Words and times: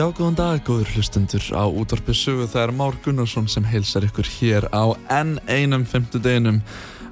Já, 0.00 0.06
góðan 0.16 0.36
dag, 0.38 0.60
góður 0.64 0.88
hlustundur 0.94 1.44
á 1.52 1.68
útvarpið 1.68 2.16
sögu. 2.16 2.44
Það 2.48 2.62
er 2.62 2.70
Már 2.72 2.94
Gunnarsson 3.04 3.48
sem 3.52 3.66
heilsar 3.68 4.06
ykkur 4.06 4.28
hér 4.38 4.64
á 4.72 4.96
enn 5.12 5.34
einum 5.44 5.82
femtudeginum 5.84 6.62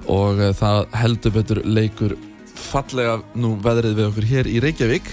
og 0.09 0.39
uh, 0.41 0.47
það 0.57 0.87
heldur 0.97 1.35
betur 1.35 1.59
leikur 1.69 2.15
fallega 2.57 3.19
nú 3.37 3.51
veðrið 3.61 3.93
við 3.93 4.07
okkur 4.07 4.27
hér 4.31 4.49
í 4.49 4.55
Reykjavík. 4.65 5.11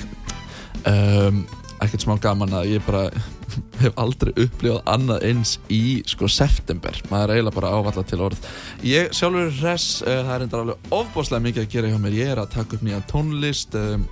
Um, 0.89 1.43
ekkert 1.85 2.07
smá 2.07 2.15
gaman 2.25 2.57
að 2.57 2.71
ég 2.79 2.87
bara 2.89 3.11
hef 3.83 4.01
aldrei 4.01 4.33
upplifað 4.33 4.81
annað 4.95 5.29
eins 5.29 5.59
í 5.69 6.01
sko 6.09 6.31
september. 6.33 6.97
Maður 7.13 7.35
er 7.35 7.43
eiginlega 7.43 7.59
bara 7.59 7.75
ávalla 7.77 8.07
til 8.09 8.23
orð. 8.31 8.49
Ég 8.89 9.13
sjálfur 9.13 9.53
res, 9.67 9.91
uh, 10.01 10.23
það 10.23 10.33
er 10.39 10.47
enda 10.47 10.63
alveg 10.63 10.97
ofbáslega 11.03 11.45
mikið 11.51 11.67
að 11.67 11.77
gera 11.77 11.93
hjá 11.93 12.01
mér. 12.07 12.19
Ég 12.23 12.33
er 12.39 12.41
að 12.41 12.55
taka 12.57 12.81
upp 12.81 12.89
nýja 12.89 13.05
tónlist. 13.13 13.77
Um, 13.77 14.09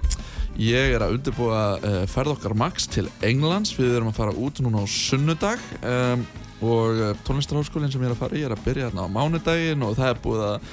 Ég 0.55 0.93
er 0.95 1.03
að 1.03 1.17
undirbúa 1.17 1.61
uh, 1.83 1.95
ferð 2.07 2.37
okkar 2.37 2.53
Max 2.55 2.85
til 2.87 3.09
Englands, 3.27 3.73
við 3.75 3.97
erum 3.97 4.13
að 4.13 4.19
fara 4.21 4.35
út 4.39 4.61
núna 4.63 4.85
á 4.85 4.87
sunnudag 4.87 5.63
um, 5.83 6.21
og 6.63 7.01
uh, 7.01 7.09
tónlistarháskólinn 7.27 7.91
sem 7.91 8.03
ég 8.05 8.07
er 8.07 8.15
að 8.15 8.21
fara 8.21 8.39
í 8.39 8.45
er 8.47 8.53
að 8.55 8.63
byrja 8.63 8.87
hérna 8.87 9.09
á 9.11 9.11
mánudaginn 9.11 9.83
og 9.83 9.97
það 9.99 10.13
er 10.13 10.21
búið 10.23 10.45
að 10.47 10.69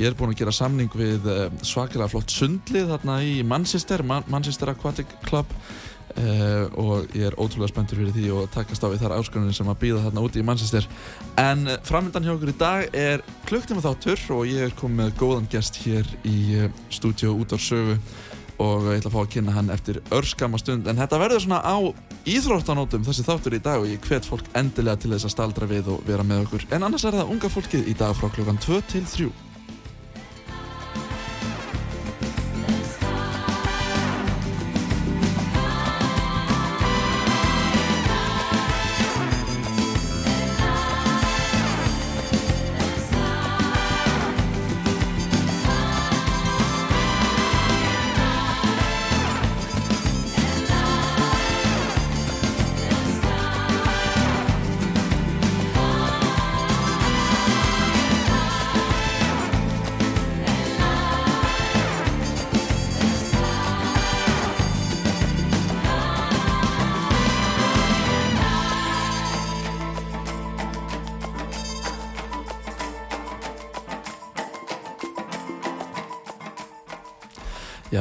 ég 0.00 0.08
er 0.08 0.16
búin 0.18 0.32
að 0.34 0.40
gera 0.40 0.54
samning 0.56 0.96
við 0.98 1.28
uh, 1.30 1.44
svakalega 1.62 2.10
flott 2.10 2.34
sundlið 2.34 2.90
þarna 2.90 3.20
í 3.22 3.36
Manchester, 3.46 4.02
Man 4.02 4.26
Manchester 4.26 4.72
Aquatic 4.74 5.14
Club 5.28 5.54
og 6.10 7.12
ég 7.14 7.28
er 7.28 7.36
ótrúlega 7.38 7.70
spenntur 7.70 8.00
fyrir 8.00 8.10
því 8.10 8.32
og 8.34 8.48
takast 8.50 8.82
á 8.82 8.90
við 8.90 9.04
þar 9.04 9.12
áskonunni 9.14 9.54
sem 9.54 9.68
að 9.70 9.76
býða 9.84 10.00
þarna 10.08 10.24
úti 10.26 10.40
í 10.42 10.46
Manchester. 10.48 10.88
En 11.38 11.62
framöndan 11.86 12.26
hjá 12.26 12.32
okkur 12.32 12.50
í 12.50 12.56
dag 12.58 12.96
er 12.98 13.22
klukktíma 13.46 13.84
þáttur 13.84 14.24
og 14.34 14.50
ég 14.50 14.66
er 14.66 14.74
komið 14.74 15.04
með 15.04 15.12
góðan 15.22 15.46
gest 15.54 15.78
hér 15.84 16.10
í 16.26 16.66
stúdíu 16.90 17.30
út 17.38 17.54
á 17.54 17.58
sögu 17.62 17.94
og 18.60 18.88
ég 18.90 19.00
ætla 19.00 19.10
að 19.10 19.16
fá 19.16 19.20
að 19.22 19.30
kynna 19.34 19.56
hann 19.56 19.72
eftir 19.72 20.00
örskama 20.12 20.60
stund. 20.60 20.88
En 20.90 21.00
þetta 21.00 21.20
verður 21.22 21.44
svona 21.46 21.60
á 21.64 21.76
íþróttanótum 22.28 23.06
þessi 23.06 23.26
þáttur 23.26 23.56
í 23.56 23.62
dag 23.64 23.80
og 23.80 23.88
ég 23.88 24.02
hvet 24.04 24.28
fólk 24.28 24.50
endilega 24.58 25.00
til 25.00 25.14
þess 25.14 25.30
að 25.30 25.36
staldra 25.36 25.70
við 25.70 25.94
og 25.94 26.02
vera 26.08 26.26
með 26.26 26.44
okkur. 26.46 26.66
En 26.74 26.84
annars 26.84 27.06
er 27.08 27.16
það 27.16 27.32
unga 27.36 27.52
fólkið 27.52 27.88
í 27.88 27.96
dag 27.96 28.16
frá 28.18 28.28
klokkan 28.28 28.60
2 28.60 28.82
til 28.92 29.06
3 29.08 29.49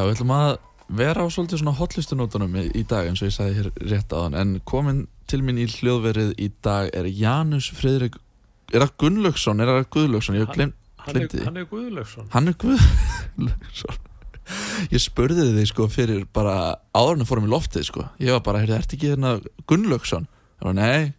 við 0.10 0.18
ætlum 0.18 0.34
að 0.36 0.50
vera 1.00 1.22
á 1.22 1.28
svolítið 1.30 1.62
svona 1.62 1.76
hotlistunótunum 1.78 2.56
í, 2.64 2.84
dag 2.90 3.08
eins 3.10 3.22
og 3.22 3.30
ég 3.30 3.36
sagði 3.36 3.60
hér 3.60 3.70
rétt 3.92 4.16
á 4.16 4.18
hann 4.26 4.38
en 4.40 4.56
komin 4.66 5.04
til 5.30 5.44
mín 5.46 5.62
í 5.62 5.68
hljóðverið 5.70 6.34
í 6.42 6.50
dag 6.66 6.90
er 6.98 7.06
Janus 7.14 7.70
Fridrik 7.78 8.18
er 8.74 8.86
það 8.86 8.96
Gunnlaugsson, 9.04 9.62
er 9.62 9.70
það 9.72 9.88
Guðlaugsson? 9.96 10.38
Ég 10.40 10.54
glemt 10.54 10.76
er, 11.10 11.28
því. 11.30 11.44
hann 11.46 11.58
er 11.62 11.68
Guðlaugsson. 11.70 12.30
Hann 12.34 12.52
er 12.52 12.58
Guðlaugsson. 12.66 14.00
Ég 14.90 15.02
spurði 15.04 15.46
þig 15.54 15.68
sko 15.70 15.86
fyrir 15.94 16.24
bara 16.34 16.56
áðurinn 16.98 17.22
að 17.22 17.30
fórum 17.30 17.46
í 17.46 17.52
loftið 17.52 17.86
sko. 17.86 18.06
Ég 18.22 18.34
var 18.34 18.42
bara, 18.46 18.62
heyrðu, 18.64 18.80
ertu 18.80 18.98
ekki 18.98 19.12
hérna 19.12 19.36
Gunnlaugsson? 19.70 20.26
Það 20.58 20.70
var, 20.72 20.78
nei, 20.80 21.12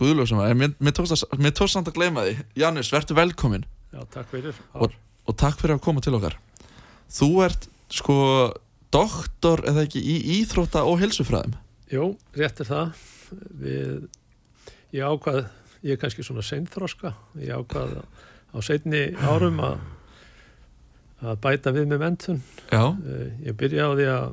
Guðlaugsson 0.00 0.42
mér, 0.60 0.74
mér 0.80 0.96
tókst 0.96 1.72
samt 1.72 1.88
að 1.88 1.96
gleyma 1.96 2.26
því. 2.28 2.36
Janus, 2.60 2.92
verður 2.92 3.20
velkomin 3.22 3.64
Já, 3.90 4.04
takk 4.12 4.36
Og- 4.76 4.92
og 5.26 5.36
takk 5.36 5.58
fyrir 5.58 5.76
að 5.76 5.82
koma 5.82 6.00
til 6.00 6.14
okkar. 6.14 6.36
Þú 7.10 7.28
ert 7.44 7.68
sko 7.90 8.16
doktor 8.94 9.62
eða 9.70 9.84
ekki 9.86 10.00
í 10.02 10.16
íþrótta 10.40 10.84
og 10.86 11.00
helsufræðum 11.02 11.56
Jú, 11.90 12.12
rétt 12.38 12.60
er 12.62 12.68
það. 12.68 12.98
Við, 13.58 14.04
Ég 14.94 15.06
ákvað 15.06 15.40
ég 15.86 15.94
er 15.94 15.98
kannski 16.02 16.22
svona 16.26 16.42
seinþroska. 16.46 17.12
Ég 17.38 17.50
ákvað 17.54 17.96
á 18.54 18.58
seinni 18.62 19.08
árum 19.22 19.58
að 19.62 19.80
að 21.20 21.36
bæta 21.44 21.72
við 21.76 21.88
með 21.90 22.00
mentun 22.00 22.38
já, 22.72 22.80
Eh, 22.80 23.26
ég 23.44 23.56
byrja 23.60 23.86
á 23.86 23.92
því 23.92 24.06
að 24.08 24.28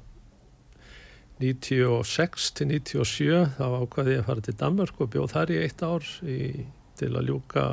96 1.43 2.51
til 2.57 2.67
97 2.71 3.41
þá 3.57 3.65
ákvaði 3.83 4.13
ég 4.15 4.21
að 4.23 4.29
fara 4.29 4.45
til 4.45 4.55
Danmörk 4.57 5.01
og 5.03 5.11
bjóð 5.13 5.33
þar 5.33 5.51
í 5.53 5.57
eitt 5.61 5.83
ár 5.85 6.07
í, 6.23 6.37
til 6.97 7.11
að 7.11 7.27
ljúka 7.29 7.65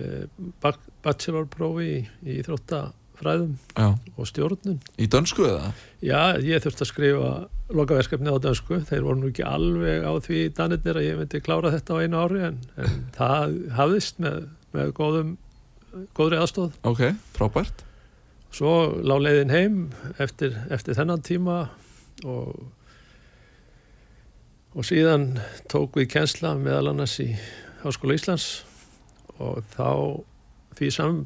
uh, 0.00 0.24
bachelorprófi 1.04 1.90
í, 1.92 2.00
í 2.26 2.38
Íþróttafræðum 3.16 3.56
já, 3.76 3.98
og 4.16 4.28
stjórnun. 4.28 4.80
Í 4.98 5.06
dönsku 5.08 5.46
eða? 5.46 5.72
Já, 6.04 6.36
ég 6.42 6.62
þurfti 6.62 6.84
að 6.84 6.90
skrifa 6.90 7.30
lokaverkefni 7.72 8.30
á 8.32 8.36
dönsku, 8.38 8.80
þeir 8.84 9.02
voru 9.06 9.20
nú 9.20 9.30
ekki 9.30 9.44
alveg 9.46 10.04
á 10.04 10.12
því 10.20 10.42
danirnir 10.56 11.00
að 11.00 11.06
ég 11.06 11.18
myndi 11.20 11.40
klára 11.40 11.72
þetta 11.72 11.96
á 11.96 12.02
einu 12.02 12.20
ári 12.20 12.44
en, 12.50 12.60
en 12.76 13.00
það 13.16 13.56
hafðist 13.76 14.20
með, 14.22 14.38
með 14.76 14.92
góðum, 14.98 15.34
góðri 16.16 16.40
aðstóð. 16.40 16.78
ok, 16.84 17.02
frábært. 17.36 17.84
Svo 18.52 18.72
lá 19.02 19.16
leiðin 19.20 19.52
heim 19.52 19.80
eftir, 20.22 20.56
eftir 20.70 20.96
þennan 20.96 21.24
tíma 21.24 21.58
og, 22.24 22.54
og 24.76 24.86
síðan 24.86 25.34
tók 25.72 25.98
við 25.98 26.12
kjensla 26.14 26.54
meðal 26.60 26.92
annars 26.92 27.18
í 27.20 27.32
Háskóla 27.82 28.16
Íslands 28.16 28.64
og 29.36 29.60
þá 29.74 30.24
því, 30.76 30.90
sam, 30.92 31.22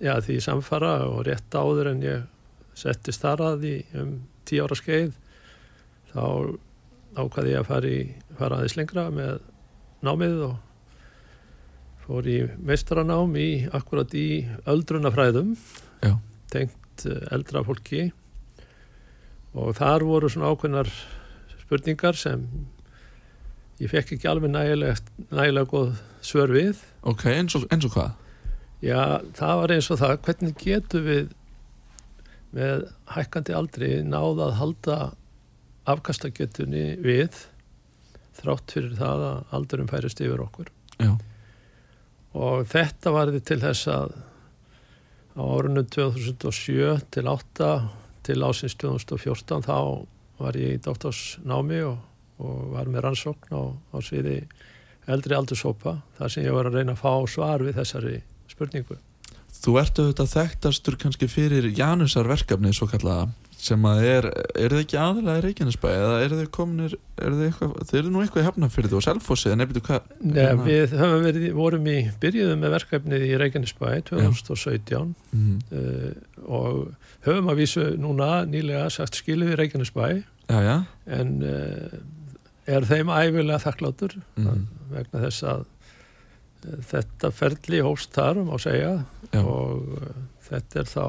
já, 0.00 0.14
því 0.24 0.38
samfara 0.44 0.94
og 1.08 1.24
rétt 1.28 1.54
áður 1.54 1.92
en 1.92 2.04
ég 2.06 2.26
settist 2.78 3.24
þar 3.24 3.44
að 3.52 3.66
í 3.68 3.74
um 3.98 4.14
tíu 4.48 4.64
ára 4.64 4.78
skeið 4.78 5.12
þá 6.12 6.24
ákvaði 7.18 7.52
ég 7.52 7.60
að 7.62 7.68
fara, 7.68 7.90
í, 7.90 8.00
fara 8.38 8.58
aðeins 8.58 8.76
lengra 8.78 9.08
með 9.12 9.40
námið 10.06 10.42
og 10.46 10.56
fór 12.06 12.28
í 12.30 12.38
meistaranám 12.64 13.34
í 13.36 13.48
akkurat 13.74 14.14
í 14.16 14.28
öldrunafræðum 14.70 15.52
Já. 16.04 16.14
tengt 16.52 17.04
eh, 17.04 17.26
eldra 17.34 17.64
fólki. 17.66 18.08
Og 19.58 19.74
þar 19.76 20.06
voru 20.06 20.30
svona 20.30 20.52
ákveðnar 20.54 20.88
spurningar 21.64 22.16
sem 22.16 22.46
ég 23.82 23.90
fekk 23.92 24.14
ekki 24.16 24.30
alveg 24.30 24.54
nægilega, 24.54 24.96
nægilega 25.28 25.68
góð 25.68 25.92
svör 26.24 26.54
við. 26.54 26.80
Ok, 27.02 27.26
eins 27.34 27.58
og, 27.58 27.66
eins 27.72 27.84
og 27.88 27.92
hvað 27.96 28.14
Já, 28.84 29.18
það 29.34 29.60
var 29.60 29.74
eins 29.74 29.90
og 29.90 29.98
það, 29.98 30.16
hvernig 30.26 30.58
getum 30.62 31.06
við 31.08 31.30
með 32.54 32.84
hækkandi 33.12 33.54
aldri 33.56 33.88
náða 34.06 34.48
að 34.48 34.58
halda 34.60 34.98
afkastagetunni 35.88 36.84
við 37.02 37.42
þrátt 38.38 38.74
fyrir 38.76 38.94
það 38.98 39.24
að 39.28 39.56
aldurum 39.58 39.90
færist 39.90 40.22
yfir 40.22 40.44
okkur. 40.44 40.70
já, 41.02 41.12
og 42.38 42.68
þetta 42.70 43.12
varði 43.14 43.42
til 43.42 43.60
þess 43.64 43.90
að 43.92 44.14
á 45.38 45.42
árunum 45.42 45.86
2007 45.86 47.10
til 47.14 47.26
8 47.30 47.72
til 48.26 48.40
ásins 48.44 48.74
2014 48.78 49.66
þá 49.66 50.06
var 50.38 50.56
ég 50.58 50.78
í 50.78 50.82
doktorsnámi 50.82 51.82
og, 51.86 52.00
og 52.38 52.72
var 52.74 52.90
með 52.90 53.06
rannsókn 53.06 53.54
á, 53.54 53.62
á 53.74 53.96
sviði 54.04 54.40
eldri 55.08 55.34
aldurshópa 55.34 55.98
þar 56.18 56.32
sem 56.32 56.46
ég 56.46 56.54
var 56.54 56.68
að 56.68 56.78
reyna 56.78 56.94
að 56.94 57.02
fá 57.02 57.12
svar 57.30 57.64
við 57.64 57.78
þessari 57.80 58.18
spurningu. 58.52 58.98
Þú 59.58 59.74
ert 59.80 59.98
auðvitað 59.98 60.32
þekktastur 60.36 60.96
kannski 61.00 61.28
fyrir 61.30 61.66
Janusar 61.74 62.28
verkefni 62.30 62.74
svo 62.76 62.86
kallaða 62.90 63.28
sem 63.58 63.86
að 63.90 64.04
er, 64.06 64.26
er 64.54 64.72
þið 64.72 64.82
ekki 64.84 64.98
aðalega 65.02 65.40
í 65.40 65.42
Reykjanesbæ 65.48 65.86
eða 65.90 66.18
er 66.22 66.34
þið 66.36 66.50
kominir, 66.54 66.92
er 67.18 67.34
þið 67.34 67.46
eitthvað, 67.48 67.72
þið 67.88 67.98
eru 68.00 68.12
nú 68.14 68.20
eitthvað 68.22 68.42
í 68.42 68.46
Hafnarfyrði 68.46 68.96
og 68.98 69.04
Selfossi 69.04 69.50
en 69.50 69.60
nefndu 69.62 69.82
hvað? 69.88 70.12
Nei, 70.22 70.44
við 70.62 70.94
höfum 71.00 71.24
verið, 71.26 71.46
vorum 71.56 71.88
í, 71.90 71.96
byrjuðum 72.22 72.62
með 72.62 72.74
verkefnið 72.76 73.24
í 73.26 73.32
Reykjanesbæ 73.42 73.88
2017 74.12 75.10
mm. 75.34 75.56
uh, 75.74 76.44
og 76.46 76.78
höfum 77.26 77.50
að 77.50 77.64
vísu 77.64 77.88
núna 77.98 78.30
nýlega 78.46 78.86
sagt 78.94 79.18
skiluð 79.18 79.56
í 79.56 79.58
Reykjanesbæ 79.58 80.04
já, 80.06 80.58
já. 80.62 80.76
en 81.18 81.34
uh, 81.42 81.98
er 82.68 82.86
þeim 82.86 83.10
æfilega 83.10 83.58
þakklátur 83.66 84.20
mm. 84.38 84.62
vegna 84.94 85.24
þess 85.26 85.48
að 85.50 85.66
þetta 86.62 87.30
ferli 87.34 87.80
hóst 87.84 88.14
þar 88.16 88.42
um 88.42 88.50
á 88.50 88.56
segja 88.60 88.92
já. 89.30 89.40
og 89.42 89.98
uh, 89.98 90.22
þetta 90.48 90.82
er 90.82 90.90
þá 90.90 91.04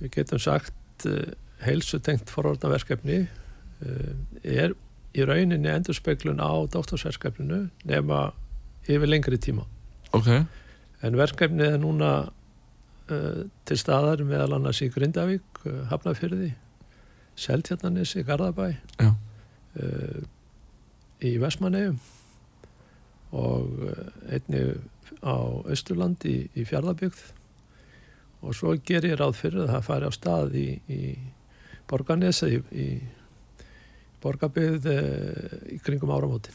við 0.00 0.10
getum 0.18 0.42
sagt 0.42 1.06
uh, 1.08 1.32
heilsutengt 1.64 2.32
forvarnaverkefni 2.32 3.22
uh, 3.24 4.12
er 4.42 4.76
í 5.16 5.24
rauninni 5.24 5.72
endurspeglun 5.72 6.42
á 6.42 6.52
dóttorsverkefninu 6.68 7.66
nema 7.88 8.28
yfir 8.84 9.08
lengri 9.08 9.40
tíma 9.40 9.64
okay. 10.12 10.44
en 11.00 11.16
verkefni 11.16 11.70
er 11.70 11.80
núna 11.80 12.12
uh, 12.28 13.42
til 13.64 13.80
staðar 13.80 14.24
meðal 14.28 14.58
annars 14.58 14.82
í 14.84 14.90
Grindavík 14.92 15.64
Hafnafjörði 15.90 16.52
Seltjarnanis 17.36 18.14
í 18.16 18.22
Garðabæ 18.24 18.70
í 21.26 21.32
Vestmannegjum 21.40 21.98
og 23.36 23.88
einni 24.32 24.62
á 25.20 25.36
Östurlandi 25.68 26.32
í, 26.32 26.40
í 26.56 26.64
Fjarlabygð 26.68 27.20
og 28.46 28.54
svo 28.56 28.74
ger 28.86 29.06
ég 29.08 29.18
ráð 29.18 29.38
fyrir 29.40 29.64
að 29.64 29.74
það 29.74 29.86
fari 29.88 30.08
á 30.08 30.12
stað 30.14 30.56
í, 30.60 30.66
í 30.92 31.00
Borgarnesa 31.90 32.48
í, 32.50 32.60
í 32.72 32.88
Borgarbygð 34.22 34.88
eh, 34.90 35.56
í 35.76 35.78
kringum 35.84 36.12
áramótin. 36.14 36.54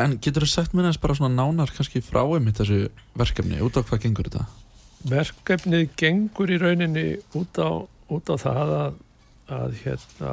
En 0.00 0.16
getur 0.22 0.46
þú 0.46 0.50
sagt 0.50 0.74
mér 0.76 0.88
eins 0.88 1.00
bara 1.00 1.16
svona 1.18 1.34
nánar 1.34 1.72
kannski 1.74 2.02
frá 2.04 2.22
einmitt 2.24 2.60
þessu 2.60 2.86
verkefni, 3.18 3.60
út 3.64 3.76
á 3.76 3.84
hvað 3.84 4.06
gengur 4.06 4.30
þetta? 4.30 4.46
Verkefnið 5.10 5.90
gengur 5.98 6.52
í 6.52 6.58
rauninni 6.62 7.06
út 7.38 7.60
á, 7.60 7.84
út 7.84 8.32
á 8.32 8.36
það 8.40 8.74
að, 8.78 8.98
að 9.58 9.76
hérna 9.82 10.32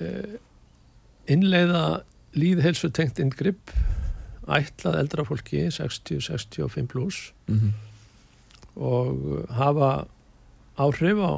eh, 0.00 0.36
innleiða 1.34 1.84
líðhelsu 2.34 2.90
tengt 2.94 3.20
ingripp 3.22 3.72
ætlað 4.44 5.00
eldra 5.00 5.24
fólki 5.24 5.66
60-65 5.72 6.90
pluss 6.92 7.32
mm 7.48 7.58
-hmm 7.58 7.82
og 8.76 9.46
hafa 9.54 10.06
áhrif 10.78 11.18
á, 11.22 11.32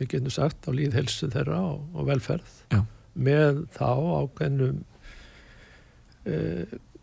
við 0.00 0.12
getum 0.14 0.32
sagt, 0.32 0.68
á 0.68 0.70
líðhelsu 0.72 1.28
þeirra 1.32 1.60
og, 1.74 1.86
og 1.96 2.08
velferð 2.08 2.60
Já. 2.72 2.82
með 3.14 3.64
þá 3.76 3.90
ákveðnum 4.22 4.82
e, 6.24 6.36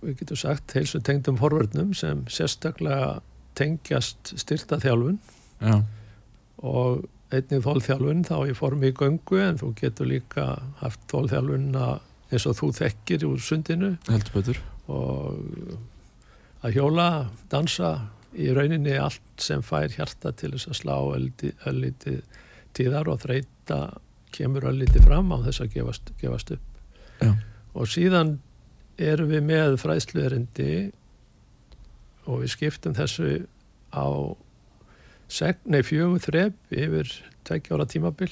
við 0.04 0.20
getum 0.22 0.42
sagt 0.42 0.76
heilsu 0.78 1.02
tengdum 1.06 1.38
forverðnum 1.42 1.94
sem 1.98 2.26
sérstaklega 2.30 3.20
tengjast 3.58 4.34
styrta 4.42 4.82
þjálfun 4.82 5.20
Já. 5.62 5.84
og 6.66 7.06
einnig 7.34 7.64
þólþjálfun 7.66 8.26
þá 8.26 8.36
í 8.50 8.58
formi 8.58 8.90
í 8.90 8.98
göngu 8.98 9.40
en 9.42 9.62
þú 9.62 9.74
getur 9.78 10.10
líka 10.10 10.48
haft 10.82 11.06
þólþjálfun 11.14 11.70
eins 12.34 12.48
og 12.50 12.58
þú 12.60 12.72
þekkir 12.80 13.26
úr 13.30 13.42
sundinu. 13.44 13.94
Og 14.92 15.78
að 16.64 16.78
hjóla, 16.78 17.08
dansa 17.52 17.94
í 18.34 18.50
rauninni 18.56 18.96
allt 18.98 19.44
sem 19.44 19.62
fær 19.66 19.92
hjarta 19.94 20.34
til 20.38 20.54
þess 20.56 20.72
að 20.72 20.80
slá 20.80 20.96
öllítið 21.70 22.24
tíðar 22.74 23.12
og 23.12 23.22
þreita 23.22 23.80
kemur 24.34 24.66
öllítið 24.72 25.06
fram 25.06 25.30
á 25.30 25.38
þess 25.46 25.62
að 25.62 25.76
gefast, 25.76 26.14
gefast 26.22 26.56
upp. 26.56 26.70
Já. 27.22 27.32
og 27.78 27.88
síðan 27.88 28.38
erum 29.00 29.30
við 29.32 29.44
með 29.48 29.78
fræðsluðurindi 29.82 30.74
og 32.28 32.42
við 32.42 32.50
skiptum 32.56 32.96
þessu 32.98 33.46
á 33.94 34.06
nei, 35.70 35.82
fjögur 35.86 36.22
þrep 36.24 36.74
yfir 36.74 37.14
tveggjára 37.48 37.88
tímabil. 37.90 38.32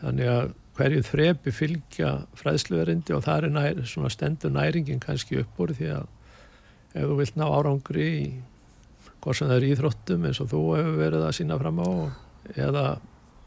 Þannig 0.00 0.30
að 0.30 0.54
hverju 0.76 1.02
þrepi 1.06 1.52
fylgja 1.54 2.10
fræðsluðurindi 2.36 3.14
og 3.16 3.24
það 3.24 3.48
er 3.48 3.54
nær, 3.54 3.80
stendur 4.12 4.52
næringin 4.52 5.00
kannski 5.02 5.40
upp 5.40 5.60
úr 5.62 5.72
því 5.76 5.90
að 5.96 6.06
ef 6.96 7.08
þú 7.08 7.16
vilt 7.20 7.38
ná 7.40 7.46
árangri 7.48 8.06
í 8.06 8.22
hvort 9.24 9.38
sem 9.38 9.50
það 9.50 9.56
er 9.56 9.68
íþróttum 9.70 10.28
eins 10.28 10.40
og 10.42 10.50
þú 10.52 10.62
hefur 10.76 10.98
verið 11.00 11.26
að 11.26 11.36
sína 11.38 11.58
fram 11.60 11.80
á 11.82 11.90
eða 12.54 12.84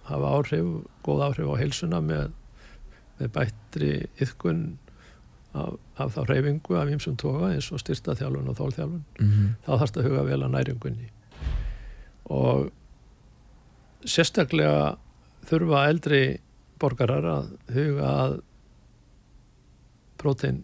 hafa 0.10 0.34
áhrif, 0.36 0.70
góð 1.06 1.24
áhrif 1.28 1.52
á 1.54 1.56
heilsuna 1.62 2.02
með, 2.04 2.34
með 3.20 3.32
bættri 3.38 3.92
yðkun 4.20 4.64
af, 5.54 5.78
af 6.02 6.18
þá 6.18 6.20
hreyfingu 6.26 6.78
af 6.78 6.92
ýmsum 6.94 7.16
toga 7.20 7.54
eins 7.54 7.70
og 7.74 7.82
styrsta 7.82 8.18
þjálfun 8.18 8.52
og 8.52 8.58
þólþjálfun 8.60 9.06
mm 9.06 9.30
-hmm. 9.30 9.56
þá 9.66 9.72
þarfst 9.78 9.98
að 9.98 10.10
huga 10.10 10.26
vel 10.28 10.42
að 10.44 10.54
næringunni 10.58 11.10
og 12.30 12.70
sérstaklega 14.06 14.98
þurfa 15.50 15.88
eldri 15.90 16.24
borgarar 16.80 17.26
að 17.26 17.52
huga 17.76 18.10
að 18.24 18.40
prótein 20.20 20.64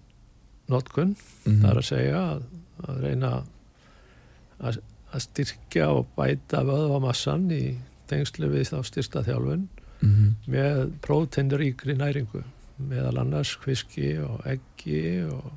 notkun, 0.67 1.15
mm 1.15 1.51
-hmm. 1.51 1.61
það 1.61 1.71
er 1.71 1.77
að 1.77 1.89
segja 1.89 2.21
að, 2.33 2.43
að 2.87 3.01
reyna 3.05 3.31
að 4.59 4.81
að 5.15 5.23
styrkja 5.23 5.89
og 5.95 6.07
bæta 6.17 6.63
vöðvamassan 6.67 7.47
í 7.53 7.77
tengslu 8.09 8.49
við 8.51 8.71
þá 8.71 8.77
styrsta 8.83 9.23
þjálfun 9.23 9.67
mm 10.01 10.11
-hmm. 10.11 10.33
með 10.51 10.91
próteinríkri 11.01 11.95
næringu 11.95 12.43
meðal 12.77 13.17
annars 13.21 13.55
kviski 13.55 14.17
og 14.19 14.43
eggi 14.45 15.23
og 15.23 15.51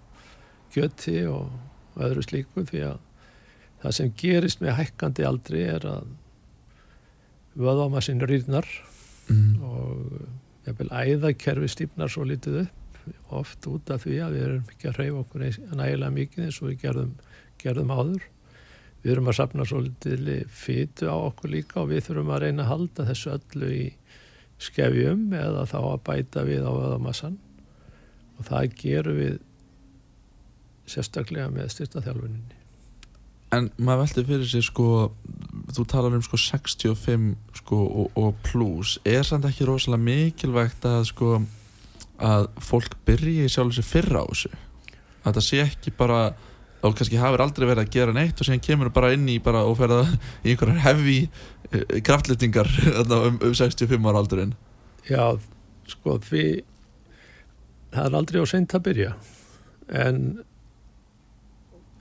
gjöti 0.74 1.26
og 1.26 1.50
öðru 1.98 2.22
slíku 2.22 2.64
því 2.64 2.82
að 2.92 2.98
það 3.82 3.92
sem 3.92 4.12
gerist 4.16 4.60
með 4.60 4.78
hækkandi 4.78 5.26
aldri 5.26 5.62
er 5.62 5.86
að 5.86 6.06
vöðvamassin 7.58 8.22
rýrnar 8.22 8.66
mm. 9.28 9.62
og 9.62 9.96
jafnvel 10.16 10.47
æðakerfi 10.74 11.70
stýpnar 11.72 12.12
svo 12.12 12.26
litið 12.28 12.62
upp 12.64 12.78
oft 13.32 13.66
út 13.68 13.92
af 13.92 14.04
því 14.04 14.18
að 14.24 14.34
við 14.34 14.44
erum 14.46 14.72
ekki 14.72 14.88
að 14.90 14.98
hreyfa 14.98 15.22
okkur 15.22 15.44
nægilega 15.78 16.10
mikið 16.14 16.44
eins 16.44 16.58
og 16.60 16.68
við 16.68 16.82
gerðum, 16.82 17.14
gerðum 17.62 17.94
áður. 17.94 18.26
Við 19.02 19.12
erum 19.14 19.30
að 19.30 19.38
sapna 19.38 19.66
svolítið 19.68 20.30
fytu 20.50 21.08
á 21.08 21.16
okkur 21.16 21.52
líka 21.54 21.82
og 21.82 21.90
við 21.92 22.04
þurfum 22.08 22.32
að 22.34 22.42
reyna 22.44 22.64
að 22.64 22.72
halda 22.72 23.08
þessu 23.08 23.34
öllu 23.36 23.72
í 23.72 23.84
skefjum 24.58 25.28
eða 25.38 25.66
þá 25.70 25.78
að 25.80 26.00
bæta 26.08 26.44
við 26.48 26.66
á 26.66 26.72
öðamassan 26.72 27.38
og 28.38 28.48
það 28.48 28.72
gerum 28.82 29.18
við 29.18 29.36
sérstaklega 30.88 31.50
með 31.52 31.72
styrtaþjálfuninni. 31.76 32.56
En 33.54 33.70
maður 33.80 34.04
veldi 34.04 34.24
fyrir 34.28 34.50
sig 34.50 34.66
sko 34.66 34.88
þú 35.76 35.84
talar 35.90 36.16
um 36.16 36.24
sko 36.24 36.38
65 36.40 37.30
sko 37.60 37.78
og, 37.86 38.18
og 38.18 38.36
pluss 38.46 38.96
er 39.06 39.26
samt 39.26 39.46
ekki 39.48 39.66
rosalega 39.68 40.04
mikilvægt 40.04 40.86
að 40.88 41.08
sko 41.10 41.38
að 42.18 42.48
fólk 42.64 42.96
byrji 43.06 43.48
sjálf 43.50 43.76
þessi 43.76 43.86
fyrra 43.86 44.24
á 44.24 44.26
þessu? 44.26 44.52
Að 45.24 45.38
það 45.38 45.44
sé 45.46 45.60
ekki 45.62 45.92
bara 45.98 46.20
þá 46.78 46.88
kannski 46.94 47.20
hafur 47.20 47.42
aldrei 47.42 47.66
verið 47.66 47.84
að 47.84 47.94
gera 47.94 48.14
neitt 48.14 48.38
og 48.38 48.48
síðan 48.48 48.64
kemur 48.64 48.90
bara 48.94 49.12
inn 49.14 49.26
í 49.30 49.38
bara 49.42 49.64
og 49.66 49.78
ferða 49.78 50.04
í 50.44 50.54
einhverjar 50.54 50.82
hefi 50.86 51.18
uh, 51.26 52.00
kraftlettingar 52.06 52.70
um, 53.02 53.38
um 53.38 53.54
65 53.54 53.98
ára 54.08 54.22
aldurinn. 54.22 54.56
Já, 55.08 55.38
sko 55.88 56.18
því 56.22 56.44
það 57.94 58.04
er 58.04 58.18
aldrei 58.20 58.42
á 58.44 58.46
sent 58.48 58.74
að 58.76 58.86
byrja 58.90 59.14
en 59.88 60.24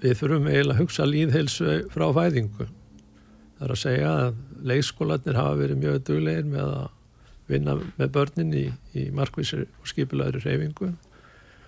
við 0.02 0.20
þurfum 0.20 0.50
eiginlega 0.50 0.76
að 0.76 0.82
hugsa 0.82 1.08
líðheilsu 1.08 1.78
frá 1.94 2.10
fæðingu 2.14 2.68
það 3.58 3.66
er 3.68 3.74
að 3.74 3.82
segja 3.82 4.14
að 4.14 4.38
leikskólanir 4.72 5.40
hafa 5.40 5.58
verið 5.62 5.82
mjög 5.82 6.00
duglegir 6.08 6.48
með 6.48 6.72
að 6.78 6.88
vinna 7.48 7.76
með 7.98 8.10
börnin 8.16 8.56
í, 8.58 8.66
í 8.98 9.08
markvísir 9.16 9.66
og 9.68 9.90
skipilæri 9.90 10.42
reyfingu 10.44 10.92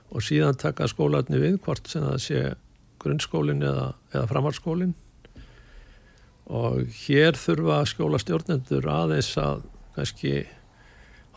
og 0.09 0.25
síðan 0.25 0.57
taka 0.59 0.89
skólanir 0.89 1.43
við 1.43 1.59
hvort 1.63 1.87
sem 1.87 2.03
það 2.03 2.19
sé 2.23 2.41
grunnskólinn 2.99 3.63
eða, 3.63 3.93
eða 4.11 4.27
framhaldsskólinn. 4.31 4.95
Og 6.49 6.89
hér 7.05 7.37
þurfa 7.37 7.83
skjólastjórnendur 7.91 8.89
aðeins 8.89 9.31
að 9.39 9.61
kannski 9.95 10.33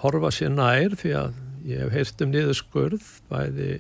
horfa 0.03 0.33
sér 0.35 0.55
nær 0.57 0.97
því 0.99 1.15
að 1.21 1.35
ég 1.69 1.85
hef 1.85 1.95
heyrt 1.95 2.25
um 2.25 2.33
niður 2.33 2.59
skurð 2.59 3.11
bæði 3.31 3.71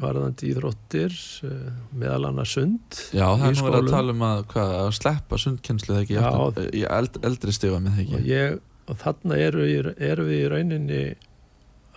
varðandi 0.00 0.50
íþróttir 0.52 1.14
uh, 1.48 1.52
meðal 1.96 2.26
annars 2.28 2.52
sund 2.58 2.98
Já, 3.16 3.24
það 3.38 3.46
er 3.48 3.54
nú 3.56 3.64
verið 3.66 3.78
að 3.80 3.94
tala 3.94 4.12
um 4.16 4.24
að, 4.28 4.42
hvað, 4.52 4.72
að 4.82 4.90
sleppa 4.98 5.38
sundkennslu 5.40 5.94
þegar 5.94 6.04
ekki 6.04 6.16
Já. 6.18 6.26
eftir, 6.28 6.66
í 6.76 6.82
eld, 6.98 7.18
eldri 7.30 7.54
stiga 7.56 7.78
með 7.80 8.02
ekki 8.04 8.20
ég, 8.28 8.58
og 8.92 9.00
þarna 9.00 9.38
eru, 9.46 9.64
við- 9.64 9.92
eru 10.10 10.26
við 10.28 10.42
í 10.42 10.50
rauninni 10.52 11.00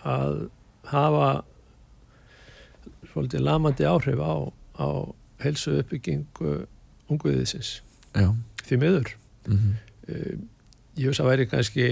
að 0.08 0.38
hafa 0.94 1.28
svolítið 3.12 3.44
lamandi 3.44 3.84
áhrif 3.88 4.20
á, 4.22 4.34
á 4.80 4.88
helsu 5.42 5.74
uppbyggingu 5.80 6.54
ungviðisins. 7.10 7.80
Já, 8.14 8.30
því 8.66 8.78
miður. 8.80 9.12
Mhm, 9.50 9.70
uh, 10.08 10.32
ég 11.00 11.10
veist 11.10 11.22
að 11.22 11.30
væri 11.30 11.46
kannski 11.50 11.86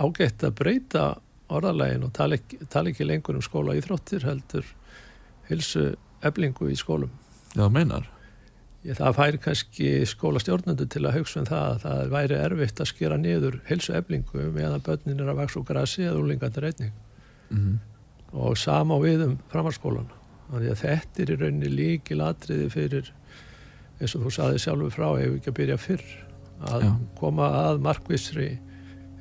ágætt 0.00 0.44
að 0.46 0.56
breyta 0.58 1.04
orðalægin 1.52 2.04
og 2.08 2.12
tala 2.16 2.36
ekki, 2.40 2.58
tala 2.72 2.90
ekki 2.92 3.06
lengur 3.06 3.36
um 3.38 3.44
skóla 3.44 3.76
íþróttir 3.78 4.24
heldur 4.26 4.66
hilsu 5.50 5.94
eblingu 6.26 6.70
í 6.70 6.76
skólum. 6.78 7.10
já, 7.54 7.68
meinar 7.68 8.06
Ég, 8.86 8.94
það 8.94 9.16
færi 9.16 9.38
kannski 9.42 9.88
skólastjórnendur 10.06 10.86
til 10.86 11.02
að 11.08 11.16
hugsa 11.18 11.40
um 11.40 11.46
það 11.48 11.64
að 11.72 11.80
það 11.82 12.12
væri 12.12 12.36
erfitt 12.38 12.82
að 12.82 12.90
skera 12.92 13.16
niður 13.18 13.56
hilsu 13.66 13.96
eblingu 13.98 14.44
meðan 14.54 14.84
börnin 14.86 15.22
er 15.24 15.32
að 15.32 15.40
vaks 15.40 15.56
úr 15.58 15.64
grasi 15.66 16.04
eða 16.06 16.20
úlingandir 16.20 16.68
einning 16.68 16.92
mhm, 17.50 17.72
og 18.30 18.54
sama 18.60 18.98
við 19.02 19.24
um 19.24 19.34
framhalskólan. 19.50 20.06
Þannig 20.52 20.70
að 20.70 20.82
þetta 20.84 21.22
er 21.24 21.32
í 21.32 21.38
rauninni 21.40 21.72
líkil 21.72 22.20
atriði 22.22 22.68
fyrir 22.70 23.10
eins 23.98 24.14
og 24.14 24.26
þú 24.26 24.34
saði 24.36 24.62
sjálfur 24.62 24.94
frá 24.94 25.08
ef 25.16 25.24
við 25.24 25.36
ekki 25.40 25.52
að 25.52 25.58
byrja 25.58 25.80
fyrr 25.82 26.06
að 26.70 26.86
Já. 26.86 26.92
koma 27.18 27.50
að 27.64 27.82
markvissri 27.88 28.48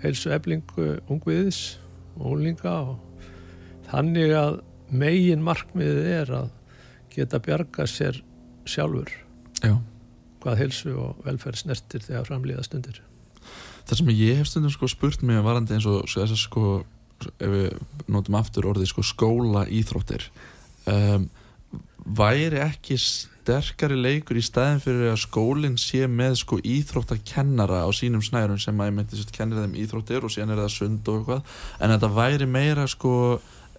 heilsu 0.03 0.31
eblingu 0.35 0.91
ungviðis 1.09 1.63
og 2.19 2.35
unglinga 2.35 2.75
og 2.91 3.25
þannig 3.89 4.35
að 4.37 4.59
megin 4.91 5.43
markmiðið 5.45 6.07
er 6.13 6.31
að 6.43 6.53
geta 7.15 7.39
bjarga 7.39 7.87
sér 7.89 8.21
sjálfur 8.67 9.11
Já 9.63 9.77
hvað 10.45 10.61
heilsu 10.61 10.93
og 11.01 11.21
velferð 11.25 11.63
snertir 11.63 12.03
þegar 12.05 12.27
framlýða 12.29 12.65
stundir. 12.67 13.01
Það 13.85 14.01
sem 14.01 14.11
ég 14.13 14.41
hef 14.41 14.49
stundum 14.49 14.73
sko 14.73 14.89
spurt 14.89 15.25
mig 15.25 15.41
varandi 15.45 15.77
eins 15.77 15.87
og 15.89 16.05
þess 16.09 16.35
að 16.35 16.41
sko 16.41 16.65
ef 17.39 17.53
við 17.53 17.77
notum 18.11 18.37
aftur 18.37 18.67
orðið 18.69 18.91
sko 18.91 19.05
skóla 19.07 19.63
íþróttir 19.71 20.25
um, 20.91 21.29
væri 22.17 22.59
ekki 22.59 22.97
sterkari 22.99 23.95
leikur 23.95 24.37
í 24.37 24.43
staðin 24.43 24.81
fyrir 24.83 25.13
að 25.13 25.21
skólinn 25.23 25.77
sé 25.79 26.09
með 26.11 26.35
sko 26.41 26.59
íþróttakennara 26.59 27.85
á 27.87 27.89
sínum 27.95 28.23
snærum 28.25 28.59
sem 28.61 28.81
að 28.81 28.91
ég 28.91 28.97
myndi 28.97 29.19
sérst 29.21 29.33
kennir 29.37 29.63
þeim 29.63 29.77
íþróttir 29.85 30.27
og 30.27 30.33
síðan 30.33 30.57
er 30.57 30.63
það 30.65 30.73
sund 30.75 31.11
og 31.13 31.21
eitthvað 31.21 31.55
en 31.79 31.95
þetta 31.95 32.11
væri 32.19 32.49
meira 32.51 32.87
sko 32.91 33.13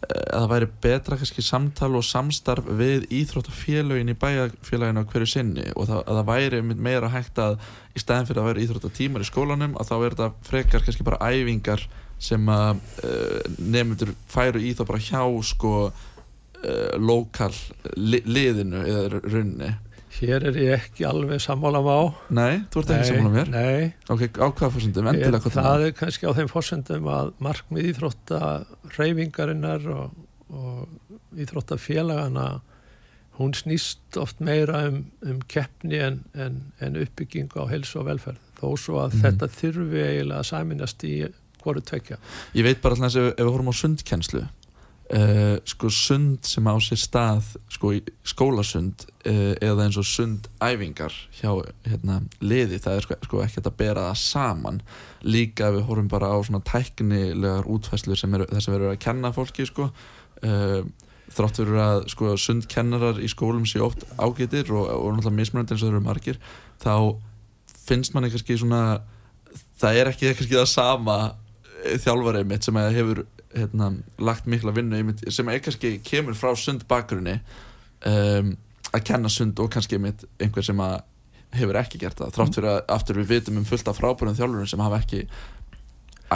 að 0.07 0.43
það 0.43 0.50
væri 0.50 0.69
betra 0.85 1.17
kannski 1.19 1.43
samtal 1.45 1.91
og 1.97 2.05
samstarf 2.05 2.67
við 2.79 3.07
íþróttafélögin 3.17 4.12
í 4.12 4.17
bæjarfélaginu 4.21 5.03
á 5.03 5.09
hverju 5.09 5.29
sinni 5.31 5.65
og 5.73 5.88
það, 5.88 6.03
að 6.03 6.19
það 6.19 6.26
væri 6.31 6.61
meira 6.75 7.11
hægt 7.11 7.41
að 7.43 7.57
í 7.97 8.03
staðin 8.03 8.29
fyrir 8.29 8.43
að 8.43 8.50
vera 8.50 8.65
íþróttatímar 8.67 9.25
í 9.25 9.31
skólanum 9.31 9.79
að 9.81 9.88
þá 9.88 9.95
er 9.97 10.17
þetta 10.17 10.50
frekar 10.50 10.85
kannski 10.85 11.07
bara 11.07 11.31
æfingar 11.33 11.87
sem 12.29 12.53
að 12.53 12.83
uh, 13.09 13.41
nefndur 13.57 14.12
færu 14.31 14.61
í 14.61 14.75
þá 14.76 14.85
bara 14.85 15.03
hjá 15.09 15.25
sko 15.49 15.73
uh, 15.88 16.95
lokal 17.00 17.53
li, 17.97 18.21
liðinu 18.29 18.85
eða 18.85 19.25
runni 19.25 19.73
Hér 20.16 20.46
er 20.49 20.56
ég 20.56 20.70
ekki 20.76 21.04
alveg 21.04 21.40
sammála 21.44 21.80
má. 21.85 21.96
Nei, 22.32 22.62
þú 22.73 22.80
ert 22.82 22.92
ekki 22.96 23.08
saman 23.11 23.28
á 23.28 23.32
mér 23.37 23.50
Nei, 23.52 23.88
Ok, 24.08 24.23
á 24.40 24.46
hvað 24.49 24.73
fórsendum, 24.76 25.08
endilega 25.11 25.42
hvað 25.44 25.56
það 25.58 25.85
er 25.88 25.92
kannski 25.99 26.25
á 26.30 26.32
þeim 26.38 26.49
fórsendum 26.52 27.11
að 27.12 27.32
markmið 27.44 27.90
íþrótta 27.90 28.40
reyfingarinnar 28.96 29.85
og, 29.92 30.16
og 30.50 31.37
íþrótta 31.37 31.76
félagana 31.80 32.46
hún 33.37 33.52
snýst 33.52 34.16
oft 34.16 34.38
meira 34.40 34.87
um, 34.88 35.02
um 35.28 35.40
keppni 35.52 35.99
en, 36.00 36.23
en, 36.35 36.61
en 36.80 36.96
uppbyggingu 37.02 37.61
á 37.61 37.68
helsu 37.68 37.99
og 38.00 38.06
velferð 38.08 38.40
þó 38.56 38.70
svo 38.80 39.02
að 39.02 39.12
Mhm. 39.18 39.25
þetta 39.26 39.49
þurfi 39.52 40.00
eiginlega 40.06 40.40
að 40.40 40.49
saminast 40.49 41.04
í 41.04 41.16
hvoru 41.61 41.82
tvekja. 41.85 42.16
Ég 42.56 42.64
veit 42.64 42.80
bara 42.80 42.94
alltaf 42.96 43.16
ef, 43.20 43.35
ef 43.37 43.42
við 43.44 43.52
horfum 43.52 43.68
á 43.68 43.76
sundkennslu 43.76 44.46
uh, 45.15 45.57
sko 45.69 45.91
sund 45.93 46.47
sem 46.49 46.67
á 46.67 46.75
sér 46.83 47.01
stað 47.01 47.53
sko 47.73 47.93
skólasund 48.27 49.07
uh, 49.27 49.55
eða 49.63 49.87
eins 49.87 49.99
og 50.01 50.07
sundæfingar 50.09 51.15
hjá 51.39 51.51
hérna, 51.87 52.21
liði, 52.41 52.81
það 52.83 52.99
er 52.99 53.07
sko, 53.07 53.19
sko 53.29 53.43
ekki 53.45 53.63
að 53.63 53.79
bera 53.79 54.09
það 54.11 54.21
saman. 54.25 54.83
Líka 55.27 55.71
við 55.75 55.87
horfum 55.89 56.11
bara 56.13 56.31
á 56.33 56.39
svona 56.47 56.63
tæknilegar 56.67 57.69
útfæslur 57.71 58.19
sem 58.19 58.35
eru, 58.39 58.49
að 58.51 58.71
verður 58.73 58.95
að 58.95 59.03
kenna 59.07 59.33
fólki 59.37 59.69
sko. 59.69 59.91
Uh, 60.43 60.83
þrátt 61.37 61.59
fyrir 61.61 61.81
að 61.83 62.05
sko 62.13 62.35
sundkennarar 62.39 63.19
í 63.23 63.29
skólum 63.31 63.67
séu 63.69 63.87
oft 63.87 64.05
ágætir 64.17 64.71
og, 64.71 64.87
og 64.87 65.17
náttúrulega 65.17 65.41
mismunandi 65.41 65.75
eins 65.75 65.83
og 65.83 65.89
þeir 65.89 65.97
eru 65.97 66.05
margir 66.05 66.39
þá 66.83 66.95
finnst 67.87 68.15
manni 68.15 68.31
kannski 68.31 68.59
svona 68.61 68.83
það 69.81 70.01
er 70.01 70.11
ekki 70.13 70.31
kannski 70.33 70.59
það 70.59 70.71
sama 70.71 71.17
þjálfari 72.05 72.45
mitt 72.47 72.67
sem 72.67 72.79
hefur 72.79 73.25
hérna, 73.57 73.91
lagt 74.23 74.47
mikla 74.51 74.75
vinnu 74.77 74.99
einmitt, 74.99 75.25
sem 75.33 75.49
er 75.49 75.61
kannski 75.65 75.97
kemur 76.05 76.37
frá 76.39 76.53
sund 76.59 76.87
bakgrunni 76.89 77.39
um, 78.07 78.55
að 78.93 79.05
kenna 79.09 79.33
sund 79.33 79.59
og 79.63 79.71
kannski 79.75 79.99
einhver 79.99 80.65
sem 80.65 80.81
að 80.83 81.01
hefur 81.57 81.79
ekki 81.81 82.01
gert 82.03 82.21
það 82.21 82.35
þrátt 82.37 82.59
fyrir 82.59 82.71
að 82.73 82.81
aftur 82.97 83.21
við 83.21 83.33
vitum 83.33 83.61
um 83.61 83.67
fullt 83.69 83.89
af 83.89 83.99
frábærum 84.01 84.37
þjálfurum 84.37 84.71
sem 84.71 84.83
hafa 84.83 85.01
ekki 85.03 85.25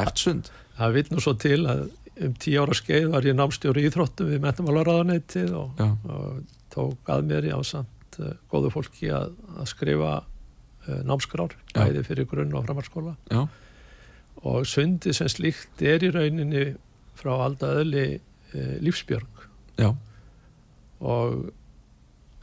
æft 0.01 0.23
sund. 0.23 0.51
Það 0.79 0.97
vil 0.97 1.07
nú 1.11 1.23
svo 1.23 1.35
til 1.41 1.61
að 1.69 1.87
um 2.21 2.35
tíu 2.41 2.61
ára 2.63 2.77
skeið 2.77 3.09
var 3.15 3.27
ég 3.27 3.37
námstjóri 3.37 3.85
í 3.85 3.89
íþróttum 3.89 4.31
við 4.31 4.43
metamálaráðanettið 4.45 5.55
og, 5.57 5.81
og 5.81 6.43
tók 6.73 7.11
að 7.13 7.25
mér 7.31 7.49
í 7.49 7.55
ásamt 7.55 8.21
uh, 8.21 8.35
góðu 8.53 8.73
fólki 8.75 9.11
að, 9.15 9.33
að 9.57 9.71
skrifa 9.71 10.13
uh, 10.21 11.01
námskrár, 11.09 11.57
bæði 11.75 12.05
fyrir 12.07 12.29
grunn 12.31 12.55
og 12.57 12.67
framhalskóla 12.67 13.17
Já, 13.31 13.47
og 14.51 14.69
sundi 14.69 15.15
sem 15.17 15.31
slíkt 15.33 15.83
er 15.85 16.05
í 16.05 16.13
rauninni 16.15 16.65
frá 17.21 17.35
alda 17.37 17.75
öðli 17.83 18.07
uh, 18.19 18.77
lífsbjörg. 18.85 19.47
Já, 19.81 19.93
og 21.01 21.51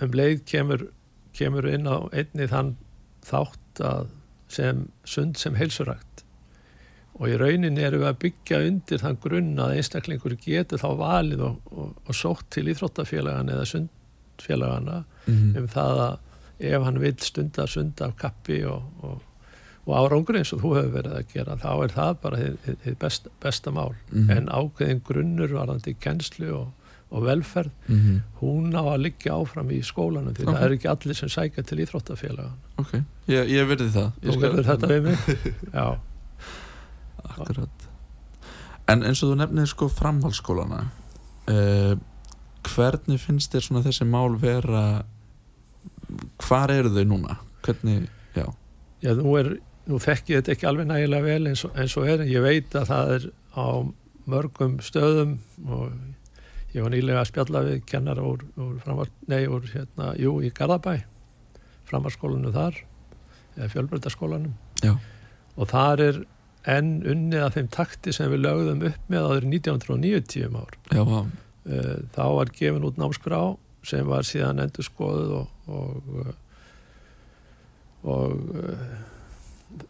um 0.02 0.14
leið 0.14 0.44
kemur, 0.50 0.88
kemur 1.38 1.68
inn 1.70 1.90
á 1.90 2.10
einni 2.10 2.48
þann 2.50 2.76
þátt 3.28 3.82
að 3.84 4.14
sem 4.52 4.86
sund 5.08 5.38
sem 5.38 5.58
heilsurækt. 5.58 6.24
Og 7.18 7.32
í 7.32 7.38
rauninni 7.40 7.82
erum 7.82 8.04
við 8.04 8.12
að 8.12 8.20
byggja 8.22 8.60
undir 8.68 9.02
þann 9.02 9.20
grunn 9.22 9.56
að 9.62 9.80
einstaklingur 9.80 10.38
getur 10.42 10.82
þá 10.82 10.90
valið 11.00 11.44
og, 11.48 11.72
og, 11.74 11.96
og 12.06 12.18
sótt 12.18 12.46
til 12.54 12.68
íþróttafélagan 12.72 13.50
eða 13.54 13.66
sundfélagana 13.74 15.04
mm 15.28 15.58
um 15.58 15.68
það 15.68 16.04
að 16.06 16.20
ef 16.70 16.84
hann 16.86 17.00
vil 17.02 17.16
stunda 17.22 17.68
sund 17.68 18.02
af 18.02 18.16
kappi 18.18 18.62
og, 18.66 18.86
og, 19.04 19.18
og 19.88 19.94
árangur 19.96 20.36
eins 20.36 20.51
og 20.53 20.60
þú 20.65 20.72
hefur 20.75 20.94
verið 20.98 21.13
að 21.17 21.29
gera 21.34 21.56
þá 21.62 21.70
er 21.86 21.94
það 21.96 22.17
bara 22.25 22.39
hið, 22.41 22.56
hið, 22.65 22.75
hið 22.86 22.98
best, 23.00 23.27
besta 23.44 23.72
mál. 23.72 23.94
Mhm. 24.12 24.29
en 24.38 24.50
ákveðin 24.51 25.01
grunnur 25.08 25.53
varandi 25.56 25.94
kennslu 26.03 26.50
og, 26.58 26.67
og 27.12 27.24
velferð 27.24 27.72
mm 27.88 28.17
hún 28.41 28.75
á 28.75 28.84
að 28.84 29.01
liggja 29.08 29.34
áfram 29.34 29.72
í 29.74 29.79
skólanum 29.82 30.36
því 30.36 30.44
Ok. 30.46 30.51
það 30.53 30.65
er 30.67 30.74
ekki 30.75 30.89
allir 30.91 31.15
sem 31.17 31.29
sækja 31.34 31.63
til 31.65 31.79
íþróttafélagan 31.86 32.58
ok, 32.84 32.91
ég, 33.32 33.50
ég 33.56 33.67
verði 33.72 33.88
það. 33.96 34.12
Ég 34.22 34.36
þú 34.36 34.44
verður 34.44 34.67
þetta 34.67 34.88
við 34.91 35.01
mig? 35.08 35.17
Já, 35.79 35.88
Akkurat. 37.27 37.88
En 38.88 39.01
eins 39.03 39.20
og 39.24 39.32
þú 39.34 39.38
nefnir 39.41 39.67
sko 39.67 39.88
framhaldsskólana 39.91 40.84
uh, 41.51 41.96
hvernig 42.67 43.20
finnst 43.24 43.51
þér 43.56 43.65
svona 43.65 43.82
þessi 43.88 44.06
mál 44.08 44.38
vera 44.39 44.84
hvar 46.46 46.72
eru 46.72 46.91
þau 46.96 47.03
núna? 47.10 47.36
Hvernig, 47.65 48.06
já, 48.38 48.46
já 49.03 49.12
nú, 49.17 49.34
er, 49.39 49.50
nú 49.88 50.00
þekki 50.03 50.36
ég 50.36 50.41
þetta 50.41 50.53
ekki 50.56 50.70
alveg 50.70 50.89
nægilega 50.89 51.27
vel 51.27 51.51
eins 51.51 51.63
og, 51.67 51.75
eins 51.79 51.96
og 52.00 52.08
er 52.12 52.24
ég 52.27 52.44
veit 52.44 52.75
að 52.75 52.89
það 52.91 53.13
er 53.15 53.27
á 53.56 53.67
mörgum 54.27 54.77
stöðum 54.84 55.38
og 55.65 55.91
ég 56.75 56.84
var 56.84 56.94
nýlega 56.94 57.22
að 57.24 57.29
spjalla 57.32 57.63
við 57.65 57.84
kennara 57.88 58.25
úr, 58.27 58.44
úr, 58.60 58.74
framhald, 58.84 59.13
nei, 59.32 59.46
úr 59.48 59.65
hérna, 59.72 60.12
jú, 60.20 60.38
í 60.44 60.51
Garðabæ 60.53 61.00
framhaldsskólanum 61.88 62.56
þar 62.56 62.82
eða 63.58 63.70
fjölbreytaskólanum 63.74 64.98
og 65.58 65.72
þar 65.72 66.03
er 66.03 66.20
enn 66.67 66.98
unnið 67.08 67.46
að 67.46 67.53
þeim 67.58 67.70
takti 67.74 68.13
sem 68.15 68.32
við 68.32 68.44
lögðum 68.44 68.84
upp 68.89 69.12
með 69.12 69.27
áður 69.29 69.46
1990 69.53 70.48
um 70.50 70.58
ár. 70.60 70.74
Já. 70.91 71.03
Eh, 71.67 71.94
þá 72.15 72.24
var 72.36 72.51
gefin 72.56 72.88
út 72.88 73.00
námskrá 73.00 73.41
sem 73.88 74.08
var 74.08 74.27
síðan 74.27 74.62
endur 74.65 74.86
skoðuð 74.88 75.34
og, 75.38 75.48
og, 75.72 76.10
eh, 76.24 76.34
og 78.12 78.60
eh, 78.63 78.98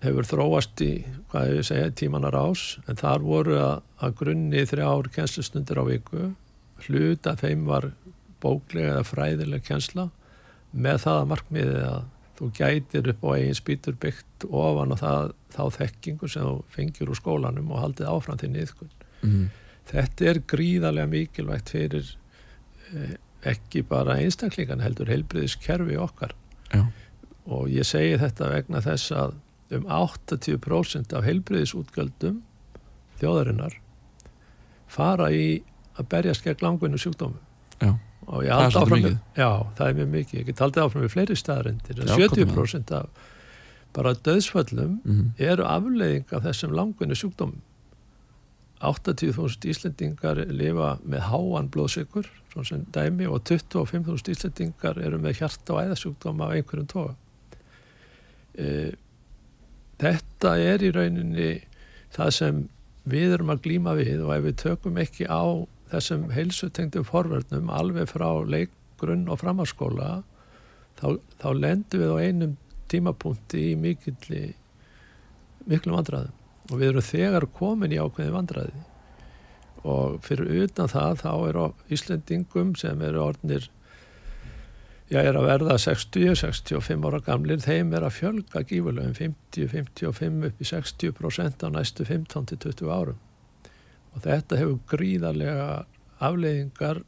hefur 0.02 0.28
þróast 0.28 0.82
í, 0.84 0.92
hvað 1.32 1.54
ég 1.54 1.68
segja, 1.70 1.94
tímanar 1.94 2.36
ás 2.38 2.66
en 2.88 3.00
þar 3.00 3.24
voru 3.26 3.58
að, 3.62 3.80
að 4.04 4.18
grunni 4.22 4.66
þrjár 4.68 5.10
kennslustundir 5.14 5.82
á 5.82 5.84
viku 5.88 6.30
hlut 6.88 7.30
að 7.30 7.44
þeim 7.46 7.66
var 7.70 7.92
bóklega 8.44 8.96
eða 8.96 9.08
fræðileg 9.08 9.66
kennsla 9.66 10.10
með 10.78 11.02
það 11.06 11.22
að 11.22 11.32
markmiði 11.34 11.82
að 11.88 12.00
þú 12.38 12.52
gætir 12.54 13.12
upp 13.14 13.24
á 13.26 13.30
eigin 13.34 13.58
spýtur 13.58 13.96
byggt 13.98 14.46
ofan 14.46 14.94
og 14.94 15.00
það, 15.02 15.32
þá 15.56 15.64
þekkingu 15.80 16.30
sem 16.30 16.46
þú 16.46 16.58
fengir 16.74 17.10
úr 17.10 17.18
skólanum 17.18 17.72
og 17.74 17.82
haldið 17.82 18.12
áfram 18.12 18.42
þinn 18.42 18.60
yðkun 18.62 18.94
Mm. 19.26 19.50
Þetta 19.88 20.30
er 20.32 20.40
gríðarlega 20.50 21.10
mikilvægt 21.10 21.72
fyrir 21.74 22.10
eh, 22.94 23.16
ekki 23.48 23.84
bara 23.88 24.18
einstaklingan 24.22 24.84
heldur 24.84 25.10
heilbriðiskerfi 25.12 25.98
okkar 26.02 26.36
Já. 26.74 26.84
og 27.48 27.70
ég 27.72 27.88
segi 27.88 28.18
þetta 28.20 28.52
vegna 28.52 28.82
þess 28.84 29.14
að 29.16 29.38
um 29.72 29.84
80% 29.84 31.14
af 31.18 31.24
heilbriðisútgjöldum 31.28 32.42
þjóðarinnar 33.20 33.74
fara 34.88 35.32
í 35.34 35.64
að 35.98 36.08
berjast 36.14 36.44
gegn 36.46 36.62
langvinnu 36.64 36.98
sjúkdómum 37.02 37.42
Já. 37.82 37.94
Það 38.28 38.44
er 38.66 38.72
svolítið 38.76 39.04
mikið. 39.04 39.18
já, 39.40 39.50
það 39.78 39.88
er 39.88 39.94
mjög 39.98 40.08
mikið, 40.14 40.40
ég 40.40 40.46
get 40.50 40.60
haldið 40.60 40.84
áfram 40.84 41.04
við 41.06 41.12
fleiri 41.14 41.36
staðarindir, 41.40 42.00
með 42.02 42.10
70% 42.18 42.92
af 42.98 43.10
bara 43.96 44.12
döðsföllum 44.14 44.98
Mhm. 45.06 45.30
eru 45.40 45.64
afleiðing 45.64 46.34
af 46.34 46.44
þessum 46.44 46.74
langvinni 46.76 47.16
sjúkdómum 47.16 47.62
80.000 48.82 49.66
Íslendingar 49.72 50.38
lifa 50.54 51.00
með 51.08 51.22
háan 51.32 51.70
blóðsykur 51.74 52.28
svona 52.52 52.66
sem 52.68 52.84
dæmi 52.94 53.26
og 53.32 53.42
25.000 53.44 54.30
Íslendingar 54.36 55.00
eru 55.02 55.18
með 55.18 55.40
hjarta 55.40 55.74
og 55.74 55.82
æðasjúkdóma 55.88 56.46
af 56.46 56.54
einhverjum 56.60 56.88
toga 56.92 57.16
e, 58.58 58.92
þetta 60.02 60.54
er 60.62 60.84
í 60.86 60.92
rauninni 60.94 61.52
það 62.16 62.34
sem 62.38 62.62
við 63.08 63.38
erum 63.38 63.54
að 63.54 63.64
glíma 63.66 63.96
við 63.98 64.24
og 64.26 64.34
ef 64.36 64.46
við 64.46 64.58
tökum 64.62 65.02
ekki 65.02 65.28
á 65.30 65.66
þessum 65.92 66.28
heilsutengdum 66.36 67.08
forverðnum 67.08 67.72
alveg 67.72 68.10
frá 68.12 68.28
leikgrunn 68.44 69.28
og 69.32 69.40
framhalskóla 69.42 70.10
þá, 71.00 71.16
þá 71.40 71.50
lendum 71.56 72.04
við 72.04 72.12
á 72.12 72.18
einum 72.20 72.58
tímapunkti 72.92 73.72
í 73.72 73.78
mikilli 73.80 74.44
miklum 75.68 75.98
vandræðum. 76.00 76.36
Og 76.68 76.80
við 76.82 76.92
erum 76.92 77.08
þegar 77.08 77.48
komin 77.56 77.96
í 77.96 78.00
ákveðin 78.00 78.36
vandræði. 78.36 78.84
Og 79.88 80.18
fyrir 80.26 80.66
utan 80.66 80.92
það 80.92 81.22
þá 81.22 81.32
er 81.48 81.60
á 81.64 81.66
Íslendingum 81.96 82.74
sem 82.80 83.04
eru 83.08 83.24
orðnir 83.24 83.70
já, 85.10 85.20
er 85.24 85.38
að 85.40 85.46
verða 85.48 85.78
60-65 85.80 87.06
ára 87.08 87.20
gamlir, 87.24 87.62
þeim 87.64 87.94
er 87.96 88.04
að 88.08 88.16
fjölga 88.18 88.64
gífurlega 88.68 89.08
um 89.08 89.16
50-55 89.18 90.48
upp 90.50 90.62
í 90.62 90.68
60% 90.72 91.64
á 91.64 91.68
næstu 91.72 92.06
15-20 92.08 92.92
árum 92.92 93.20
og 94.18 94.24
þetta 94.26 94.58
hefur 94.60 94.80
gríðarlega 94.90 95.86
afleiðingar 96.20 97.04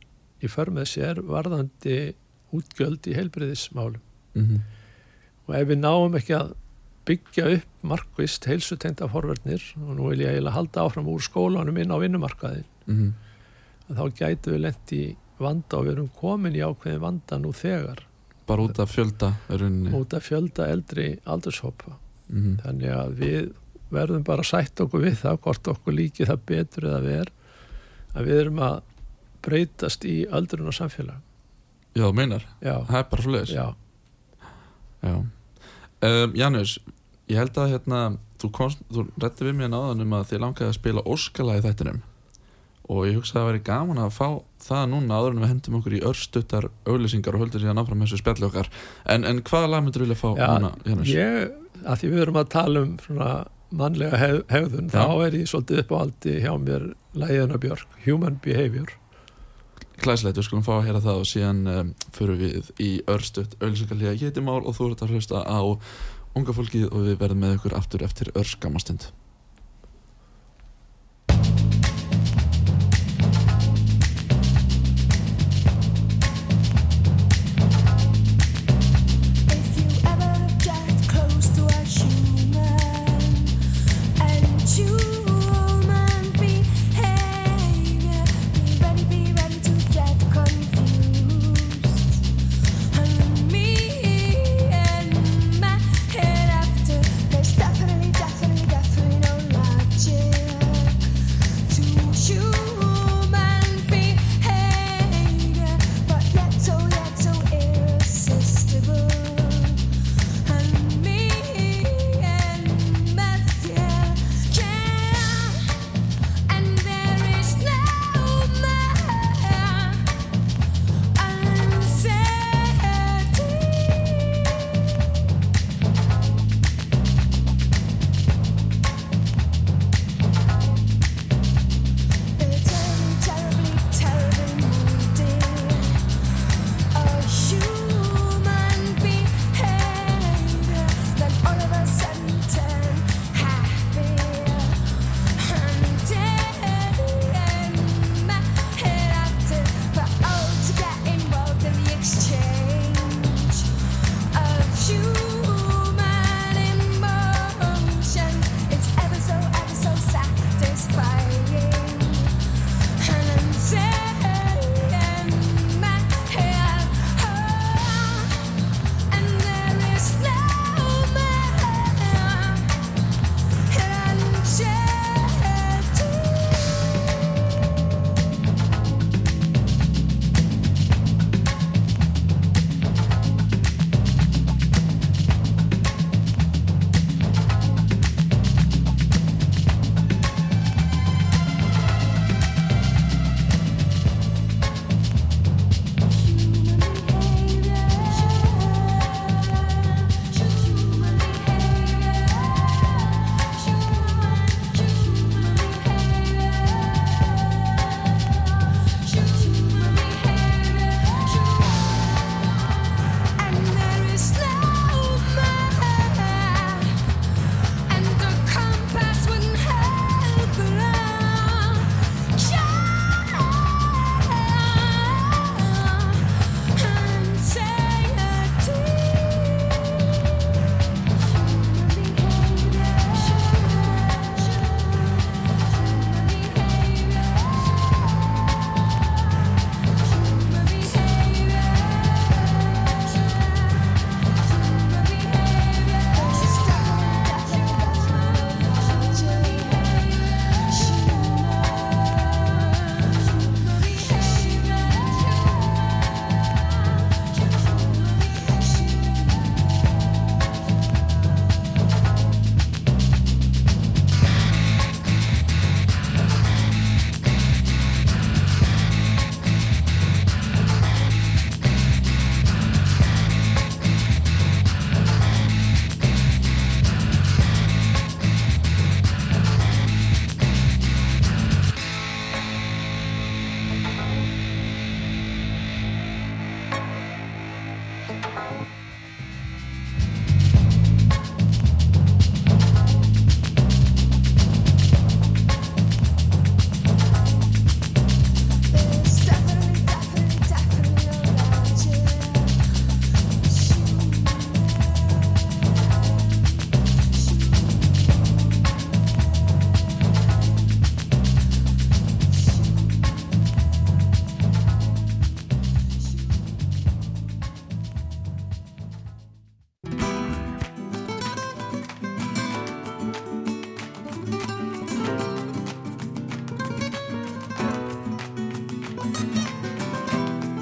í 0.45 0.47
förmið 0.51 0.87
sér 0.93 1.21
varðandi 1.25 1.97
útgjöld 2.55 3.07
í 3.09 3.15
heilbriðismálum 3.17 3.99
Mhm. 4.35 4.59
og 5.47 5.55
ef 5.57 5.67
við 5.67 5.79
náum 5.81 6.15
ekki 6.15 6.35
að 6.37 6.51
byggja 7.09 7.45
upp 7.57 7.83
markvist 7.89 8.45
heilsutengda 8.45 9.07
forverðnir 9.09 9.63
og 9.81 9.95
nú 9.97 10.09
vil 10.11 10.19
ég 10.21 10.35
eiginlega 10.35 10.53
halda 10.53 10.83
áfram 10.85 11.07
úr 11.09 11.19
skólanum 11.25 11.77
inn 11.81 11.89
á 11.91 11.97
vinnumarkaðin 11.97 12.65
Mhm. 12.87 13.13
þá 13.89 14.03
gætu 14.13 14.51
við 14.53 14.61
lent 14.61 14.91
í 14.93 15.15
vanda 15.43 15.79
og 15.79 15.87
við 15.87 15.95
erum 15.95 16.11
komin 16.19 16.57
í 16.57 16.63
ákveðin 16.65 17.01
vanda 17.03 17.39
nú 17.41 17.53
þegar. 17.55 18.03
Bara 18.49 18.65
út 18.65 18.79
af 18.81 18.91
fjölda 18.91 19.33
í 19.49 19.57
rauninni. 19.61 19.93
út 19.93 20.13
af 20.17 20.25
fjölda 20.25 20.69
eldri 20.73 21.09
aldurshópa. 21.25 21.97
Mhm. 22.29 22.59
þannig 22.61 22.91
að 22.93 23.13
við 23.17 23.53
verðum 23.89 24.23
bara 24.23 24.43
að 24.43 24.51
sætta 24.51 24.85
okkur 24.85 25.01
við 25.01 25.15
það 25.23 25.39
hvort 25.41 25.69
okkur 25.71 25.95
líki 25.97 26.27
það 26.29 26.43
betur 26.45 26.85
eða 26.91 27.01
ver 27.01 27.31
að 28.13 28.25
við 28.29 28.41
erum 28.43 28.59
að 28.59 28.81
breytast 29.41 30.05
í 30.05 30.27
öldrun 30.27 30.69
og 30.69 30.75
samfélag. 30.77 31.21
Já, 31.95 32.03
þú 32.05 32.13
meinar, 32.13 32.45
já, 32.61 32.75
það 32.85 32.99
er 32.99 33.07
bara 33.09 33.23
svo 33.25 33.31
leiðis 33.33 33.53
já, 33.55 33.67
Já. 34.99 35.13
Um, 36.03 36.35
Janus, 36.35 36.77
ég 37.31 37.39
held 37.39 37.57
að 37.57 37.73
hérna, 37.73 38.17
þú, 38.39 38.51
þú 38.91 39.05
rætti 39.19 39.47
við 39.47 39.55
mér 39.55 39.71
náðan 39.71 40.03
um 40.03 40.13
að 40.19 40.27
þið 40.29 40.43
langaði 40.43 40.69
að 40.69 40.77
spila 40.77 41.03
Óskala 41.07 41.57
í 41.57 41.63
þættinum 41.63 42.01
og 42.89 43.05
ég 43.05 43.19
hugsaði 43.19 43.37
að 43.37 43.43
það 43.43 43.49
væri 43.49 43.61
gaman 43.67 44.01
að 44.01 44.15
fá 44.15 44.27
það 44.65 44.83
núna 44.93 45.19
áður 45.19 45.35
en 45.35 45.43
við 45.43 45.51
hendum 45.51 45.77
okkur 45.79 45.95
í 45.95 46.01
örstuttar 46.09 46.67
auðlýsingar 46.89 47.37
og 47.37 47.43
höldum 47.43 47.63
síðan 47.63 47.81
áfram 47.83 48.01
þessu 48.03 48.19
spjalli 48.21 48.47
okkar 48.49 48.69
en, 49.13 49.27
en 49.29 49.41
hvaða 49.45 49.69
lag 49.69 49.85
myndir 49.85 50.05
vilja 50.05 50.17
fá 50.17 50.29
Já, 50.33 50.47
núna, 50.55 50.71
Janus? 50.87 51.11
ég, 51.13 51.51
að 51.85 52.01
því 52.01 52.11
við 52.13 52.23
erum 52.25 52.39
að 52.41 52.49
tala 52.55 52.83
um 52.85 52.95
svona 53.05 53.29
mannlega 53.69 54.17
heg, 54.17 54.39
hegðun 54.49 54.89
Já. 54.89 54.97
þá 54.97 55.27
er 55.27 55.37
ég 55.37 55.51
svolítið 55.51 55.83
upp 55.83 55.93
á 55.93 55.97
aldi 56.01 56.35
hjá 56.41 56.51
mér 56.57 56.89
Læðina 57.19 57.61
Björk, 57.61 57.93
Human 58.07 58.41
Behavior 58.41 58.95
Klæslegt, 59.99 60.39
við 60.39 60.47
skulum 60.47 60.65
fá 60.65 60.77
að 60.79 60.85
heyra 60.87 61.03
það 61.03 61.21
og 61.21 61.27
síðan 61.27 61.61
um, 61.69 61.93
fyrir 62.15 62.37
við 62.39 62.69
í 62.81 62.91
örstutt 63.11 63.57
auðlýsingarlega 63.59 64.45
Már 64.45 64.63
og 64.63 64.77
þú 64.77 64.93
ert 64.93 65.03
að 65.05 65.13
hlusta 65.13 65.43
á 65.45 65.59
unga 66.37 66.55
fólkið 66.55 66.89
og 66.89 67.05
við 67.05 67.17
verðum 67.21 67.43
með 67.43 67.57
ykkur 67.57 67.75
aftur 67.77 68.05
eftir 68.05 68.31
örskamastund 68.37 69.09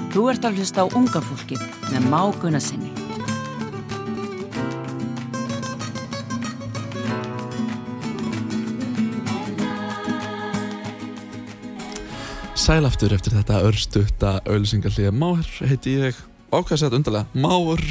Þú 0.08 0.22
ert 0.32 0.46
að 0.48 0.56
hlusta 0.56 0.84
á 0.84 0.86
unga 0.96 1.20
fólkið 1.20 1.60
með 1.92 2.06
Má 2.08 2.20
Gunnar 2.40 2.62
sinni. 2.64 2.88
Sælaftur 12.56 13.12
eftir 13.16 13.36
þetta 13.36 13.60
örstutta 13.68 14.32
auðlýsingarlíða 14.48 15.12
Máur 15.12 15.44
heiti 15.68 15.98
ég. 16.00 16.16
Ákvæðsett 16.52 16.96
undarlega? 16.96 17.28
Máur. 17.36 17.84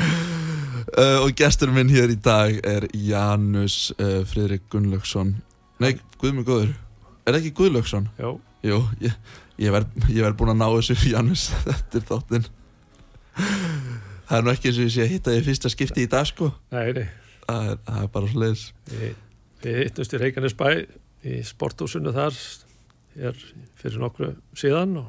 Uh, 0.00 1.20
og 1.26 1.36
gestur 1.36 1.72
minn 1.76 1.92
hér 1.92 2.12
í 2.12 2.18
dag 2.24 2.56
er 2.64 2.88
Janus 2.96 3.92
uh, 3.98 4.24
Friðrik 4.28 4.64
Gunnlaugsson. 4.72 5.36
Nei, 5.84 5.94
Guðmur 6.20 6.48
Guður 6.48 6.74
Er 7.24 7.32
það 7.32 7.40
ekki 7.40 7.54
Guðlaugsson? 7.58 8.10
Já, 8.20 8.28
Jú, 8.64 8.78
ég, 9.04 9.12
ég 9.62 9.74
verð 9.74 10.06
ver 10.08 10.36
búin 10.38 10.52
að 10.54 10.60
ná 10.62 10.66
þessu 10.74 10.96
Janus 11.12 11.48
eftir 11.74 12.04
þáttinn 12.08 12.48
Það 13.34 14.38
er 14.38 14.44
nú 14.46 14.52
ekki 14.54 14.70
eins 14.70 14.78
og 14.80 14.86
ég 14.88 14.94
sé 14.94 15.04
að 15.04 15.12
hitta 15.14 15.34
því 15.34 15.44
fyrsta 15.48 15.70
skipti 15.72 16.04
í 16.06 16.10
dag 16.10 16.26
sko 16.28 16.50
nei, 16.72 16.92
nei. 16.96 17.06
Það 17.44 17.70
er, 17.70 17.78
það 17.86 18.02
er 18.06 18.10
bara 18.14 18.30
svo 18.30 18.42
leiðis 18.44 18.64
Við, 19.64 19.78
hittumst 19.84 20.14
í 20.16 20.20
Reykjanesbæ 20.22 20.68
í 21.24 21.38
sporthúsinu 21.48 22.12
þar 22.14 22.36
hér 23.14 23.38
fyrir 23.80 24.00
nokkru 24.02 24.32
síðan 24.58 24.96
og 25.00 25.08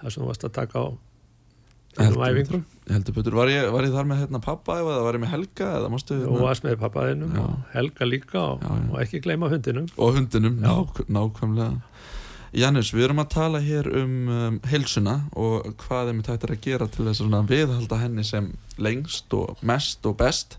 það 0.00 0.14
sem 0.14 0.22
þú 0.24 0.28
varst 0.30 0.46
að 0.48 0.54
taka 0.56 0.80
á 0.80 0.86
þessum 1.98 2.22
æfingum. 2.24 2.60
Heldur 2.90 3.14
betur, 3.16 3.34
var 3.34 3.50
ég, 3.50 3.66
var 3.74 3.84
ég 3.86 3.92
þar 3.94 4.06
með 4.08 4.20
hérna 4.22 4.40
pappa 4.42 4.76
eða 4.80 5.00
var 5.04 5.16
ég 5.18 5.22
með 5.24 5.32
Helga 5.34 5.68
Þú 6.06 6.38
varst 6.40 6.64
með 6.66 6.76
pappaðinum 6.80 7.34
og 7.42 7.56
Helga 7.74 8.06
líka 8.08 8.42
og, 8.54 8.62
Já, 8.62 8.70
já. 8.70 8.86
og 8.94 8.98
ekki 9.04 9.20
gleyma 9.26 9.50
hundinum. 9.50 9.88
og 9.98 10.16
hundinum, 10.18 10.58
Já. 10.62 10.70
ná, 10.70 11.10
nákvæmlega 11.18 11.70
Janus, 12.50 12.88
við 12.90 13.06
erum 13.06 13.20
að 13.22 13.28
tala 13.30 13.60
hér 13.62 13.86
um, 14.00 14.14
um 14.34 14.56
heilsuna 14.66 15.20
og 15.38 15.68
hvað 15.84 16.10
er 16.10 16.22
tægt 16.26 16.48
að 16.48 16.62
gera 16.64 16.88
til 16.90 17.06
þess 17.06 17.22
að 17.22 17.52
viðhalda 17.52 17.98
henni 18.00 18.24
sem 18.26 18.48
lengst 18.82 19.30
og 19.38 19.60
mest 19.62 20.06
og 20.08 20.16
best. 20.18 20.56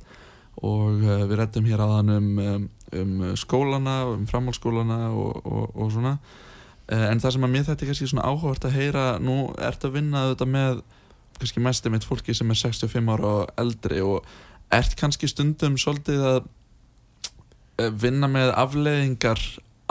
Og 0.61 1.01
uh, 1.03 1.25
við 1.27 1.35
rettum 1.39 1.67
hér 1.67 1.83
aðan 1.83 2.13
um, 2.15 2.29
um, 2.39 2.69
um 3.01 3.11
skólana, 3.39 3.97
um 4.13 4.23
framhaldsskólana 4.29 5.01
og, 5.11 5.41
og, 5.43 5.67
og 5.75 5.91
svona. 5.91 6.15
Uh, 6.87 7.09
en 7.09 7.19
það 7.23 7.35
sem 7.35 7.47
að 7.47 7.53
mér 7.57 7.67
þetta 7.67 7.85
er 7.85 7.91
kannski 7.91 8.09
svona 8.13 8.27
áhugavert 8.29 8.67
að 8.69 8.77
heyra 8.77 9.05
nú 9.19 9.37
ert 9.59 9.83
að 9.87 9.97
vinna 9.99 10.29
þetta 10.31 10.47
með 10.47 10.81
kannski 11.41 11.63
mest 11.65 11.91
mitt 11.91 12.07
fólki 12.07 12.35
sem 12.37 12.53
er 12.53 12.59
65 12.61 13.11
ára 13.11 13.33
og 13.41 13.53
eldri 13.59 13.99
og 14.05 14.23
ert 14.71 14.95
kannski 14.99 15.29
stundum 15.29 15.77
svolítið 15.79 16.23
að 16.29 16.39
eh, 17.81 17.91
vinna 17.91 18.29
með 18.31 18.53
afleiðingar 18.61 19.41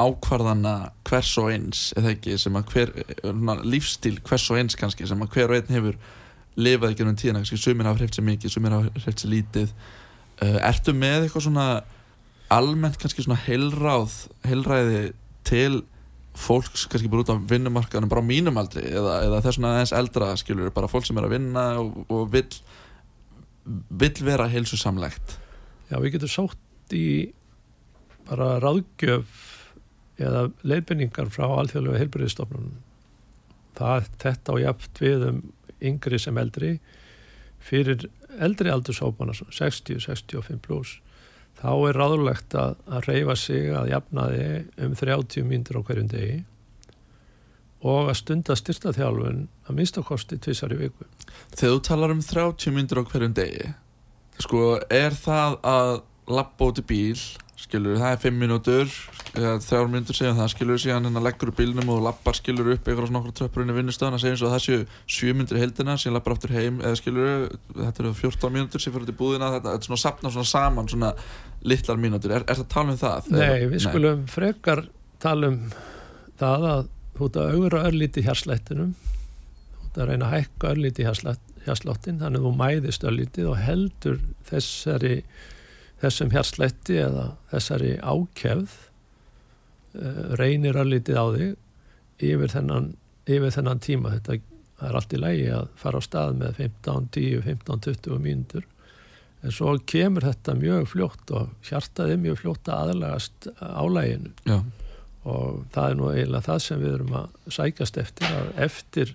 ákvarðana 0.00 0.74
hvers 1.08 1.30
og 1.40 1.50
eins 1.52 1.84
eða 1.98 2.14
ekki 2.14 2.38
sem 2.40 2.56
að 2.58 2.74
hver 2.74 2.92
lífstíl 3.66 4.18
hvers 4.26 4.48
og 4.50 4.60
eins 4.60 4.78
kannski 4.78 5.08
sem 5.08 5.22
að 5.24 5.36
hver 5.36 5.52
og 5.52 5.60
einn 5.60 5.76
hefur 5.76 6.00
lifað 6.60 6.94
ekki 6.94 7.06
um 7.06 7.16
tíðina 7.16 7.42
kannski 7.42 7.60
sumir 7.60 7.88
hafa 7.88 8.02
hreift 8.02 8.18
sér 8.18 8.26
mikið, 8.26 8.54
sumir 8.54 8.74
hafa 8.76 9.04
hreift 9.04 9.22
sér 9.22 9.32
lítið. 9.34 9.72
Uh, 10.40 10.58
Ertu 10.70 10.94
með 10.96 11.26
eitthvað 11.26 11.46
svona 11.46 11.66
almennt 12.50 12.98
kannski 13.00 13.24
svona 13.24 13.40
heilráð 13.44 14.16
heilræði 14.48 15.02
til 15.46 15.82
fólks 16.40 16.86
kannski 16.90 17.10
bara 17.10 17.24
út 17.24 17.32
af 17.34 17.42
vinnumarkaðanum 17.50 18.10
bara 18.10 18.22
á 18.22 18.30
mínum 18.30 18.58
aldri 18.60 18.84
eða, 18.86 19.16
eða 19.26 19.40
þess 19.44 19.58
svona 19.58 19.72
aðeins 19.74 19.94
eldra 19.98 20.30
skilur 20.38 20.72
bara 20.74 20.90
fólk 20.90 21.06
sem 21.06 21.18
er 21.18 21.26
að 21.26 21.34
vinna 21.34 21.64
og, 21.82 21.98
og 22.08 22.30
vill 22.32 22.48
vill 24.00 24.24
vera 24.24 24.48
heilsusamlegt? 24.50 25.36
Já, 25.90 25.98
við 25.98 26.16
getum 26.16 26.32
sótt 26.32 26.94
í 26.96 27.30
bara 28.28 28.56
ráðgjöf 28.62 29.46
eða 30.20 30.46
leiðbynningar 30.66 31.30
frá 31.32 31.46
alþjóðlega 31.48 32.04
heilbyrðistofnunum. 32.04 32.78
Það, 33.80 34.08
þetta 34.20 34.54
og 34.54 34.62
jafnt 34.64 35.00
við 35.00 35.26
um 35.28 35.42
yngri 35.90 36.18
sem 36.20 36.38
eldri 36.40 36.74
fyrir 37.60 38.08
eldri 38.40 38.70
aldurshópana, 38.72 39.34
60-65 39.34 40.60
pluss, 40.64 40.98
þá 41.60 41.72
er 41.88 41.98
ráðulegt 41.98 42.54
að, 42.56 42.76
að 42.88 43.08
reyfa 43.10 43.36
sig 43.36 43.68
að 43.74 43.90
jafnaði 43.92 44.46
um 44.86 44.94
30 44.96 45.48
mínútur 45.48 45.80
á 45.80 45.86
hverjum 45.88 46.10
degi 46.12 46.38
og 47.80 48.10
að 48.12 48.18
stunda 48.20 48.56
styrtaþjálfun 48.58 49.44
að 49.66 49.76
minnstakosti 49.76 50.36
tvisar 50.40 50.74
í 50.76 50.80
viku. 50.82 51.06
Þegar 51.56 51.74
þú 51.74 51.82
talar 51.88 52.14
um 52.14 52.24
30 52.24 52.76
myndir 52.76 53.00
á 53.00 53.04
hverjum 53.08 53.36
degi 53.36 53.70
sko, 54.40 54.64
er 54.88 55.16
það 55.16 55.58
að 55.68 55.94
lappa 56.30 56.70
út 56.70 56.80
í 56.80 56.86
bíl 56.86 57.20
skilur, 57.60 57.98
það 58.00 58.14
er 58.14 58.22
5 58.24 58.40
mínútur 58.40 58.92
3 59.34 59.86
mínútur 59.86 60.16
segja 60.16 60.32
það, 60.34 60.48
skilur 60.50 60.80
síðan 60.82 61.06
hérna 61.06 61.22
leggur 61.22 61.52
bílnum 61.54 61.92
og 61.94 62.00
lappar 62.02 62.34
skilur 62.34 62.72
upp 62.72 62.88
eitthvað 62.88 63.06
svona 63.06 63.20
okkur 63.20 63.34
tröppur 63.38 63.62
inn 63.62 63.70
í 63.70 63.76
vinnustöðan 63.76 64.16
að 64.16 64.24
segja 64.24 64.34
eins 64.34 64.42
og 64.42 64.54
það 64.54 64.64
séu 64.64 64.86
7 65.16 65.36
mínútur 65.38 65.60
í 65.60 65.62
heldina, 65.62 65.94
síðan 66.00 66.16
lappar 66.16 66.34
aftur 66.34 66.54
heim 66.56 66.80
eða 66.82 66.98
skilur, 66.98 67.44
þetta 67.76 68.02
eru 68.02 68.12
14 68.18 68.56
mínútur 68.56 68.82
sem 68.82 68.94
fyrir 68.96 69.12
í 69.12 69.18
búðina, 69.20 69.52
þetta, 69.54 69.76
er 69.76 69.86
svona 69.86 70.02
sapna 70.02 70.32
svona 70.34 70.50
saman 70.50 70.90
svona 70.90 71.12
litlar 71.62 72.02
mínútur, 72.02 72.34
er, 72.34 72.46
er 72.48 72.58
það 72.58 72.66
að 72.66 72.72
tala 72.74 72.96
um 72.96 73.00
það? 73.04 73.30
Nei, 73.36 73.68
við 73.70 73.84
skulum 73.86 74.26
frekar 74.34 74.84
tala 75.22 75.52
um 75.52 75.62
það 76.40 76.68
að 76.72 76.84
þú 77.20 77.28
ert 77.28 77.40
að 77.40 77.54
augra 77.54 77.86
örlíti 77.90 78.26
hérslættinum 78.26 78.92
þú 78.98 79.86
ert 79.86 80.02
að 80.02 80.10
reyna 80.10 80.26
að 80.28 80.36
hækka 80.38 80.74
örlíti 80.74 81.06
hérsláttin 81.06 82.20
þannig 82.22 82.46
þú 82.46 82.54
mæðist 82.58 83.06
örlítið 83.06 83.50
og 83.52 83.58
heldur 83.60 84.20
þessari 84.48 85.16
þessum 86.00 86.30
hérslætti 86.32 86.96
eða 87.04 87.26
þessari 87.52 87.98
ákefð 88.00 88.78
uh, 89.94 90.22
reynir 90.40 90.78
örlítið 90.80 91.20
á 91.20 91.26
þig 91.36 92.30
yfir 92.30 92.52
þennan, 92.52 92.90
yfir 93.26 93.54
þennan 93.56 93.82
tíma. 93.84 94.16
Þetta 94.18 94.40
er 94.88 94.98
allt 94.98 95.14
í 95.16 95.20
lægi 95.20 95.48
að 95.54 95.70
fara 95.80 96.00
á 96.00 96.02
stað 96.04 96.36
með 96.40 96.60
15, 96.64 97.08
10, 97.16 97.40
15, 97.46 97.80
20 97.88 98.22
mínútur. 98.24 98.68
En 99.40 99.54
svo 99.56 99.72
kemur 99.88 100.26
þetta 100.26 100.54
mjög 100.58 100.90
fljótt 100.92 101.32
og 101.32 101.48
hjartaði 101.64 102.18
mjög 102.20 102.42
fljótt 102.42 102.68
að 102.68 102.90
aðlagast 102.90 103.48
álæginu 103.56 104.34
Já, 104.44 104.58
og 105.24 105.62
það 105.72 105.86
er 105.86 105.96
nú 105.96 106.10
eiginlega 106.10 106.46
það 106.46 106.60
sem 106.66 106.82
við 106.82 106.94
erum 106.98 107.16
að 107.22 107.54
sækjast 107.56 108.00
eftir 108.00 108.36
að 108.36 108.50
eftir 108.66 109.14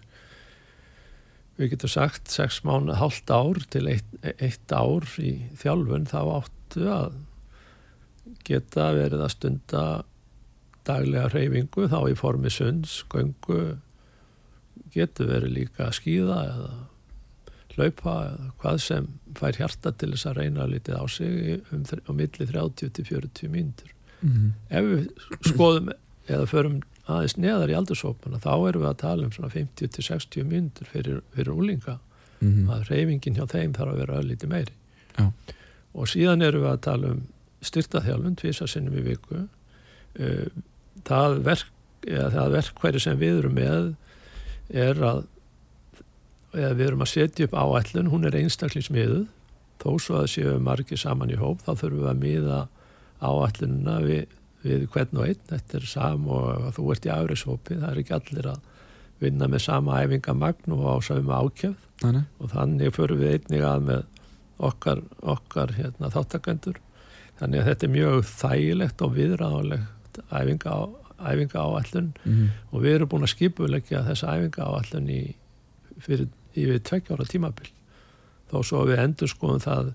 við 1.59 1.71
getum 1.75 1.93
sagt 1.93 2.33
6 2.33 2.59
mánu, 2.67 2.97
hálft 2.99 3.31
ár 3.31 3.61
til 3.71 3.85
eitt, 3.93 4.09
eitt 4.35 4.73
ár 4.75 5.05
í 5.21 5.37
þjálfun 5.61 6.09
þá 6.09 6.19
áttu 6.39 6.89
að 6.91 7.15
geta 8.45 8.89
verið 8.97 9.23
að 9.23 9.33
stunda 9.33 9.85
daglega 10.87 11.29
hreyfingu 11.33 11.87
þá 11.91 11.99
í 12.11 12.17
formi 12.19 12.51
sunds, 12.53 13.03
göngu 13.11 13.77
getur 14.93 15.29
verið 15.29 15.55
líka 15.59 15.87
að 15.87 15.97
skýða 15.99 16.39
eða 16.51 16.73
hlaupa 17.75 18.15
eða 18.29 18.49
hvað 18.61 18.81
sem 18.85 19.07
fær 19.35 19.59
hjarta 19.59 19.91
til 19.99 20.11
þess 20.13 20.29
að 20.29 20.37
reyna 20.39 20.67
lítið 20.71 20.99
á 20.99 21.03
sig 21.11 21.61
um, 21.73 21.83
á 21.83 22.11
milli 22.15 22.47
30 22.47 22.93
til 22.95 23.07
40 23.09 23.51
mínútur 23.51 23.91
mm 24.21 24.53
ef 24.69 24.85
við 24.91 25.07
skoðum 25.49 25.91
eða 26.25 26.45
förum 26.49 26.77
aðeins 27.05 27.35
neðar 27.37 27.73
í 27.73 27.75
aldursópana 27.77 28.39
þá 28.41 28.53
erum 28.55 28.85
við 28.85 28.89
að 28.89 29.01
tala 29.03 29.27
um 29.27 29.33
svona 29.35 29.51
50 29.53 29.91
til 29.93 30.05
60 30.07 30.47
mínútur 30.49 30.89
fyrir, 30.89 31.19
fyrir 31.35 31.53
úlinga 31.53 31.99
-hmm. 32.39 32.71
að 32.71 32.87
reyfingin 32.89 33.35
hjá 33.35 33.45
þeim 33.45 33.73
þarf 33.73 33.91
að 33.91 33.99
vera 33.99 34.19
öllítið 34.21 34.49
meiri 34.49 34.73
Já. 35.17 35.31
og 35.93 36.07
síðan 36.07 36.41
erum 36.41 36.63
við 36.63 36.71
að 36.71 36.81
tala 36.81 37.11
um 37.11 37.21
styrtaþjálfun 37.61 38.35
tvísa 38.35 38.67
sinnum 38.67 38.97
í 38.97 39.05
viku 39.11 39.47
Uh, 40.15 40.47
það 41.07 41.39
verk 41.45 41.71
eða 42.05 42.27
það 42.35 42.51
verkværi 42.59 43.01
sem 43.01 43.21
við 43.21 43.39
erum 43.39 43.55
með 43.57 43.87
er 44.85 45.01
að 45.05 45.23
eða 46.55 46.75
við 46.77 46.85
erum 46.87 47.03
að 47.03 47.11
setja 47.11 47.47
upp 47.47 47.55
áætlun 47.59 48.11
hún 48.13 48.27
er 48.29 48.37
einstaklismiðuð 48.39 49.25
þó 49.81 49.89
svo 50.01 50.21
að 50.21 50.31
séu 50.31 50.55
margir 50.63 50.99
saman 50.99 51.33
í 51.33 51.39
hóp 51.39 51.63
þá 51.65 51.73
þurfum 51.73 52.01
við 52.01 52.11
að 52.11 52.21
miða 52.21 52.59
áætlununa 53.25 53.97
við, 54.05 54.23
við 54.63 54.85
hvern 54.93 55.19
og 55.19 55.27
einn. 55.27 55.41
Þetta 55.49 55.77
er 55.79 55.89
sam 55.89 56.29
og 56.31 56.69
þú 56.77 56.87
ert 56.93 57.07
í 57.07 57.13
afrishópi 57.13 57.79
það 57.81 57.89
er 57.91 58.01
ekki 58.01 58.15
allir 58.17 58.49
að 58.53 58.71
vinna 59.23 59.49
með 59.51 59.63
sama 59.65 60.01
æfingamagn 60.03 60.75
og 60.75 60.85
á 60.89 60.95
sama 61.05 61.41
ákjöf. 61.43 61.77
Og 62.39 62.51
þannig 62.51 62.95
förum 62.95 63.21
við 63.21 63.35
einnig 63.37 63.65
að 63.67 63.85
með 63.89 64.01
okkar, 64.65 65.03
okkar 65.21 65.75
hérna, 65.75 66.11
þáttakendur 66.11 66.79
þannig 67.39 67.61
að 67.61 67.69
þetta 67.69 67.85
er 67.85 67.93
mjög 67.95 68.27
þægilegt 68.31 69.03
og 69.03 69.15
viðráðanlegt 70.15 70.19
æfinga, 70.31 70.71
á, 70.71 70.79
æfinga 71.31 71.59
áallun 71.59 72.13
Mhm. 72.25 72.49
og 72.71 72.81
við 72.81 72.95
erum 72.95 73.09
búin 73.09 73.23
að 73.23 73.33
skipulegja 73.35 74.03
þessa 74.07 74.33
æfinga 74.35 74.65
áallun 74.65 75.09
í 75.09 75.35
fyrir 75.99 76.27
yfir 76.55 76.79
tveggjára 76.79 77.25
tímabil 77.27 77.69
þó 78.51 78.63
svo 78.63 78.85
við 78.85 78.99
endur 78.99 79.27
skoðum 79.27 79.61
það 79.63 79.93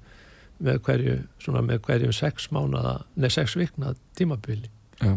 með 0.63 0.79
hverju, 0.81 1.27
svona 1.39 1.63
með 1.63 1.79
hverjum 1.81 2.13
sex 2.13 2.49
mánada, 2.53 3.05
nei 3.17 3.29
sex 3.31 3.55
vikna 3.57 3.95
tímabili 4.17 4.69
Já. 5.01 5.17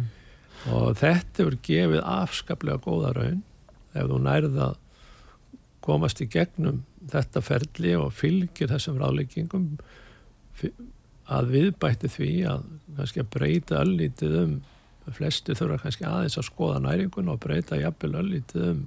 og 0.71 0.95
þetta 0.95 1.43
hefur 1.43 1.57
gefið 1.61 2.01
afskaplega 2.03 2.79
góða 2.79 3.13
raun 3.15 3.43
ef 3.95 4.07
þú 4.07 4.19
nærið 4.23 4.57
að 4.69 4.75
komast 5.81 6.21
í 6.21 6.27
gegnum 6.31 6.83
þetta 7.11 7.41
ferli 7.43 7.95
og 7.99 8.13
fylgir 8.13 8.67
þessum 8.71 8.97
ráðleggingum 9.01 9.79
fi- 10.53 10.71
að 11.29 11.49
viðbætti 11.51 12.07
því 12.09 12.29
að 12.47 12.63
kannski 12.97 13.19
að 13.23 13.29
breyta 13.29 13.81
öllítið 13.83 14.37
um 14.43 14.61
flesti 15.11 15.55
þurfa 15.57 15.81
kannski 15.83 16.05
aðeins 16.07 16.37
að 16.39 16.47
skoða 16.47 16.79
næringun 16.83 17.31
og 17.33 17.41
breyta 17.43 17.79
jafnvel 17.79 18.15
öllítið 18.21 18.69
um 18.71 18.83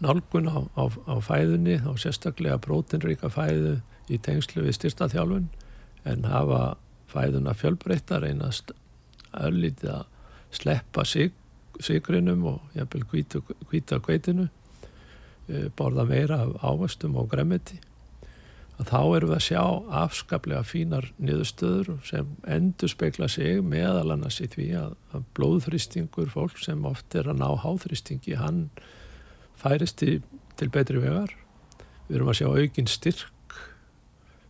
nálgun 0.00 0.48
á, 0.48 0.58
á, 0.80 0.84
á 0.88 1.14
fæðunni 1.20 1.78
þá 1.84 1.90
sérstaklega 2.00 2.60
prótinríka 2.64 3.28
fæðu 3.30 3.78
í 4.08 4.18
tengslu 4.24 4.64
við 4.64 4.78
styrsta 4.78 5.10
þjálfun 5.12 5.48
en 6.08 6.24
hafa 6.24 6.62
fæðuna 7.12 7.54
fjölbreytta 7.56 8.22
reynast 8.24 8.72
öllítið 9.36 9.92
að 9.92 10.06
sleppa 10.56 11.04
sig, 11.04 11.34
sigrinum 11.84 12.46
og 12.48 12.76
jafnvel 12.76 13.04
hvíta 13.68 14.00
kveitinu 14.00 14.48
eh, 14.48 15.68
borða 15.76 16.06
meira 16.08 16.40
af 16.46 16.56
ávastum 16.64 17.18
og 17.20 17.28
gremmeti 17.30 17.76
að 18.78 18.90
þá 18.92 19.00
erum 19.02 19.30
við 19.30 19.36
að 19.36 19.46
sjá 19.48 19.62
afskaplega 20.02 20.66
fínar 20.66 21.08
niðurstöður 21.18 21.96
sem 22.06 22.28
endur 22.46 22.92
spekla 22.92 23.28
sig 23.30 23.58
meðal 23.66 24.12
annars 24.14 24.38
í 24.44 24.46
því 24.52 24.68
að, 24.78 24.92
að 25.14 25.24
blóðþrýstingur 25.38 26.30
fólk 26.30 26.60
sem 26.62 26.86
oft 26.86 27.16
er 27.18 27.30
að 27.32 27.40
ná 27.42 27.48
háþrýstingi 27.64 28.38
hann 28.38 28.68
færist 29.58 29.98
til, 29.98 30.20
til 30.58 30.70
betri 30.70 31.02
vegar. 31.02 31.34
Við 32.06 32.20
erum 32.20 32.30
að 32.30 32.38
sjá 32.40 32.48
aukin 32.54 32.90
styrk 32.90 33.34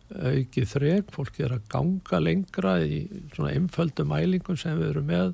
aukið 0.09 0.69
þreg, 0.71 1.09
fólk 1.13 1.37
er 1.41 1.53
að 1.53 1.65
ganga 1.69 2.21
lengra 2.21 2.77
í 2.81 3.03
svona 3.35 3.53
einföldu 3.53 4.05
mælingum 4.09 4.57
sem 4.57 4.77
við 4.79 4.93
erum 4.93 5.09
með 5.09 5.33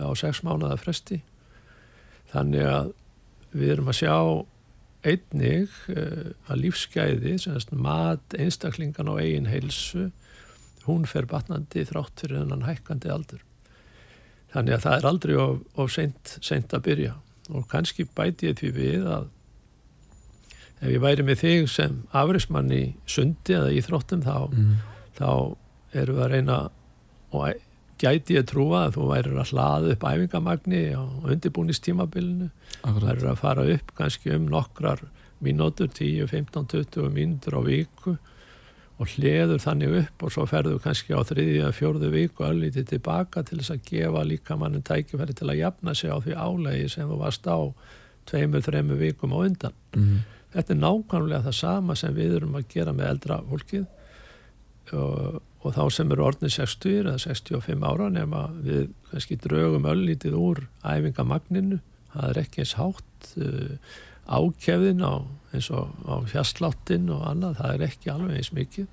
á 0.00 0.08
sex 0.16 0.40
mánuða 0.46 0.78
fresti. 0.80 1.20
Þannig 2.32 2.68
að 2.68 2.92
við 3.52 3.74
erum 3.74 3.90
að 3.92 4.00
sjá 4.00 4.14
einnig 5.06 5.74
uh, 5.92 6.32
að 6.50 6.64
lífsgæði, 6.64 7.36
semast 7.42 7.70
mat 7.72 8.34
einstaklingan 8.38 9.10
á 9.10 9.14
eigin 9.20 9.50
heilsu 9.50 10.08
hún 10.88 11.06
fer 11.06 11.28
batnandi 11.28 11.84
þrátt 11.86 12.24
fyrir 12.24 12.42
hennan 12.42 12.66
hækkandi 12.66 13.12
aldur 13.12 13.44
þannig 14.52 14.78
að 14.78 14.84
það 14.86 14.98
er 14.98 15.08
aldrei 15.12 15.34
of, 15.38 15.58
of 15.76 15.92
seint, 15.92 16.38
seint 16.40 16.72
að 16.74 16.86
byrja 16.88 17.16
og 17.48 17.68
kannski 17.70 18.06
bæti 18.16 18.50
ég 18.50 18.58
því 18.60 18.72
við 18.76 19.08
að 19.08 19.28
ef 20.78 20.90
ég 20.92 21.02
væri 21.02 21.26
með 21.26 21.42
þig 21.42 21.70
sem 21.72 22.02
afrismann 22.16 22.70
í 22.74 22.82
sundi 23.08 23.56
eða 23.56 23.72
íþróttum 23.74 24.22
þá, 24.24 24.36
mm. 24.48 24.74
þá 25.18 25.30
erum 25.98 26.18
við 26.18 26.24
að 26.24 26.32
reyna 26.34 26.58
og 27.32 27.48
gæti 28.00 28.38
ég 28.38 28.46
trúa 28.48 28.86
að 28.86 28.96
þú 28.98 29.10
værir 29.12 29.38
að 29.38 29.52
hlaða 29.52 29.92
upp 29.94 30.08
æfingamagni 30.08 30.82
á 30.94 31.02
undirbúnistímabilinu 31.02 32.50
verður 32.84 33.32
að 33.32 33.40
fara 33.42 33.66
upp 33.74 33.94
kannski 33.98 34.34
um 34.36 34.48
nokkrar 34.50 35.02
mínútur, 35.44 35.90
10, 35.94 36.26
15, 36.30 36.66
20 36.72 37.12
mínútur 37.14 37.58
á 37.58 37.62
viku 37.62 38.16
og 38.98 39.12
hliður 39.14 39.60
þannig 39.62 39.94
upp 40.00 40.24
og 40.26 40.32
svo 40.34 40.44
ferðu 40.50 40.78
kannski 40.82 41.14
á 41.14 41.22
þriðja, 41.22 41.70
fjórðu 41.76 42.10
viku 42.10 42.46
öllítið 42.48 42.88
tilbaka 42.94 43.44
til 43.46 43.60
þess 43.60 43.76
að 43.76 43.84
gefa 43.86 44.24
líka 44.26 44.56
mannum 44.58 44.82
tækifæri 44.82 45.36
til 45.38 45.46
að 45.52 45.60
jafna 45.60 45.94
sig 45.94 46.10
á 46.10 46.18
því 46.18 46.34
álegi 46.34 46.88
sem 46.96 47.06
þú 47.06 47.20
varst 47.20 47.46
á 47.46 47.58
tveimur, 48.28 48.64
þreimur 48.66 48.98
vikum 49.00 49.36
á 49.38 49.38
undan. 49.46 49.76
Mm. 49.94 50.24
Þetta 50.54 50.74
er 50.74 50.80
nákvæmlega 50.82 51.46
það 51.46 51.56
sama 51.60 51.96
sem 51.98 52.16
við 52.16 52.40
erum 52.40 52.58
að 52.58 52.66
gera 52.72 52.94
með 52.96 53.12
eldra 53.12 53.38
fólkið 53.46 53.86
og, 54.98 55.38
og 55.58 55.74
þá 55.74 55.82
sem 55.94 56.12
eru 56.14 56.26
orðin 56.28 56.52
60 56.54 57.00
eða 57.02 57.16
65 57.22 57.86
ára 57.86 58.10
nema 58.14 58.44
við 58.62 58.92
kannski 59.10 59.38
draugum 59.42 59.88
öllítið 59.90 60.36
úr 60.38 60.62
æfingamagninu, 60.86 61.80
það 62.12 62.28
er 62.30 62.42
ekki 62.44 62.62
eins 62.62 62.76
hátt 62.78 63.32
uh, 63.42 63.96
ákefðin 64.28 65.02
á, 65.02 65.24
eins 65.56 65.70
og 65.74 65.90
á 66.06 66.14
fjastláttin 66.30 67.08
og 67.14 67.24
annað, 67.26 67.58
það 67.62 67.74
er 67.74 67.84
ekki 67.88 68.12
alveg 68.12 68.38
eins 68.38 68.52
mikið 68.54 68.86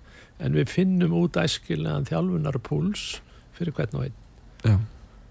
en 0.45 0.57
við 0.57 0.71
finnum 0.71 1.15
út 1.15 1.37
æskilegan 1.39 2.07
þjálfunar 2.09 2.59
púls 2.63 3.19
fyrir 3.55 3.75
hvern 3.75 3.99
og 3.99 4.07
einn. 4.07 4.19
Já. 4.65 4.77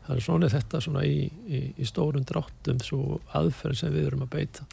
Það 0.05 0.19
er 0.19 0.25
svona 0.27 0.51
þetta 0.53 0.81
svona 0.85 1.03
í, 1.09 1.19
í, 1.49 1.61
í 1.81 1.87
stórum 1.89 2.25
dráttum 2.29 2.81
svo 2.85 3.19
aðferð 3.37 3.81
sem 3.81 3.93
við 3.93 4.11
erum 4.11 4.25
að 4.27 4.35
beita. 4.37 4.67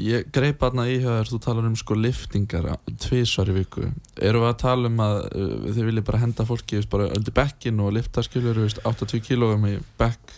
Ég 0.00 0.26
greip 0.34 0.62
aðna 0.66 0.88
í 0.90 0.96
hjá 0.98 1.06
þér, 1.06 1.28
þú 1.30 1.38
talar 1.44 1.66
um 1.68 1.76
sko 1.78 1.94
liftingar 1.94 2.66
tvísvar 3.04 3.52
í 3.52 3.54
viku. 3.60 3.84
Erum 4.18 4.42
við 4.42 4.48
að 4.48 4.56
tala 4.64 4.90
um 4.90 5.02
að 5.04 5.18
uh, 5.28 5.52
þið 5.68 5.86
viljið 5.90 6.06
bara 6.08 6.20
henda 6.24 6.46
fólki 6.48 6.80
veist, 6.80 6.90
bara 6.90 7.06
undir 7.14 7.36
bekkin 7.36 7.78
og 7.84 7.92
lifta 7.94 8.24
skilur 8.26 8.58
veist, 8.64 8.80
80 8.82 9.22
kílóum 9.22 9.68
í 9.70 9.76
bekk 10.00 10.34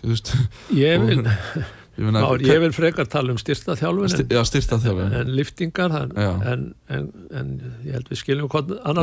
Ég 0.76 1.00
vil, 1.06 1.22
ég 1.96 2.04
meina, 2.04 2.20
Már, 2.26 2.44
ég 2.44 2.60
vil 2.66 2.74
frekar 2.76 3.08
tala 3.08 3.32
um 3.32 3.40
sti, 3.40 3.56
en, 3.56 4.36
Já, 4.36 4.42
styrta 4.50 4.76
þjálfum 4.82 5.16
en 5.22 5.32
liftingar 5.38 5.96
en, 6.02 6.12
en, 6.52 6.66
en, 6.92 7.08
en 7.40 7.54
ég 7.86 7.96
held 7.96 8.12
við 8.12 8.20
skiljum 8.20 8.52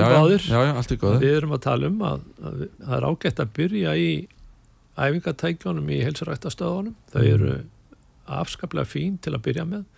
já, 0.05 0.09
báðir. 0.13 0.47
Við 1.25 1.37
erum 1.39 1.57
að 1.57 1.63
tala 1.65 1.89
um 1.89 2.05
að, 2.11 2.27
það 2.83 2.95
er 2.99 3.09
ágætt 3.09 3.41
að 3.41 3.53
byrja 3.57 3.95
í 3.97 4.09
æfingatækjónum 5.01 5.89
í 5.89 6.03
heilsurættastöðunum. 6.05 6.93
Þau 7.09 7.23
Mm. 7.23 7.31
eru 7.33 7.55
afskaplega 8.23 8.87
fín 8.87 9.17
til 9.19 9.33
að 9.33 9.41
byrja 9.49 9.65
með 9.67 9.89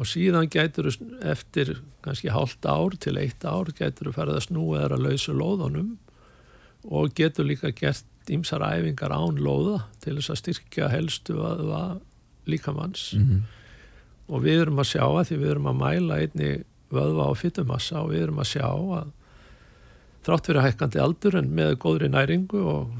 og 0.00 0.08
síðan 0.08 0.48
gætur 0.52 0.88
eftir 1.28 1.74
kannski 2.04 2.32
hálft 2.32 2.64
ár 2.64 2.96
til 2.96 3.18
eitt 3.20 3.44
ár 3.44 3.68
gætur 3.76 4.10
þú 4.10 4.16
farið 4.16 4.38
að 4.38 4.46
snúa 4.48 4.84
þær 4.84 4.96
að 4.96 5.06
lausu 5.06 5.36
lóðunum 5.36 5.90
og 6.88 7.14
getur 7.18 7.48
líka 7.48 7.74
gert 7.76 8.06
ýmsar 8.30 8.62
æfingar 8.64 9.12
án 9.12 9.40
lóða 9.42 9.82
til 10.00 10.16
þess 10.16 10.32
að 10.32 10.40
styrkja 10.44 10.90
helstu 10.92 11.40
að 11.44 12.00
líkamanns 12.48 13.10
mm 13.18 13.40
og 14.30 14.44
við 14.44 14.64
erum 14.64 14.80
að 14.80 14.90
sjá 14.92 15.04
að 15.06 15.24
því 15.28 15.38
við 15.40 15.52
erum 15.54 15.70
að 15.70 15.80
mæla 15.80 16.18
einni 16.22 16.50
vöðva 16.90 17.30
á 17.30 17.32
fytumassa 17.38 18.02
og 18.02 18.12
við 18.12 18.24
erum 18.26 18.42
að 18.42 18.50
sjá 18.52 18.66
að 18.70 19.12
þrátt 20.26 20.50
fyrir 20.50 20.66
hækkandi 20.66 21.02
aldur 21.02 21.38
en 21.40 21.52
með 21.56 21.76
góðri 21.82 22.10
næringu 22.12 22.62
og 22.70 22.98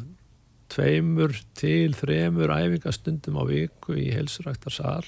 tveimur 0.71 1.35
til 1.59 1.95
þremur 1.99 2.55
æfingastundum 2.55 3.39
á 3.43 3.45
viku 3.47 3.97
í 3.99 4.09
heilsuræktarsal 4.15 5.07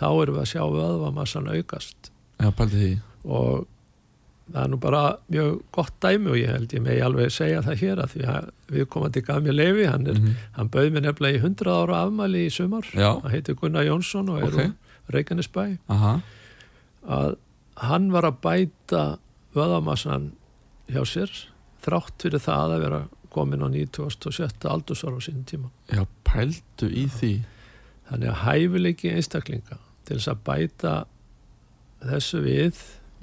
þá 0.00 0.06
erum 0.22 0.34
við 0.38 0.42
að 0.44 0.50
sjá 0.54 0.62
vöðvamassan 0.76 1.50
aukast 1.56 2.10
Já, 2.40 2.48
pældi 2.56 2.80
því 2.80 2.92
og 3.36 3.66
það 4.50 4.62
er 4.64 4.70
nú 4.72 4.78
bara 4.82 5.00
mjög 5.30 5.58
gott 5.76 5.92
dæmi 6.02 6.30
og 6.32 6.38
ég 6.40 6.48
held 6.50 6.72
ég 6.74 6.82
megi 6.82 7.02
alveg 7.06 7.30
segja 7.30 7.60
það 7.62 7.76
hér 7.84 8.00
að 8.02 8.14
því 8.14 8.22
að 8.32 8.48
við 8.74 8.86
komandi 8.90 9.20
gaf 9.22 9.42
mér 9.44 9.54
leifi, 9.54 9.84
hann, 9.86 10.06
er, 10.10 10.14
Mhm. 10.18 10.32
hann 10.56 10.68
bauð 10.74 10.90
mér 10.96 11.04
nefnilega 11.06 11.38
í 11.38 11.42
100 11.44 11.70
ára 11.70 12.00
afmæli 12.06 12.46
í 12.46 12.50
sumar, 12.50 12.82
Já. 12.94 13.20
hann 13.20 13.30
heitir 13.30 13.54
Gunnar 13.60 13.84
Jónsson 13.86 14.28
og 14.30 14.38
er 14.42 14.46
Ok. 14.46 14.54
úr 14.64 14.74
Reykjanesbæ 15.14 15.78
að 17.08 17.36
hann 17.76 18.10
var 18.12 18.22
að 18.28 18.40
bæta 18.42 19.04
vöðamassan 19.54 20.32
hjá 20.90 21.02
sér 21.06 21.30
þrátt 21.84 22.18
fyrir 22.20 22.42
það 22.42 22.74
að 22.74 22.80
vera 22.84 23.00
komin 23.30 23.62
á 23.62 23.68
97. 23.70 24.66
aldursár 24.68 25.14
á 25.16 25.20
sínum 25.22 25.44
tíma. 25.46 25.70
já, 25.92 26.06
pældu 26.24 26.90
í 26.90 27.06
því 27.08 27.40
Þannig 28.10 28.26
að 28.26 28.40
hæfileiki 28.42 29.10
einstaklinga 29.14 29.76
til 30.10 30.18
þess 30.18 30.32
að 30.34 30.40
bæta 30.50 30.94
þessu 32.10 32.40
við 32.44 32.80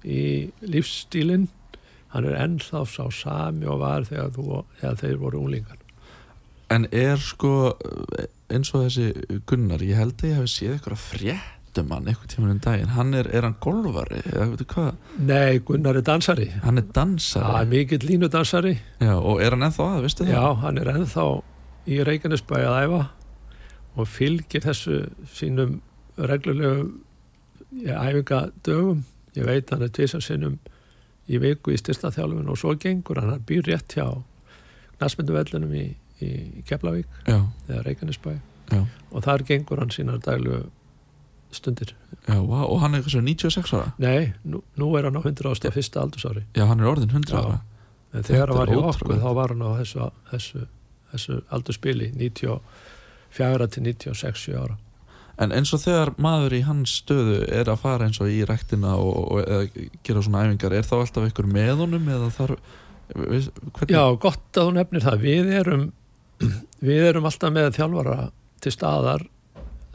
í 0.08 0.22
lífstílinn, 0.64 1.48
hann 2.14 2.28
er 2.30 2.38
ennþá 2.46 2.86
sá 2.88 3.04
sami 3.12 3.68
og 3.68 3.82
var 3.84 4.06
þegar, 4.08 4.32
þú, 4.38 4.62
þegar 4.80 5.00
þeir 5.02 5.18
voru 5.22 5.42
unglingar. 5.44 5.82
En 6.72 6.88
er 6.96 7.20
sko 7.24 7.52
eins 8.52 8.72
og 8.76 8.86
þessi 8.88 9.40
Gunnar, 9.48 9.84
ég 9.84 10.00
held 10.00 10.18
að 10.24 10.30
ég 10.32 10.40
hef 10.42 10.50
séð 10.52 10.74
eitthvað 10.78 11.00
fréttum 11.04 11.92
hann 11.96 12.08
eitthvað 12.12 12.32
tíma 12.34 12.50
um 12.52 12.62
daginn, 12.64 12.94
hann 12.96 13.14
er, 13.16 13.30
er 13.36 13.48
hann 13.48 13.58
golfari 13.64 14.20
eða 14.32 14.48
veitu 14.54 14.68
hvað, 14.74 14.96
Nei, 15.28 15.60
Gunnar 15.68 16.00
er 16.00 16.06
dansari. 16.08 16.48
hann 16.64 16.80
er 16.82 16.86
er 16.88 16.94
dansari 16.96 17.66
mikill 17.72 18.04
línudansari. 18.08 18.74
Já, 19.04 19.14
og 19.20 19.42
er 19.44 19.56
hann 19.56 19.68
ennþá 19.68 19.90
að, 19.98 20.02
veistu 20.08 20.26
það? 20.28 20.34
Já, 20.36 20.46
hann 20.64 20.82
er 20.84 20.92
ennþá 20.96 21.28
í 21.88 22.00
Reykjanesbæ 22.08 22.56
að 22.64 22.80
æfa 22.86 23.04
og 23.98 24.08
fylgir 24.12 24.62
þessu 24.68 24.98
sínum 25.34 25.78
reglulegu 26.18 26.88
ja, 27.84 28.00
æfingadögum. 28.08 29.04
Ég 29.38 29.46
veit 29.46 29.70
hann 29.70 29.84
er 29.86 29.92
tvisar 29.94 30.22
sinnum 30.26 30.58
í 31.30 31.38
viku 31.44 31.74
í 31.76 31.78
styrsta 31.78 32.10
þjálfun 32.16 32.48
og 32.50 32.58
svo 32.58 32.74
gengur 32.80 33.20
hann, 33.22 33.42
býr 33.46 33.68
rétt 33.68 33.94
hjá 33.98 34.08
knastmynduvellunum 34.98 35.74
í, 35.78 35.84
í 36.24 36.30
Keflavík 36.68 37.08
Já, 37.28 37.42
eða 37.68 37.84
Reykjanesbæ 37.86 38.34
já, 38.72 38.80
og 39.12 39.26
þar 39.26 39.44
gengur 39.48 39.82
hann 39.84 39.92
sínar 39.94 40.22
daglu 40.24 40.64
stundir. 41.54 41.94
já, 42.28 42.36
vá, 42.40 42.64
og 42.66 42.80
hann 42.82 42.96
er 42.96 43.02
eitthvað 43.04 43.18
svo 43.18 43.22
96 43.28 43.76
ára 43.78 43.92
Nei, 44.02 44.34
nú, 44.48 44.64
nú 44.80 44.90
er 44.98 45.08
hann 45.10 45.20
á 45.20 45.22
101. 45.22 46.00
aldursári 46.02 46.46
Já, 46.56 46.66
hann 46.66 46.80
er 46.82 46.90
orðin 46.90 47.12
100 47.14 47.36
Já. 47.36 47.44
ára 47.44 47.60
en 48.16 48.24
þegar 48.24 48.48
hann 48.54 48.58
var 48.64 48.72
hjá 48.74 48.82
okkur 48.90 49.20
þá 49.22 49.30
var 49.38 49.54
hann 49.54 49.64
á 49.68 49.72
þessu, 49.84 50.10
þessu, 50.32 50.66
þessu 51.12 51.40
aldurspili 51.54 52.10
94 52.16 53.68
til 53.76 53.84
96 53.92 54.44
sjö 54.48 54.58
ára 54.64 54.80
En 55.38 55.54
eins 55.54 55.70
og 55.76 55.84
þegar 55.84 56.16
maður 56.18 56.56
í 56.58 56.64
hans 56.66 56.96
stöðu 57.04 57.44
er 57.54 57.70
að 57.70 57.84
fara 57.84 58.08
eins 58.08 58.18
og 58.24 58.32
í 58.34 58.40
ræktina 58.48 58.96
og, 58.98 59.18
og 59.36 59.42
eða 59.44 59.88
gera 60.08 60.24
svona 60.26 60.44
æfingar, 60.48 60.74
er 60.74 60.88
þá 60.88 60.96
alltaf 60.98 61.28
einhver 61.28 61.50
með 61.52 61.74
honum 61.84 62.08
eða 62.10 62.30
þarf 62.34 62.76
við? 63.14 63.50
Já, 63.92 64.02
gott 64.18 64.58
að 64.58 64.70
þú 64.70 64.76
nefnir 64.80 65.06
það 65.06 65.26
við 65.26 65.52
erum, 65.60 65.84
við 66.90 67.10
erum 67.12 67.30
alltaf 67.30 67.54
með 67.54 67.70
þjálfara 67.78 68.18
til 68.66 68.74
staðar 68.74 69.28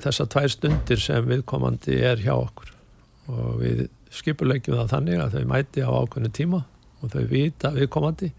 þessar 0.02 0.30
tvær 0.30 0.52
stundir 0.52 1.02
sem 1.02 1.26
viðkomandi 1.28 1.98
er 2.02 2.22
hjá 2.22 2.34
okkur 2.36 2.70
og 3.32 3.58
við 3.62 3.82
skipulegjum 4.12 4.78
það 4.80 4.94
þannig 4.96 5.24
að 5.24 5.36
þau 5.36 5.50
mæti 5.50 5.84
á 5.86 5.90
ákveðnu 5.90 6.32
tíma 6.36 6.62
og 7.02 7.12
þau 7.12 7.22
vita 7.30 7.72
viðkomandi 7.74 8.30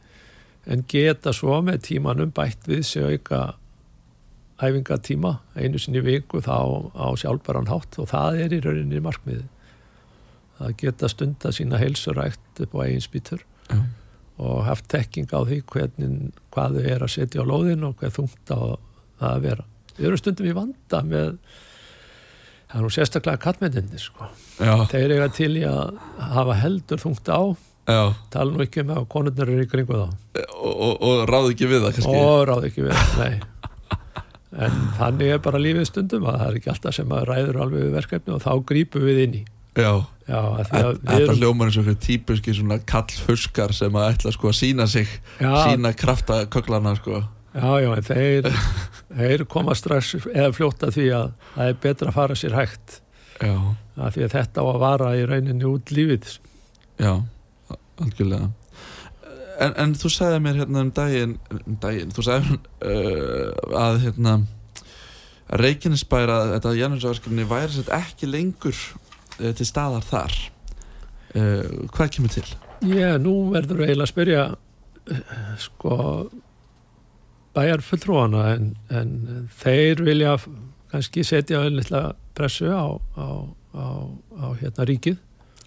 en 0.71 0.83
geta 0.89 1.33
svo 1.35 1.59
með 1.65 1.81
tímanum 1.89 2.31
bætt 2.35 2.67
við 2.69 2.83
sig 2.87 3.07
auka 3.07 3.41
æfingatíma 4.63 5.37
einu 5.59 5.81
sinni 5.81 6.01
viku 6.03 6.41
þá 6.43 6.57
á 6.95 7.07
sjálfbæran 7.19 7.69
hátt 7.71 7.99
og 8.01 8.09
það 8.11 8.39
er 8.45 8.55
í 8.55 8.61
rauninni 8.63 9.01
markmiði 9.03 9.45
að 10.63 10.77
geta 10.83 11.09
stunda 11.11 11.51
sína 11.53 11.79
heilsurækt 11.81 12.63
upp 12.65 12.77
á 12.77 12.79
eigin 12.85 13.03
spýtur 13.03 13.43
Já. 13.69 13.81
og 14.43 14.63
haft 14.67 14.87
tekking 14.91 15.29
á 15.33 15.39
því 15.41 15.59
hvernig, 15.69 16.31
hvað 16.53 16.79
þau 16.79 16.87
er 16.95 17.05
að 17.05 17.13
setja 17.15 17.43
á 17.43 17.49
lóðin 17.49 17.85
og 17.87 17.97
hvað 17.99 18.17
þungt 18.19 18.53
á 18.53 18.59
það 19.19 19.29
að 19.29 19.45
vera. 19.47 19.67
Við 19.97 20.09
erum 20.09 20.21
stundum 20.21 20.49
í 20.49 20.55
vanda 20.57 21.03
með 21.05 21.35
það 22.69 22.77
er 22.79 22.85
nú 22.85 22.93
sérstaklega 22.93 23.43
kattmennir 23.43 24.01
sko. 24.01 24.29
Þeir 24.57 25.17
eiga 25.17 25.29
til 25.33 25.51
í 25.59 25.67
að 25.69 25.99
hafa 26.33 26.57
heldur 26.61 27.01
þungt 27.03 27.29
á. 27.29 27.41
Já, 27.83 28.03
tala 28.31 28.53
nú 28.53 28.63
ekki 28.63 28.85
um 28.85 28.93
að 28.95 29.07
konurnar 29.11 29.49
eru 29.51 29.65
í 29.65 29.69
kringu 29.69 29.97
þá. 29.99 30.05
Og, 30.55 30.71
og, 30.71 30.93
og 31.03 31.25
ráð 31.27 31.49
ekki 31.51 31.67
við 31.67 31.83
það 31.83 31.97
kannski. 31.97 32.15
Og 32.15 32.45
ráð 32.47 32.69
ekki 32.69 32.85
við, 32.87 33.01
nei 33.19 33.33
en 34.53 34.79
þannig 34.99 35.33
er 35.33 35.41
bara 35.43 35.61
lífið 35.61 35.89
stundum 35.89 36.25
að 36.29 36.39
það 36.39 36.47
er 36.47 36.57
ekki 36.59 36.71
alltaf 36.73 36.95
sem 36.97 37.13
að 37.15 37.27
ræður 37.29 37.59
alveg 37.65 37.85
við 37.85 37.95
verkefni 37.97 38.35
og 38.35 38.41
þá 38.43 38.51
grípum 38.69 39.05
við 39.07 39.21
inn 39.25 39.37
í. 39.39 39.43
Já, 39.73 39.91
já, 40.27 40.41
þetta 40.69 41.15
erum 41.17 41.39
hljómar 41.39 41.69
eins 41.69 41.77
og 41.79 41.87
eitthvað 41.87 42.01
típuski 42.05 42.53
svona 42.53 42.77
kallfuskar 42.89 43.73
sem 43.73 43.95
að 43.97 44.09
ætla 44.11 44.33
sko 44.35 44.51
að 44.51 44.59
sína 44.59 44.85
sig 44.89 45.09
já, 45.41 45.53
sína 45.65 45.93
krafta 45.97 46.43
köglana 46.53 46.93
sko. 46.99 47.23
Já, 47.53 47.69
já, 47.81 47.89
en 47.97 48.05
þeir 48.05 48.49
þeir 49.19 49.45
koma 49.49 49.77
strax 49.77 50.13
eða 50.29 50.51
fljóta 50.53 50.91
því 50.93 51.07
að 51.17 51.31
það 51.55 51.71
er 51.71 51.79
betra 51.87 52.13
að 52.13 52.19
fara 52.19 52.37
sér 52.37 52.57
hægt. 52.57 52.99
Já, 53.41 53.55
að 53.97 54.17
því 54.17 54.27
að 54.27 54.35
þetta 54.37 54.61
á 54.61 54.65
að 54.69 54.81
vara 54.85 55.13
í 55.17 55.23
rauninni 55.29 55.69
út 55.69 55.93
lífið. 55.93 56.35
Já, 57.01 57.13
algjörlega 58.01 58.53
En, 59.61 59.73
en 59.77 59.93
þú 59.97 60.09
sagði 60.09 60.41
mér 60.41 60.59
hérna 60.63 60.83
um 60.85 60.91
daginn, 60.95 61.37
um 61.53 61.77
daginn 61.81 62.13
þú 62.13 62.25
sagði 62.25 62.57
uh, 62.57 63.51
að 63.77 63.99
hérna 64.07 64.35
að 65.53 65.61
Reykjanesbæra 65.61 66.37
þetta 66.55 66.73
Janúsarverkefni 66.79 67.45
væri 67.49 67.75
sett 67.75 67.91
ekki 67.93 68.29
lengur 68.29 68.73
uh, 68.73 69.51
til 69.53 69.67
staðar 69.67 70.05
þar. 70.07 70.37
Uh, 71.33 71.85
hvað 71.93 72.15
kemur 72.17 72.33
til? 72.33 72.47
Já, 72.83 73.15
nú 73.21 73.35
verður 73.53 73.85
eiginlega 73.85 74.03
að 74.03 74.11
spyrja 74.11 74.41
eh, 75.07 75.51
sko 75.61 75.97
bæjar 77.55 77.83
fulltrúana 77.85 78.41
en, 78.57 78.73
en 78.91 79.13
þeir 79.55 80.01
vilja 80.03 80.33
kannski 80.91 81.23
setja 81.23 81.61
litla 81.71 82.09
pressu 82.35 82.67
á, 82.73 82.91
á, 83.15 83.27
á, 83.71 83.87
á 84.35 84.45
hérna 84.59 84.87
ríkið. 84.89 85.21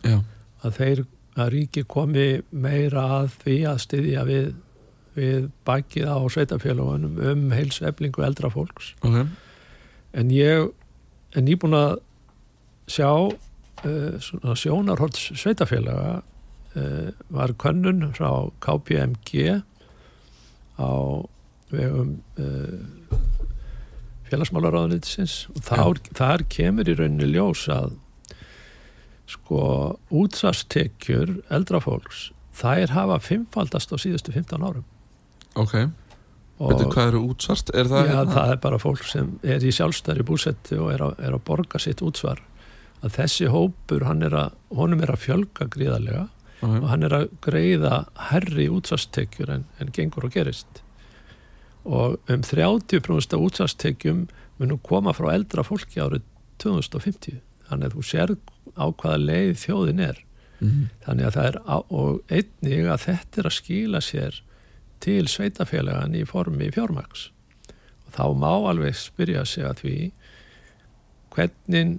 Já, 0.05 0.19
að 0.61 0.77
þeir 0.77 1.03
að 1.37 1.51
ríki 1.53 1.85
komi 1.89 2.29
meira 2.51 3.05
að 3.21 3.35
því 3.43 3.57
að 3.71 3.83
styðja 3.85 4.25
við, 4.29 4.47
við 5.17 5.49
bakið 5.69 6.09
á 6.09 6.19
sveitafélagunum 6.33 7.21
um 7.33 7.45
heilseflingu 7.53 8.25
eldra 8.25 8.51
fólks. 8.53 8.95
Ok. 9.05 9.27
En 10.17 10.33
ég 10.33 10.71
er 11.37 11.45
nýbúin 11.45 11.77
að 11.77 11.99
sjá 12.89 13.11
uh, 13.11 14.17
svona 14.23 14.57
sjónarhótt 14.57 15.19
sveitafélaga 15.19 16.21
uh, 16.23 17.09
var 17.29 17.53
könnun 17.61 18.15
frá 18.17 18.49
KPMG 18.65 19.61
á 20.81 20.93
vegum 21.73 22.17
uh, 22.41 22.81
félagsmálaráðunitisins 24.31 25.47
og 25.53 25.63
þar, 25.67 26.01
þar 26.17 26.45
kemur 26.51 26.89
í 26.89 26.97
rauninni 26.99 27.29
ljós 27.35 27.67
að 27.73 27.95
sko 29.27 29.61
útsvarstekjur 30.15 31.39
eldra 31.53 31.81
fólks 31.83 32.31
þær 32.57 32.93
hafa 32.95 33.19
fimmfaldast 33.21 33.93
á 33.93 33.97
síðustu 34.01 34.33
15 34.33 34.65
árum. 34.65 34.85
Ok, 35.57 35.75
og 36.61 36.73
veitu 36.73 36.89
hvað 36.93 37.11
eru 37.11 37.23
útsvart? 37.33 37.73
Er 37.77 37.91
það, 37.91 38.07
Já, 38.07 38.15
hérna? 38.15 38.37
það 38.37 38.53
er 38.55 38.61
bara 38.63 38.79
fólk 38.81 39.05
sem 39.09 39.35
er 39.45 39.65
í 39.65 39.73
sjálfstæri 39.77 40.25
búsetti 40.27 40.79
og 40.81 40.93
er 40.95 41.05
að, 41.05 41.19
er 41.21 41.37
að 41.37 41.45
borga 41.49 41.81
sitt 41.83 42.01
útsvar. 42.05 42.41
Að 43.05 43.19
þessi 43.19 43.51
hópur, 43.53 44.07
hann 44.09 44.25
er 44.25 44.37
að 44.37 44.57
honum 44.79 45.05
er 45.05 45.13
að 45.13 45.23
fjölga 45.27 45.69
gríðarlega 45.73 46.25
og 46.27 46.33
Ok, 46.65 46.87
hann 46.89 47.05
er 47.05 47.13
að 47.13 47.27
greiða 47.45 47.97
herri 48.31 48.71
útsvarstekjur 48.73 49.53
en, 49.53 49.67
en 49.83 49.93
gengur 49.93 50.25
og 50.25 50.33
gerist. 50.33 50.81
Og 51.85 52.17
um 52.33 52.43
30% 52.43 53.37
af 53.37 53.45
útsvarstekjum 53.45 54.25
munum 54.57 54.81
koma 54.81 55.13
frá 55.13 55.29
eldra 55.35 55.63
fólki 55.67 56.01
árið 56.01 56.25
2050 56.65 57.43
þannig 57.69 57.91
að 57.91 57.99
þú 57.99 58.07
sér 58.09 58.33
á 58.77 58.85
hvaða 58.93 59.23
leið 59.25 59.55
þjóðin 59.65 60.03
er. 60.07 60.23
Mhm, 60.61 60.89
þannig 61.05 61.27
að 61.27 61.37
það 61.37 61.49
er 61.51 61.59
á, 61.69 61.77
og 61.77 62.33
einnig 62.33 62.87
að 62.89 63.03
þetta 63.07 63.41
er 63.41 63.49
að 63.51 63.57
skila 63.59 64.01
sér 64.01 64.41
til 65.05 65.27
sveitafélagan 65.29 66.17
í 66.17 66.25
formi 66.25 66.71
fjármaks 66.73 67.31
og 68.07 68.15
þá 68.17 68.25
má 68.41 68.53
alveg 68.71 68.97
spyrja 68.97 69.45
sig 69.45 69.67
að 69.69 69.83
því 69.83 69.97
hvernig 71.37 71.99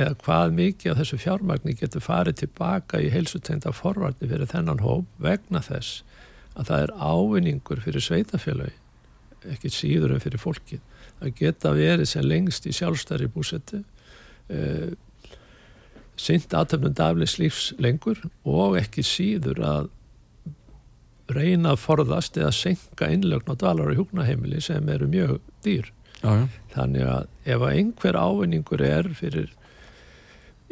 eða 0.00 0.16
hvað 0.24 0.54
mikið 0.56 0.92
af 0.92 1.00
þessu 1.00 1.18
fjármagni 1.20 1.74
getur 1.76 2.04
farið 2.04 2.38
tilbaka 2.44 3.00
í 3.02 3.10
heilsutengda 3.12 3.72
forvarni 3.76 4.28
fyrir 4.30 4.48
þennan 4.48 4.80
hóp 4.84 5.08
vegna 5.20 5.60
þess 5.64 6.00
að 6.54 6.70
það 6.70 6.84
er 6.84 6.94
ávinningur 6.96 7.82
fyrir 7.84 8.04
sveitafélagi 8.04 8.76
ekki 9.50 9.72
síður 9.72 10.14
en 10.14 10.22
fyrir 10.22 10.40
fólkið 10.40 10.80
að 11.20 11.34
geta 11.36 11.72
verið 11.76 12.08
sem 12.08 12.24
lengst 12.24 12.68
í 12.68 12.74
sjálfstæri 12.76 13.28
búsetti 13.32 13.82
sint 16.20 16.52
aðtöfnum 16.56 16.94
daflis 16.96 17.38
lífs 17.40 17.70
lengur 17.80 18.20
og 18.44 18.76
ekki 18.80 19.04
síður 19.06 19.62
að 19.64 19.88
reyna 21.30 21.74
að 21.74 21.84
forðast 21.84 22.36
eða 22.40 22.50
senka 22.54 23.08
innlögn 23.12 23.54
á 23.54 23.54
dvalar 23.58 23.92
og 23.92 24.00
hjúknaheimili 24.00 24.60
sem 24.64 24.88
eru 24.90 25.08
mjög 25.10 25.38
dýr. 25.64 25.90
já, 26.22 26.30
já, 26.42 26.46
Þannig 26.74 27.06
að 27.06 27.26
ef 27.46 27.62
að 27.62 27.74
einhver 27.78 28.18
ávinningur 28.18 28.82
er 28.84 29.08
fyrir, 29.16 29.52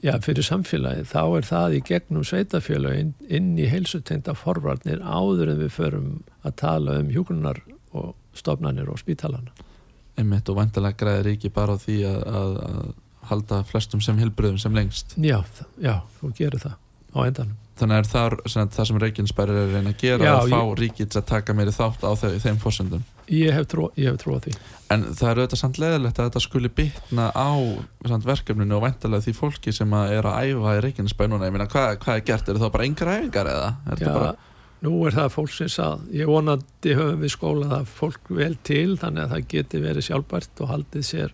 já, 0.02 0.18
fyrir 0.24 0.44
samfélagi 0.44 1.06
þá 1.08 1.22
er 1.38 1.48
það 1.48 1.78
í 1.78 1.82
gegnum 1.88 2.26
sveitafélagin 2.26 3.14
inn 3.28 3.54
í 3.58 3.70
heilsutengda 3.70 4.34
forvarnir 4.36 5.00
áður 5.00 5.54
en 5.54 5.62
við 5.62 5.72
förum 5.78 6.10
að 6.42 6.58
tala 6.60 6.98
um 7.00 7.10
hjúknunar 7.14 7.62
og 7.96 8.14
stofnanir 8.36 8.90
og 8.90 9.00
spítalana. 9.00 9.54
einmitt 10.18 10.48
og 10.50 10.58
vantilega 10.58 10.98
græðir 10.98 11.36
ekki 11.36 11.54
bara 11.54 11.78
á 11.78 11.82
því 11.82 11.98
að, 12.10 12.22
að, 12.26 12.56
að 12.68 12.88
halda 13.30 13.62
flestum 13.68 14.00
sem 14.04 14.18
hilbriðum 14.20 14.58
sem 14.62 14.74
lengst 14.76 15.16
Já, 15.20 15.40
já, 15.80 15.98
þú 16.20 16.32
gerir 16.38 16.60
það 16.64 16.76
á 17.16 17.18
endanum. 17.24 17.56
þannig 17.78 18.00
er 18.02 18.08
það, 18.10 18.34
sem, 18.52 18.68
það 18.74 18.86
sem 18.90 18.98
Reykjanesbæri 19.04 19.54
er 19.54 19.60
að 19.62 19.74
reyna 19.76 19.92
að 19.94 20.00
gera 20.02 20.24
Já, 20.26 20.32
að 20.34 20.50
fá 20.52 20.58
ég- 20.60 20.78
ríkið 20.82 21.08
til 21.14 21.20
að 21.22 21.26
taka 21.30 21.54
meiri 21.54 21.72
þátt 21.76 22.02
á 22.04 22.10
þau, 22.20 22.32
þeim 22.44 22.58
fórsöndum 22.64 23.04
Ég 23.28 23.52
hef 23.52 23.66
trú, 23.68 23.86
ég 23.96 24.08
hef 24.10 24.18
trú 24.22 24.38
því. 24.40 24.54
en 24.90 25.02
það 25.12 25.30
er 25.30 25.38
auðvitað 25.42 25.60
samt 25.60 25.78
leðilegt 25.78 26.18
að 26.18 26.28
þetta 26.30 26.40
skuli 26.40 26.68
bitna 26.72 27.26
á 27.36 27.48
verkefninu 28.24 28.76
og 28.78 28.82
vantilega 28.86 29.24
því 29.26 29.34
fólki 29.36 29.72
sem 29.76 29.90
að 29.92 30.12
er 30.18 30.28
að 30.28 30.38
æfa 30.48 30.74
í 30.78 30.82
Reykjanesbæri 30.86 31.28
núna, 31.32 31.48
ég 31.48 31.52
meina 31.56 31.66
hvað, 31.68 31.98
hvað 32.04 32.16
er 32.16 32.24
gert, 32.30 32.48
eru 32.48 32.62
þá 32.62 32.70
bara 32.72 32.86
yngra 32.88 33.16
æfingar 33.20 33.50
eða? 33.52 33.68
Er 33.68 33.90
Já, 33.92 33.98
þetta 34.00 34.14
bara, 34.18 34.32
nú 34.88 34.94
er 35.08 35.16
það 35.18 35.28
fólksins 35.34 35.78
að 35.84 36.06
ég 36.16 36.26
vonandi 36.32 36.94
höfum 36.96 37.20
við 37.24 37.34
skólað 37.34 37.72
það 37.76 37.92
fólk 38.00 38.32
vel 38.40 38.54
til 38.64 38.96
þannig 39.00 39.22
að 39.26 39.32
það 39.36 39.46
geti 39.54 39.82
verið 39.84 40.06
sjálfbært 40.08 40.62
og 40.64 40.72
haldið 40.72 41.06
sér 41.12 41.32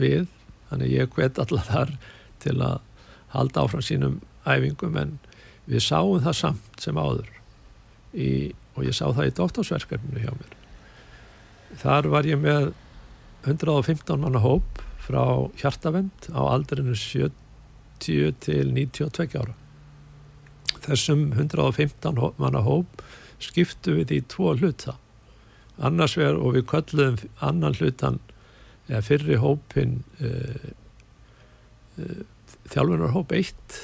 við 0.00 0.26
þannig 0.70 0.92
ég 0.94 1.12
hvet 1.16 1.38
allar 1.42 1.66
þar 1.68 1.92
til 2.42 2.56
að 2.62 2.78
halda 3.34 3.64
áfram 3.66 3.84
sínum 3.84 4.20
æfingum 4.48 4.96
en 4.98 5.16
við 5.70 5.84
sáum 5.84 6.22
það 6.24 6.36
samt 6.40 6.80
sem 6.82 6.96
áður 6.98 7.28
í, 8.14 8.30
og 8.74 8.86
ég 8.86 8.96
sá 8.96 9.04
það 9.12 9.28
í 9.28 9.34
doktorsverkefninu 9.38 10.22
hjá 10.24 10.32
mér. 10.34 10.56
Þar 11.82 12.08
var 12.10 12.26
ég 12.26 12.40
með 12.42 12.72
115 13.46 14.18
manna 14.20 14.40
hóp 14.42 14.80
frá 15.04 15.22
hjartavend 15.60 16.30
á 16.34 16.40
aldrinu 16.50 16.96
70 16.98 18.34
til 18.42 18.72
92 18.74 19.38
ára. 19.38 19.54
Þessum 20.80 21.30
115 21.36 22.18
hó- 22.18 22.34
manna 22.40 22.62
hóp 22.66 23.02
skiptu 23.40 23.94
við 24.00 24.16
í 24.16 24.20
tvo 24.28 24.54
hluta. 24.58 24.96
Annars 25.80 26.16
vegar 26.18 26.36
og 26.40 26.56
við 26.56 26.66
kölluðum 26.72 27.20
annan 27.40 27.76
hlutan 27.78 28.18
eða 28.90 29.02
fyrri 29.06 29.38
hópin 29.40 30.00
uh, 30.20 30.68
uh, 32.02 32.22
þjálfunarhóp 32.70 33.32
1 33.38 33.80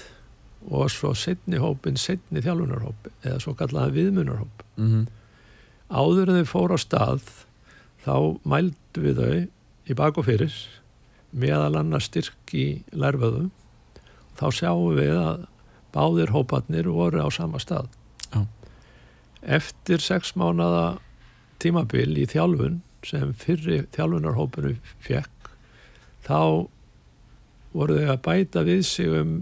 og 0.67 0.91
svo 0.91 1.13
setni 1.15 1.61
hópin 1.63 1.99
setni 2.01 2.43
þjálfunarhóp 2.43 3.11
eða 3.23 3.39
svo 3.43 3.55
kallaða 3.59 3.95
viðmunarhóp 3.95 4.67
mm 4.77 5.07
áður 5.91 6.33
en 6.33 6.41
þau 6.43 6.51
fóru 6.51 6.79
á 6.79 6.81
stað 6.83 7.27
þá 8.07 8.17
mældu 8.47 9.03
við 9.03 9.21
þau 9.21 9.37
í 9.87 9.97
bak 9.99 10.19
og 10.19 10.27
fyrir 10.27 10.55
meðal 11.37 11.79
annars 11.79 12.09
styrk 12.11 12.55
í 12.57 12.67
lærföðum 12.95 13.53
þá 14.39 14.47
sjáum 14.55 14.97
við 14.99 15.15
að 15.15 15.47
báðir 15.95 16.33
hóparnir 16.35 16.91
voru 16.93 17.23
á 17.25 17.29
sama 17.33 17.61
stað. 17.63 17.89
Já. 18.35 18.43
eftir 19.41 20.03
sex 20.03 20.35
mánada 20.37 20.99
tímabil 21.63 22.19
í 22.19 22.27
þjálfun 22.29 22.83
sem 23.07 23.35
fyrri 23.39 23.83
þjálfunarhópinu 23.95 24.77
fekk 25.03 25.51
þá 26.27 26.41
voru 27.77 28.01
þau 28.01 28.15
að 28.15 28.23
bæta 28.25 28.65
við 28.67 28.83
sig 28.89 29.13
um 29.13 29.37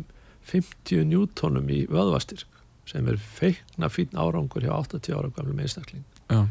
50 0.51 1.07
njútonum 1.09 1.71
í 1.73 1.85
vöðvastyrk 1.89 2.61
sem 2.89 3.07
er 3.09 3.17
feikna 3.17 3.89
fín 3.89 4.13
árangur 4.13 4.67
hjá 4.67 4.75
80 4.77 5.15
ára 5.17 5.31
gamlu 5.33 5.57
einstakling. 5.57 6.05
Já, 6.29 6.45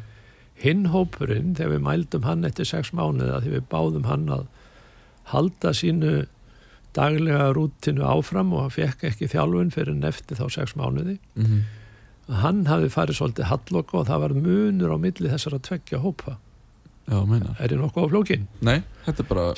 hinn 0.64 0.88
hópurinn 0.94 1.54
þegar 1.58 1.76
við 1.76 1.84
mældum 1.86 2.26
hann 2.26 2.48
eftir 2.48 2.66
sex 2.66 2.94
mánuði 2.96 3.36
að 3.36 3.46
því 3.46 3.54
við 3.58 3.68
báðum 3.70 4.10
hann 4.10 4.26
að 4.34 4.48
halda 5.30 5.74
sínu 5.78 6.16
daglega 6.94 7.52
rútinu 7.54 8.06
áfram 8.06 8.54
og 8.54 8.66
hann 8.66 8.74
fekk 8.74 9.06
ekki 9.12 9.30
þjálfun 9.30 9.74
fyrir 9.74 9.94
en 9.94 10.10
eftir 10.10 10.40
þá 10.42 10.48
sex 10.58 10.76
mánuði 10.80 11.20
mm 11.38 11.64
að 12.30 12.40
hann 12.40 12.64
hafi 12.70 12.90
farið 12.92 13.20
svolítið 13.20 13.50
hallokk 13.50 13.94
og 13.98 14.08
það 14.08 14.24
var 14.24 14.36
munur 14.38 14.96
á 14.96 14.98
milli 15.02 15.32
þessara 15.32 15.60
tveggja 15.64 16.00
hópa 16.04 16.38
Já, 17.04 17.18
er 17.60 17.74
ég 17.74 17.80
nokkuð 17.82 18.08
á 18.08 18.12
flókin? 18.14 18.46
Nei, 18.64 18.78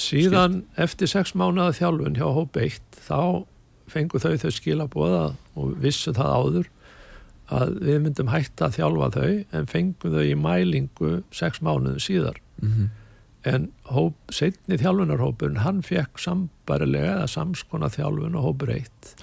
síðan 0.01 0.63
eftir 0.81 1.11
sex 1.11 1.35
mánuða 1.37 1.75
þjálfun 1.77 2.17
hjá 2.17 2.25
hóp 2.33 2.57
1 2.57 2.79
þá 3.05 3.45
fengu 3.91 4.21
þau 4.21 4.33
þau 4.41 4.51
skilabóða 4.55 5.25
og 5.53 5.75
vissu 5.83 6.13
það 6.15 6.33
áður 6.39 6.71
að 7.53 7.75
við 7.85 7.99
myndum 8.01 8.31
hætta 8.33 8.67
að 8.67 8.79
þjálfa 8.79 9.11
þau 9.13 9.31
en 9.59 9.67
fengum 9.69 10.15
þau 10.17 10.23
í 10.25 10.37
mælingu 10.41 11.11
sex 11.29 11.61
mánuðum 11.61 12.01
síðar. 12.01 12.41
Mm 12.61 12.89
en 13.45 13.69
hóp, 13.93 14.17
setni 14.33 14.77
þjálfunarhópurinn 14.81 15.61
hann 15.61 15.83
fekk 15.85 16.19
sambarilega 16.21 17.19
eða 17.19 17.29
samskona 17.29 17.91
þjálfun 17.93 18.37
og 18.39 18.47
hópur 18.49 18.73
1 18.73 19.13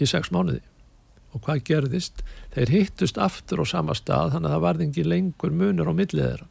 í 0.00 0.08
sex 0.08 0.32
mánuði. 0.34 0.60
Og 1.34 1.42
hvað 1.42 1.64
gerðist? 1.66 2.20
Þeir 2.54 2.70
hittust 2.70 3.16
aftur 3.18 3.64
á 3.64 3.66
sama 3.66 3.96
stað 3.98 4.36
þannig 4.36 4.50
að 4.50 4.54
það 4.54 4.64
varði 4.66 4.88
ekki 4.88 5.06
lengur 5.08 5.54
munur 5.54 5.90
á 5.90 5.94
millið 5.96 6.28
þeirra 6.28 6.48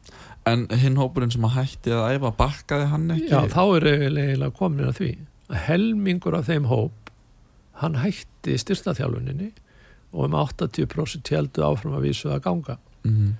En 0.50 0.66
hinn 0.76 0.98
hópurinn 1.00 1.32
sem 1.32 1.44
að 1.48 1.56
hætti 1.58 1.94
að 1.96 2.18
æfa 2.18 2.34
bakkaði 2.36 2.90
hann 2.90 3.06
ekki? 3.14 3.30
Já, 3.32 3.40
þá 3.48 3.62
er 3.78 3.88
eiginlega 3.92 4.50
komin 4.58 4.90
að 4.90 4.98
því. 4.98 5.12
Að 5.48 5.62
helmingur 5.68 6.36
af 6.36 6.50
þeim 6.50 6.68
hóp 6.68 7.12
hann 7.80 7.96
hætti 8.02 8.58
styrstaþjálfuninni 8.60 9.50
og 10.14 10.28
um 10.28 10.36
80% 10.38 11.32
heldu 11.32 11.64
áfram 11.66 11.96
að 11.96 12.06
vísu 12.10 12.28
að 12.30 12.44
ganga. 12.44 12.78
Mm 13.08 13.34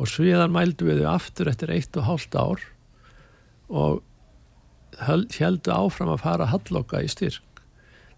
og 0.00 0.08
sviðan 0.08 0.54
mældu 0.54 0.88
við 0.88 1.02
þau 1.02 1.10
aftur 1.12 1.50
eftir 1.50 1.72
eitt 1.74 1.96
og 2.00 2.06
hálft 2.06 2.36
ár 2.36 2.62
og 3.68 4.00
heldu 5.04 5.72
áfram 5.74 6.14
að 6.14 6.22
fara 6.24 6.48
halloka 6.48 7.02
í 7.04 7.10
styrk. 7.12 7.60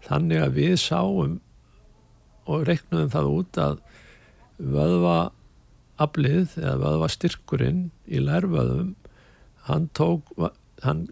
Þannig 0.03 0.45
að 0.45 0.55
við 0.59 0.75
sáum 0.79 1.37
og 2.47 2.63
reiknuðum 2.67 3.11
það 3.11 3.31
út 3.33 3.59
að 3.65 3.75
vöðva 4.57 5.17
aflið 6.03 6.57
eða 6.61 6.77
vöðva 6.83 7.09
styrkurinn 7.11 7.83
í 8.07 8.21
lærvöðum 8.23 8.93
hann 9.69 9.89
tók 9.95 10.31
hann 10.83 11.07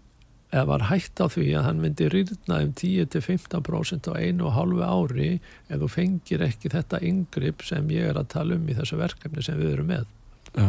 eða 0.52 0.66
var 0.68 0.86
hægt 0.90 1.20
á 1.24 1.26
því 1.32 1.46
að 1.56 1.66
hann 1.66 1.80
myndi 1.80 2.08
rýrna 2.12 2.58
um 2.66 2.72
10-15% 2.76 4.08
á 4.12 4.20
einu 4.20 4.48
og 4.50 4.56
hálfu 4.58 4.84
ári 4.84 5.28
ef 5.72 5.80
þú 5.80 5.88
fengir 5.94 6.44
ekki 6.44 6.72
þetta 6.74 7.00
yngripp 7.08 7.64
sem 7.64 7.88
ég 7.94 8.10
er 8.10 8.20
að 8.20 8.32
tala 8.34 8.58
um 8.58 8.66
í 8.68 8.76
þessu 8.76 8.98
verkefni 9.00 9.44
sem 9.44 9.56
við 9.60 9.78
erum 9.78 9.88
með. 9.88 10.10
Já, 10.52 10.66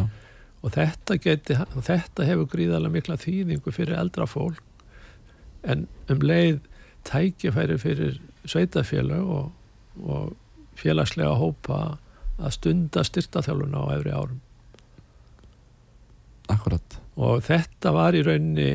og 0.64 0.72
þetta, 0.72 1.18
geti, 1.20 1.58
þetta 1.84 2.28
hefur 2.30 2.48
gríðarlega 2.54 2.96
mikla 2.96 3.18
þýðingu 3.20 3.74
fyrir 3.76 3.98
eldra 4.00 4.24
fólk 4.28 4.62
en 5.68 5.84
um 6.12 6.24
leið 6.24 6.62
tækifæri 7.04 7.76
fyrir 7.80 8.16
sveitafélag 8.48 9.28
og, 9.36 9.52
og 10.00 10.32
félagslega 10.80 11.36
hópa 11.36 11.98
að 12.38 12.56
stunda 12.58 13.04
styrtaþjálfuna 13.06 13.84
á 13.84 13.86
efri 13.96 14.14
árum 14.14 14.40
akkurat 16.52 16.98
og 17.14 17.44
þetta 17.46 17.94
var 17.94 18.16
í 18.18 18.24
rauninni 18.26 18.70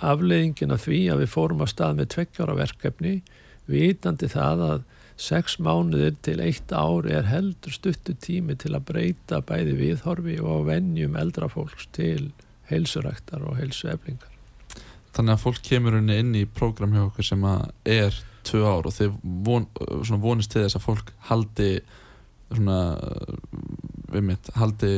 afleiðingin 0.00 0.74
af 0.74 0.86
því 0.86 1.00
að 1.12 1.22
við 1.24 1.34
fórum 1.34 1.64
að 1.64 1.72
stað 1.74 1.98
með 1.98 2.10
tveggjára 2.14 2.56
verkefni 2.58 3.14
vitandi 3.70 4.28
það 4.30 4.64
að 4.66 4.82
sex 5.20 5.58
mánuðir 5.60 6.16
til 6.24 6.38
eitt 6.40 6.72
ár 6.72 7.08
er 7.10 7.26
heldur 7.28 7.74
stuttu 7.74 8.14
tími 8.16 8.56
til 8.60 8.72
að 8.76 8.86
breyta 8.88 9.42
bæði 9.44 9.76
viðhorfi 9.76 10.38
og 10.40 10.64
venjum 10.70 11.18
eldra 11.20 11.50
fólks 11.52 11.90
til 11.96 12.30
heilsuræktar 12.70 13.44
og 13.44 13.58
heilsueflingar. 13.60 14.30
Þannig 15.12 15.34
að 15.34 15.42
fólk 15.44 15.62
kemur 15.66 15.98
henni 15.98 16.16
inn 16.22 16.32
í 16.38 16.46
prógram 16.46 16.94
hjá 16.94 17.02
okkur 17.08 17.26
sem 17.26 17.44
að 17.50 17.66
er 17.98 18.16
tvö 18.46 18.62
ár 18.64 18.88
og 18.88 18.94
þið 18.96 19.18
von, 19.44 19.66
vonist 20.22 20.54
til 20.54 20.64
þess 20.64 20.78
að 20.78 20.86
fólk 20.86 21.12
haldi 21.28 21.70
svona 22.50 22.78
mitt, 24.26 24.50
haldi, 24.58 24.94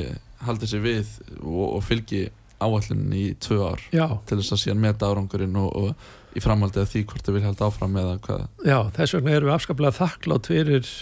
haldi 0.46 0.68
sér 0.70 0.84
við 0.84 1.10
og, 1.42 1.66
og 1.76 1.82
fylgi 1.86 2.26
áallunin 2.62 3.14
í 3.16 3.24
tvö 3.42 3.58
ár 3.72 3.82
Já, 3.94 4.06
til 4.28 4.38
þess 4.38 4.54
að 4.54 4.60
síðan 4.64 4.82
meta 4.84 5.08
árangurinn 5.10 5.56
og, 5.58 5.72
og 5.74 6.36
í 6.38 6.42
framhaldið 6.42 6.84
að 6.84 6.92
því 6.92 7.02
hvort 7.10 7.26
þið 7.26 7.36
vil 7.36 7.44
halda 7.44 7.66
áfram 7.68 7.98
eða 8.00 8.14
hvað. 8.24 8.44
Já, 8.64 8.78
þess 8.96 9.16
vegna 9.18 9.34
erum 9.36 9.50
við 9.50 9.56
afskaplega 9.56 9.98
þakklátt 9.98 10.48
fyrir 10.48 10.92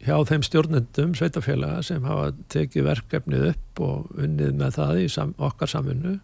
hjá 0.00 0.14
þeim 0.30 0.44
stjórnendum 0.46 1.12
sveitafélaga 1.18 1.82
sem 1.84 2.06
hafa 2.08 2.30
tekið 2.52 2.86
verkefnið 2.86 3.44
upp 3.50 3.82
og 3.84 4.14
unnið 4.16 4.54
með 4.62 4.78
það 4.78 5.02
í 5.02 5.10
sam, 5.12 5.34
okkar 5.36 5.68
samvinnu 5.74 6.14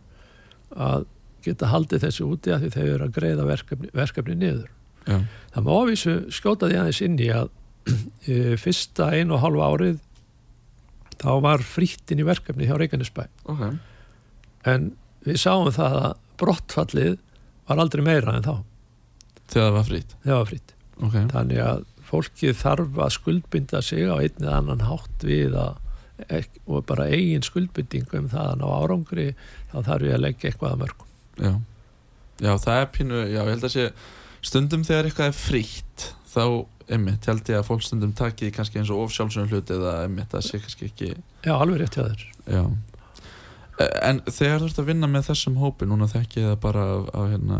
að 0.72 1.04
geta 1.44 1.68
haldið 1.70 2.06
þessu 2.06 2.30
úti 2.30 2.54
að 2.54 2.64
því 2.64 2.70
þau 2.74 2.86
eru 2.86 3.06
að 3.06 3.14
greiða 3.18 3.44
verkefni, 3.50 3.92
verkefni 3.94 4.38
niður. 4.40 4.70
Já, 5.06 5.20
Það 5.54 5.66
má 5.66 5.70
ávísu 5.76 6.14
skjóta 6.34 6.70
því 6.70 6.78
aðeins 6.80 7.02
inn 7.04 7.20
í 7.22 7.28
að 7.30 7.52
fyrsta 8.64 9.10
einu 9.14 9.36
og 9.36 9.42
hálfa 9.44 9.70
árið 9.72 9.98
þá 11.16 11.30
var 11.44 11.64
frýttin 11.64 12.20
í 12.20 12.26
verkefni 12.26 12.68
hjá 12.68 12.76
Reykjanesbæ. 12.76 13.26
Ok. 13.52 13.66
En 14.68 14.90
við 15.26 15.40
sáum 15.40 15.70
það 15.74 16.00
að 16.02 16.16
brottfallið 16.40 17.14
var 17.66 17.82
aldrei 17.82 18.04
meira 18.04 18.36
en 18.36 18.46
þá. 18.46 18.56
Þegar 19.46 19.68
það 19.68 19.76
var 19.78 19.88
frýtt 19.90 20.16
það 20.24 20.40
var 20.40 20.50
frýtt 20.50 20.72
Ok, 20.96 21.16
þannig 21.28 21.58
að 21.60 21.82
fólkið 22.06 22.54
þarf 22.56 23.00
að 23.04 23.10
skuldbinda 23.16 23.80
sig 23.84 24.06
á 24.08 24.16
einn 24.16 24.38
eða 24.40 24.60
annan 24.62 24.84
hátt 24.86 25.26
við 25.26 25.56
að 25.60 25.82
og 26.64 26.84
bara 26.88 27.10
eigin 27.12 27.44
skuldbindingu 27.44 28.22
um 28.22 28.28
það 28.32 28.52
að 28.52 28.60
ná 28.62 28.66
árangri 28.72 29.26
þá 29.72 29.76
þarf 29.90 30.06
ég 30.06 30.14
að 30.16 30.22
leggja 30.24 30.50
eitthvað 30.50 30.70
að 30.72 30.78
mörgum. 30.80 31.10
Já. 31.36 31.52
Já, 32.36 32.52
það 32.60 32.78
er 32.78 32.88
pínu, 32.94 33.18
já, 33.28 33.40
ég 33.40 33.50
held 33.50 33.66
að 33.68 33.74
sé 33.74 33.84
stundum 34.44 34.84
þegar 34.86 35.08
eitthvað 35.08 35.30
er 35.30 35.36
frítt 35.36 36.06
þá, 36.32 36.44
einmitt, 36.92 37.26
held 37.26 37.48
ég 37.50 37.60
að 37.60 37.68
fólk 37.68 37.82
stundum 37.84 38.12
taki 38.16 38.52
kannski 38.54 38.80
eins 38.80 38.92
og 38.94 39.06
ofsjálfsögum 39.06 39.50
hluti 39.50 39.74
eða 39.74 39.94
einmitt, 40.04 40.30
það 40.32 40.44
sé 40.46 40.60
kannski 40.62 40.90
ekki 40.90 41.08
Já, 41.46 41.54
alveg 41.56 41.82
rétt 41.82 41.98
hjá 41.98 42.04
þér. 42.06 42.22
Já. 42.46 42.62
En 44.06 44.22
þegar 44.24 44.62
þú 44.62 44.70
ert 44.70 44.78
að 44.80 44.88
vinna 44.88 45.08
með 45.10 45.26
þessum 45.28 45.58
hópi 45.60 45.88
núna 45.88 46.08
þekki 46.08 46.40
ég 46.40 46.48
það 46.52 46.60
bara 46.62 46.86
af, 46.94 47.10
af, 47.12 47.26
hérna, 47.34 47.58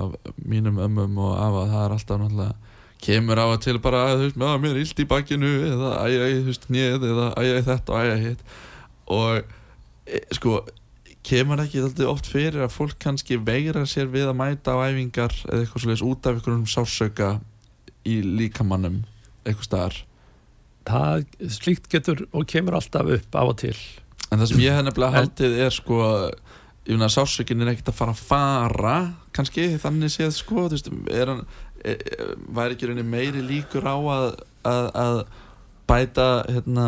af 0.00 0.14
mínum 0.40 0.80
ömmum 0.80 1.20
og 1.26 1.34
af 1.36 1.58
að 1.62 1.74
það 1.74 1.84
er 1.84 1.96
alltaf 1.98 2.22
náttúrulega 2.22 2.56
kemur 3.04 3.38
á 3.38 3.46
að 3.46 3.60
til 3.66 3.76
bara 3.82 4.00
að 4.06 4.14
þú 4.14 4.24
veist, 4.24 4.40
með 4.40 4.56
mér 4.62 4.72
er 4.72 4.80
illt 4.82 5.02
í 5.02 5.06
bakinu 5.12 5.52
eða 5.68 5.92
æj, 6.02 6.16
þú 6.38 6.48
veist, 6.48 6.66
nýð 6.72 7.06
eða 7.12 7.28
æj, 7.38 7.52
þetta 7.68 7.94
og 7.94 8.08
æj, 8.08 8.16
hitt. 8.24 8.56
Og 9.18 9.52
e, 10.08 10.22
sko 10.38 10.56
kemur 11.28 11.62
ekki 11.62 11.82
alltaf 11.84 12.10
oft 12.14 12.30
fyrir 12.30 12.64
að 12.64 12.74
fólk 12.74 12.96
kannski 13.02 13.38
veira 13.44 13.84
sér 13.88 14.08
við 14.10 14.30
að 14.30 14.38
mæta 14.40 14.74
á 14.74 14.88
æfingar 14.88 15.34
eða 15.46 15.62
eitthvað 15.62 15.84
svolítið 15.84 16.08
út 16.08 16.26
af 16.26 16.38
einhverjum 16.38 16.66
sásauka 16.72 17.30
í 18.06 18.20
líkamannum 18.22 19.02
eitthvað 19.44 19.68
staðar. 19.68 19.98
Það 20.88 21.26
slíkt 21.52 21.88
getur 21.92 22.22
og 22.32 22.46
kemur 22.48 22.78
alltaf 22.78 23.10
upp 23.18 23.34
á 23.36 23.42
og 23.42 23.56
til. 23.60 23.76
En 24.28 24.40
það 24.40 24.52
sem 24.52 24.62
ég 24.64 24.76
hef 24.76 24.86
nefnilega 24.86 25.20
haldið 25.22 25.58
er 25.66 25.74
sko 25.74 25.98
ég 26.88 26.96
finna 26.96 27.08
að 27.10 27.16
sásökin 27.18 27.64
er 27.64 27.72
ekkert 27.74 27.90
að 27.92 27.98
fara 27.98 28.14
að 28.14 28.22
fara 28.24 28.94
kannski 29.36 29.66
þannig 29.80 30.12
séð 30.14 30.32
sko 30.38 30.64
veist, 30.72 30.88
er 31.12 31.28
hann 31.28 31.42
e, 31.84 31.92
e, 31.92 32.28
væri 32.56 32.76
ekki 32.76 32.88
rauninni 32.88 33.12
meiri 33.12 33.44
líkur 33.44 33.84
á 33.84 33.96
að, 33.96 34.28
að, 34.64 34.88
að 35.02 35.18
bæta 35.88 36.28
hérna, 36.48 36.86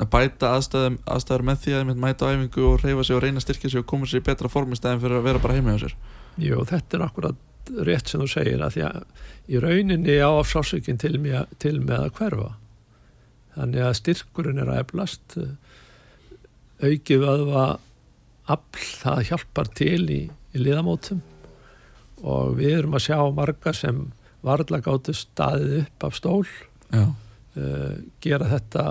að 0.00 0.10
bæta 0.14 0.54
aðstæðum, 0.56 0.98
aðstæður 1.04 1.46
með 1.50 1.60
því 1.64 1.74
að 1.74 1.84
einmitt 1.84 2.02
mæta 2.06 2.28
á 2.28 2.32
æfingu 2.32 2.64
og 2.70 2.80
reyfa 2.80 3.04
sig 3.04 3.18
og 3.18 3.24
reyna 3.26 3.42
að 3.42 3.46
styrkja 3.46 3.72
sig 3.74 3.84
og 3.84 3.88
koma 3.92 4.08
sér 4.08 4.22
í 4.22 4.26
betra 4.30 4.52
form 4.52 4.72
í 4.72 4.80
stæðin 4.80 5.04
fyrir 5.04 5.20
að 5.20 5.28
vera 5.28 5.44
bara 5.44 5.58
heima 5.58 5.76
hjá 5.76 5.84
sér? 5.84 5.96
Jú, 6.40 6.64
þetta 6.72 6.96
er 6.96 7.06
akkurat 7.10 7.48
rétt 7.86 8.10
sem 8.10 8.22
þú 8.22 8.28
segir 8.30 8.62
að 8.64 8.76
því 8.76 8.84
að 8.88 8.98
í 9.52 9.62
rauninni 9.62 10.16
á 10.22 10.30
sásökin 10.46 11.00
til, 11.00 11.16
til 11.62 11.76
með 11.80 11.98
að 11.98 12.12
hverfa. 12.18 12.50
Þannig 13.56 13.86
að 13.86 13.98
styrkurinn 14.00 14.62
er 14.62 14.72
að 14.72 14.82
eflast 14.84 15.36
aukið 16.82 17.22
vöðva 17.22 17.66
afl, 18.50 18.86
það 19.02 19.26
hjálpar 19.28 19.70
til 19.76 20.02
í, 20.10 20.22
í 20.52 20.62
liðamótum. 20.62 21.22
Og 22.22 22.56
við 22.58 22.78
erum 22.78 22.96
að 22.98 23.06
sjá 23.06 23.18
marga 23.34 23.74
sem 23.76 24.04
varla 24.42 24.82
gáttu 24.82 25.14
staðið 25.14 25.76
upp 25.82 26.06
af 26.08 26.18
stól 26.18 26.46
uh, 26.94 27.94
gera 28.22 28.48
þetta 28.50 28.86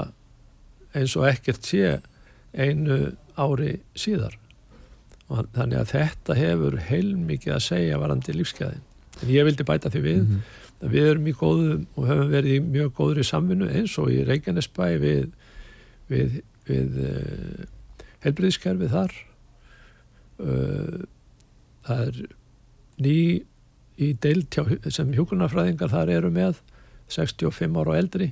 eins 0.96 1.16
og 1.20 1.28
ekkert 1.28 1.68
sé 1.68 1.98
einu 2.52 3.14
ári 3.40 3.78
síðar 3.96 4.36
og 5.32 5.46
þannig 5.56 5.80
að 5.82 5.92
þetta 5.96 6.36
hefur 6.38 6.76
heilmikið 6.90 7.54
að 7.56 7.64
segja 7.70 8.00
varandi 8.02 8.36
lífskeiðin 8.36 8.82
en 9.22 9.32
ég 9.32 9.46
vildi 9.48 9.66
bæta 9.68 9.92
því 9.94 10.02
við 10.06 10.22
Mhm. 10.22 10.42
að 10.82 10.94
við 10.96 11.08
erum 11.12 11.28
í 11.30 11.34
góðum 11.38 11.84
og 11.96 12.08
höfum 12.10 12.32
verið 12.34 12.56
í 12.58 12.62
mjög 12.66 12.94
góðri 12.98 13.24
samvinnu 13.28 13.68
eins 13.70 13.98
og 14.02 14.10
í 14.10 14.24
Reykjanesbæ 14.26 14.86
við, 15.04 15.28
við, 16.10 16.40
við 16.68 16.96
uh, 17.06 17.66
helbriðskerfið 18.26 18.90
þar. 18.96 19.14
Uh, 20.42 21.04
það 21.86 22.02
er 22.08 22.20
ný 23.06 23.16
í 24.02 24.10
deild 24.24 24.48
hjá, 24.56 24.64
sem 24.90 25.12
hjúkunarfræðingar 25.14 25.92
þar 25.94 26.10
eru 26.16 26.32
með 26.34 26.58
65 27.14 27.78
ára 27.78 27.94
og 27.94 28.00
eldri 28.00 28.32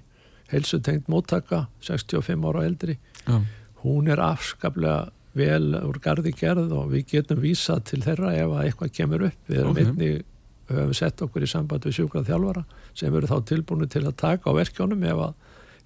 heilsutengt 0.49 1.05
móttaka 1.11 1.67
65 1.85 2.47
ára 2.49 2.63
og 2.63 2.65
eldri. 2.65 2.95
Já, 3.27 3.37
hún 3.83 4.09
er 4.09 4.17
afskaplega 4.25 5.11
vel 5.37 5.75
úr 5.85 5.99
gardi 6.01 6.31
gerð 6.33 6.71
og 6.73 6.89
við 6.93 7.05
getum 7.13 7.41
vísað 7.43 7.83
til 7.91 8.01
þeirra 8.05 8.31
ef 8.35 8.49
að 8.55 8.63
eitthvað 8.65 8.93
kemur 8.97 9.25
upp. 9.29 9.39
Við 9.47 9.59
erum 9.61 9.75
Ok. 9.75 9.81
einnig, 9.83 10.23
höfum 10.69 10.93
sett 10.97 11.21
okkur 11.25 11.43
í 11.45 11.49
samband 11.49 11.85
við 11.85 11.95
sjúkrað 11.99 12.27
þjálfara 12.29 12.63
sem 12.93 13.15
eru 13.15 13.27
þá 13.29 13.37
tilbúinu 13.45 13.89
til 13.89 14.03
að 14.05 14.15
taka 14.17 14.49
á 14.49 14.57
verkjónum 14.57 15.03
ef 15.03 15.21
að, 15.27 15.33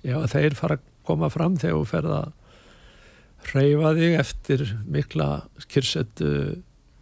ef 0.03 0.17
að 0.21 0.31
þeir 0.33 0.55
fara 0.59 0.75
að 0.79 0.87
koma 1.03 1.29
fram 1.29 1.57
þegar 1.57 1.77
þú 1.79 1.85
ferð 1.91 2.15
að 2.17 2.31
hreyfa 3.51 3.93
þig 3.99 4.19
eftir 4.19 4.65
mikla 4.87 5.27
kyrsetu 5.67 6.29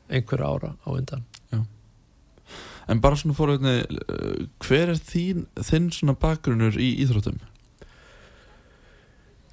einhver 0.10 0.42
ára 0.42 0.74
á 0.82 0.90
undan. 0.90 1.26
En 2.90 3.00
bara 3.00 3.16
svona 3.16 3.36
fórhætni, 3.38 3.86
hver 4.66 4.90
er 4.92 4.98
þín, 5.00 5.46
þinn 5.62 5.92
svona 5.94 6.16
bakgrunnur 6.18 6.76
í 6.82 6.90
íþróttum? 7.06 7.38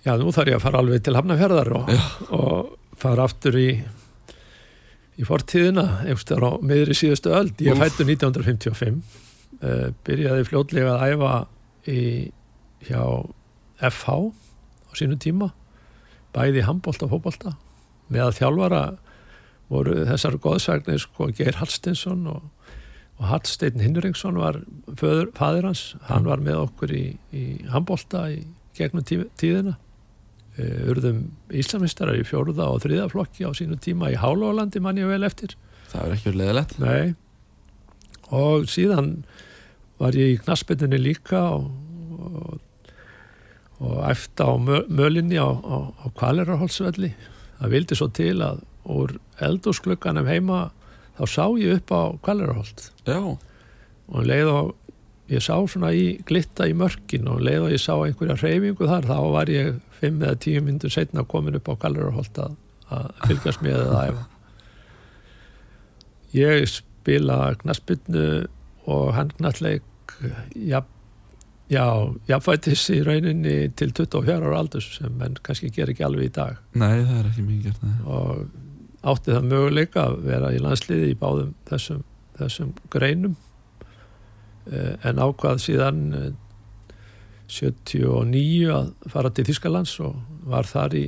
Já, 0.09 0.15
nú 0.17 0.31
þarf 0.33 0.49
ég 0.49 0.57
að 0.57 0.63
fara 0.65 0.81
alveg 0.81 1.03
til 1.05 1.13
Hafnafjörðar 1.19 1.69
og, 1.77 1.89
og 2.33 2.69
fara 2.97 3.27
aftur 3.29 3.59
í 3.61 3.69
í 5.19 5.27
fortíðina, 5.27 5.83
einhverstaðar 6.07 6.47
á 6.49 6.53
miðri 6.65 6.95
síðustu 6.97 7.35
öld. 7.37 7.59
Ég 7.61 7.75
Úff. 7.75 7.83
fættu 7.83 8.07
1955 8.07 9.03
uh, 9.61 9.91
byrjaði 10.07 10.47
fljótlega 10.49 10.95
að 10.95 11.13
æfa 11.13 11.33
í, 11.93 12.03
hjá 12.87 13.03
FH 13.91 14.15
á 14.89 14.91
sínu 14.97 15.19
tíma 15.21 15.51
bæði 16.33 16.63
handbólta 16.65 17.05
og 17.05 17.13
fótbolta. 17.13 17.53
Með 18.09 18.31
að 18.31 18.39
þjálfara 18.39 18.83
voru 19.69 19.99
þessar 20.09 20.39
góðsagnir 20.41 21.03
sko 21.03 21.29
Geir 21.37 21.59
Hallstinsson 21.59 22.23
og, 22.33 22.47
og 23.19 23.29
Hallsteinn 23.29 23.85
Hinringsson 23.85 24.41
var 24.41 24.63
föður, 24.89 25.29
fadir 25.37 25.69
hans, 25.69 25.91
hann 26.09 26.25
var 26.31 26.41
með 26.41 26.63
okkur 26.63 26.97
í, 26.97 27.05
í 27.29 27.45
handbólta 27.69 28.25
í 28.33 28.41
gegnum 28.79 29.05
tí, 29.05 29.21
tíðina 29.37 29.77
urðum 30.93 31.25
Íslamistarar 31.55 32.19
í 32.19 32.27
fjóruða 32.27 32.69
og 32.73 32.83
þriða 32.85 33.09
flokki 33.13 33.47
á 33.47 33.51
sínu 33.57 33.79
tíma 33.83 34.13
í 34.13 34.19
Hálólandi 34.19 34.83
mann 34.83 35.01
ég 35.01 35.11
vel 35.11 35.27
eftir. 35.27 35.55
Það 35.93 36.05
er 36.05 36.15
ekki 36.17 36.31
verið 36.31 36.41
leðilegt. 36.43 36.79
Nei. 36.83 37.15
Og 38.35 38.69
síðan 38.69 39.13
var 39.99 40.17
ég 40.19 40.35
í 40.35 40.41
knassbytunni 40.43 40.99
líka 41.01 41.41
og, 41.57 41.71
og, 42.19 42.59
og 43.83 44.01
eftir 44.11 44.47
á 44.47 44.53
mö, 44.63 44.83
mölinni 44.91 45.39
á, 45.41 45.49
á, 45.49 45.77
á 45.91 46.07
Kvalerarholsvelli 46.19 47.13
það 47.59 47.73
vildi 47.75 47.99
svo 47.99 48.11
til 48.15 48.37
að 48.45 48.63
úr 48.89 49.17
eldúsklukkanum 49.45 50.29
heima 50.29 50.69
þá 51.19 51.25
sá 51.27 51.45
ég 51.59 51.81
upp 51.81 51.93
á 51.93 52.03
Kvalerarholt 52.25 52.91
Já, 53.09 53.19
og 53.19 54.29
leið 54.29 54.53
og 54.53 54.75
ég 55.29 55.45
sá 55.45 55.57
svona 55.69 55.91
í 55.93 56.19
glitta 56.29 56.69
í 56.69 56.77
mörkin 56.79 57.29
og 57.29 57.43
leið 57.45 57.67
og 57.67 57.75
ég 57.75 57.83
sá 57.83 57.95
einhverja 57.97 58.39
hreyfingu 58.39 58.89
þar 58.89 59.09
þá 59.11 59.19
var 59.35 59.53
ég 59.53 59.75
fimm 60.01 60.23
eða 60.23 60.39
tíu 60.43 60.63
myndur 60.65 60.93
setna 60.93 61.25
komin 61.29 61.59
upp 61.59 61.71
á 61.71 61.75
Kvalerarholt 61.85 62.43
að, 62.43 62.59
að 62.95 63.09
fylgjast 63.27 63.65
með 63.65 63.81
að 63.85 63.99
æfa. 64.11 64.27
Ég 66.37 66.69
spila 66.71 67.39
knassbyrnu 67.63 68.29
og 68.89 69.11
handknalleik 69.17 69.85
já, 70.55 70.81
já, 71.73 71.85
jafnvætis 72.29 72.87
í 72.93 73.01
rauninni 73.07 73.57
til 73.79 73.93
24 73.93 74.39
ára 74.39 74.63
aldurs 74.63 74.89
sem 74.99 75.13
menn 75.21 75.37
kannski 75.45 75.71
ger 75.75 75.93
ekki 75.93 76.07
alveg 76.07 76.31
í 76.31 76.35
dag. 76.39 76.63
Nei 76.79 77.03
það 77.03 77.19
er 77.21 77.31
ekki 77.31 77.47
mikið 77.47 77.69
gert, 77.69 77.85
nei. 77.85 77.99
og 78.05 79.13
átti 79.13 79.35
það 79.35 79.51
möguleika 79.53 80.07
að 80.09 80.19
vera 80.27 80.53
í 80.55 80.63
landsliði 80.63 81.13
í 81.13 81.19
báðum 81.19 81.55
þessum, 81.69 82.03
þessum 82.41 82.75
greinum. 82.93 83.37
Eh, 84.69 84.95
en 85.09 85.21
ákvað 85.23 85.63
síðan 85.65 86.01
eh, 86.17 86.33
79 87.49 88.71
að 88.75 88.93
fara 89.13 89.33
til 89.33 89.47
Þískalands 89.49 89.97
og 90.05 90.17
var 90.49 90.69
þar 90.69 90.97
í, 90.99 91.07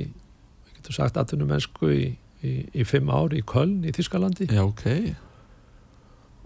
við 0.65 0.77
getum 0.79 0.97
sagt, 0.97 1.19
atvinnum 1.21 1.51
mennsku 1.53 1.91
í, 1.93 2.03
í, 2.41 2.53
í 2.73 2.85
fimm 2.87 3.11
ár 3.13 3.35
í 3.37 3.43
Köln 3.45 3.81
í 3.85 3.93
Þískalandi 3.95 4.49
Já, 4.49 4.63
ok. 4.65 4.85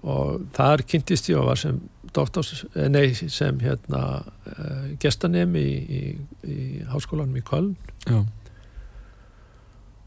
og 0.03 0.47
þar 0.55 0.85
kynntist 0.87 1.31
ég 1.31 1.39
og 1.41 1.49
var 1.51 1.61
sem 1.61 1.79
doktors, 2.15 2.65
eh, 2.75 2.87
nei, 2.91 3.09
sem 3.13 3.59
hérna 3.59 4.01
uh, 4.23 4.89
gestanemi 5.01 5.63
í, 5.63 5.77
í, 5.83 6.01
í 6.47 6.57
háskólanum 6.87 7.35
í 7.35 7.43
Köln. 7.43 7.73
Já, 8.07 8.21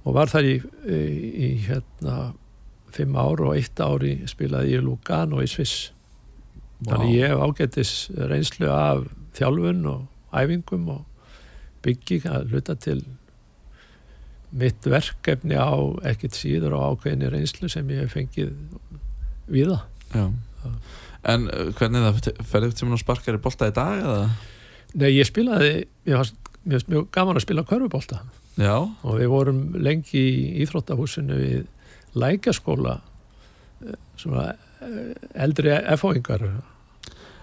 og 0.08 0.16
var 0.16 0.30
þar 0.32 0.48
í, 0.48 0.56
hérna 1.66 2.32
fimm 2.94 3.16
ár 3.20 3.42
og 3.44 3.56
eitt 3.58 3.80
ári 3.82 4.14
spilaði 4.30 4.78
ég 4.78 4.84
Lugano 4.84 5.42
í 5.44 5.48
Sviss. 5.50 5.90
Þannig 6.86 7.16
ég 7.18 7.32
hef 7.32 7.42
ágættis 7.42 7.92
reynslu 8.30 8.70
af 8.72 9.04
þjálfun 9.38 9.86
og 9.90 10.36
æfingum 10.36 10.90
og 10.92 11.04
bygging 11.84 12.26
að 12.28 12.52
hluta 12.52 12.76
til 12.78 13.02
mitt 14.58 14.86
verkefni 14.88 15.58
á 15.60 15.76
ekkert 16.08 16.36
síður 16.38 16.78
og 16.78 16.98
ákveðinni 16.98 17.30
reynslu 17.32 17.68
sem 17.70 17.88
ég 17.92 18.06
hef 18.06 18.16
fengið 18.16 18.54
viða. 19.48 19.82
En 20.16 21.48
uh, 21.50 21.68
hvernig 21.76 22.00
er 22.00 22.16
það, 22.16 22.44
ferðið 22.48 22.76
tíma 22.78 22.96
og 22.96 23.02
sparkar 23.02 23.36
í 23.36 23.42
bolta 23.44 23.68
í 23.68 23.74
dag 23.76 24.00
eða? 24.00 24.28
Nei, 24.98 25.10
ég 25.12 25.28
spilaði, 25.28 25.72
ég 26.08 26.16
var 26.16 26.30
mjög, 26.68 27.08
gaman 27.12 27.36
að 27.36 27.44
spila 27.44 27.66
körfubólta 27.68 28.22
Já, 28.58 28.74
og 28.80 29.18
við 29.20 29.28
vorum 29.30 29.60
lengi 29.78 30.18
í 30.18 30.62
Íþróttahúsinu 30.64 31.36
við 31.38 31.66
lækaskóla 32.18 32.96
eh, 33.84 33.94
eh, 34.24 35.12
eldri 35.44 35.76
FO-ingar 36.00 36.48
á 36.48 36.77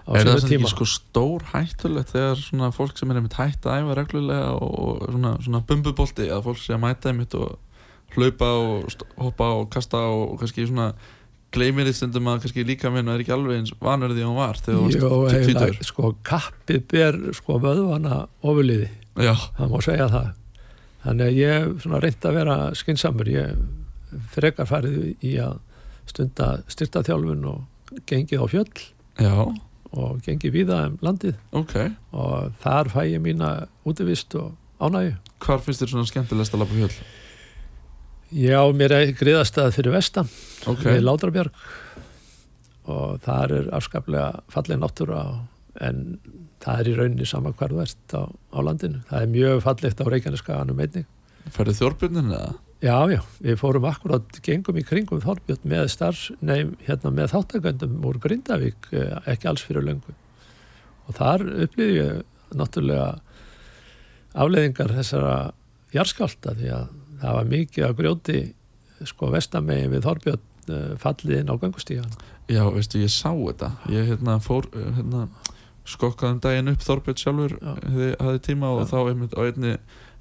er 0.06 0.28
það 0.28 0.44
ekki 0.46 0.70
sko 0.70 0.86
stór 0.86 1.44
hættulegt 1.50 2.12
þegar 2.14 2.38
svona 2.38 2.70
fólk 2.74 2.98
sem 2.98 3.10
er 3.10 3.18
einmitt 3.18 3.38
hætt 3.38 3.66
að 3.66 3.82
æfa 3.82 3.96
reglulega 3.98 4.52
og 4.62 5.02
svona, 5.08 5.32
svona 5.42 5.62
bumbubolti 5.66 6.28
að 6.30 6.44
fólk 6.46 6.60
sé 6.62 6.76
að 6.76 6.82
mæta 6.84 7.10
einmitt 7.10 7.34
og 7.34 7.56
hlaupa 8.14 8.50
og 8.60 9.06
hoppa 9.18 9.52
og 9.58 9.68
kasta 9.74 10.04
og 10.12 10.38
kannski 10.40 10.68
svona 10.68 10.92
gleymir 11.54 11.88
því 11.88 11.94
stundum 11.96 12.30
að 12.30 12.44
kannski 12.44 12.64
líka 12.66 12.90
minn 12.92 13.10
er 13.10 13.22
ekki 13.22 13.34
alveg 13.34 13.60
eins 13.60 13.74
vanur 13.82 14.14
því 14.14 14.26
hún 14.26 14.38
var 14.38 14.58
þegar 14.60 14.94
Jó, 14.94 15.10
varst 15.22 15.36
eiginlega, 15.38 15.68
tvítur 15.68 15.90
sko, 15.90 16.10
kappið 16.26 16.82
ber 16.92 17.20
sko 17.36 17.58
vöðvana 17.62 18.22
ofurliði, 18.42 18.90
það 19.16 19.72
má 19.72 19.78
segja 19.84 20.08
það. 20.12 20.32
Þannig 21.06 21.30
að 21.30 21.38
ég 21.38 21.68
svona 21.84 22.00
reynt 22.02 22.26
að 22.26 22.36
vera 22.40 22.56
skynnsamur, 22.76 23.30
ég 23.30 24.26
frekar 24.34 24.68
farið 24.68 24.98
í 25.24 25.36
að 25.42 25.60
stunda 26.10 26.50
styrtaþjálfun 26.72 27.46
og 27.50 27.96
gengið 28.10 28.42
á 28.42 28.46
fjöll. 28.50 28.84
Já, 29.22 29.34
og 29.92 30.20
gengið 30.26 30.54
víða 30.54 30.80
um 30.90 30.98
landið 31.04 31.36
ok 31.56 31.74
og 32.16 32.52
þar 32.64 32.90
fæ 32.92 33.00
ég 33.12 33.22
mína 33.22 33.52
útivist 33.86 34.34
og 34.38 34.54
ánægju 34.82 35.16
Hvar 35.46 35.60
finnst 35.60 35.82
þér 35.82 35.92
svona 35.92 36.08
skemmtilegst 36.08 36.54
að 36.56 36.62
lappa 36.62 36.78
fjöld? 36.78 37.00
Já, 38.32 38.60
mér 38.74 38.94
er 38.96 39.12
griðastað 39.14 39.74
fyrir 39.76 39.94
vestan 39.94 40.30
Ok, 40.66 40.82
við 40.88 41.04
Látrabjörg 41.04 41.60
og 42.86 43.20
þar 43.24 43.54
er 43.54 43.68
afskaplega 43.74 44.42
falleg 44.52 44.78
náttúra 44.80 45.22
en 45.82 46.18
það 46.62 46.80
er 46.80 46.90
í 46.90 46.94
rauninni 46.98 47.28
sama 47.28 47.52
hvar 47.56 47.74
þú 47.74 47.82
ert 47.82 48.14
á, 48.16 48.22
á 48.30 48.58
landinu. 48.64 49.02
Það 49.10 49.24
er 49.24 49.32
mjög 49.32 49.62
fallegt 49.64 50.02
á 50.02 50.04
Reykjaneskaganum 50.06 50.82
einnig. 50.84 51.08
ferðið 51.54 51.80
þjórbjörnin 51.80 52.32
eða? 52.32 52.54
Já, 52.84 52.96
já, 53.08 53.20
við 53.40 53.56
fórum 53.56 53.86
akkurat 53.88 54.38
gengum 54.44 54.76
í 54.76 54.84
kringum 54.84 55.22
Þorbjörn 55.24 55.64
með 55.70 55.86
starfs, 55.94 56.26
nei, 56.44 56.68
hérna 56.84 57.12
með 57.14 57.32
þáttaköndum 57.32 58.04
úr 58.04 58.18
Grindavík 58.20 58.90
eh, 58.92 59.14
ekki 59.32 59.48
alls 59.48 59.64
fyrir 59.64 59.86
löngu. 59.86 60.12
Og 61.08 61.16
þar 61.16 61.46
upplýði 61.64 61.96
ég 61.96 62.56
náttúrulega 62.56 63.08
afleðingar 64.36 64.92
þessara 64.98 65.36
jarskálta 65.94 66.52
því 66.58 66.70
að 66.76 66.86
það 67.22 67.38
var 67.38 67.50
mikið 67.54 67.86
að 67.86 67.98
grjóti 68.02 68.40
sko 69.08 69.32
vestamegin 69.32 69.94
við 69.96 70.04
Þorbjörn 70.10 70.76
eh, 70.76 70.88
fallið 71.00 71.40
inn 71.40 71.52
á 71.52 71.56
gangustígan 71.56 72.16
Já, 72.46 72.62
veistu, 72.70 73.00
ég 73.02 73.10
sá 73.10 73.32
þetta. 73.32 73.72
Ég 73.90 74.12
hérna 74.12 74.36
fór 74.38 74.68
uh, 74.70 74.90
hérna, 74.94 75.24
skokkaðum 75.86 76.40
daginn 76.42 76.72
upp 76.72 76.84
Þorbjörn 76.84 77.20
sjálfur 77.20 77.56
Já. 77.56 77.72
hefði, 77.84 78.10
hafði 78.20 78.42
tíma 78.48 78.72
og 78.74 78.82
Já. 78.82 78.88
þá 78.92 78.98
einmitt 79.02 79.36
á 79.38 79.40
einni, 79.46 79.72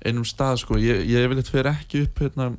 einum 0.06 0.28
stað 0.28 0.62
sko, 0.62 0.80
ég, 0.82 1.04
ég 1.10 1.28
vil 1.32 1.40
eitthvað 1.42 1.72
ekki 1.72 2.06
upp 2.06 2.22
hérna, 2.24 2.50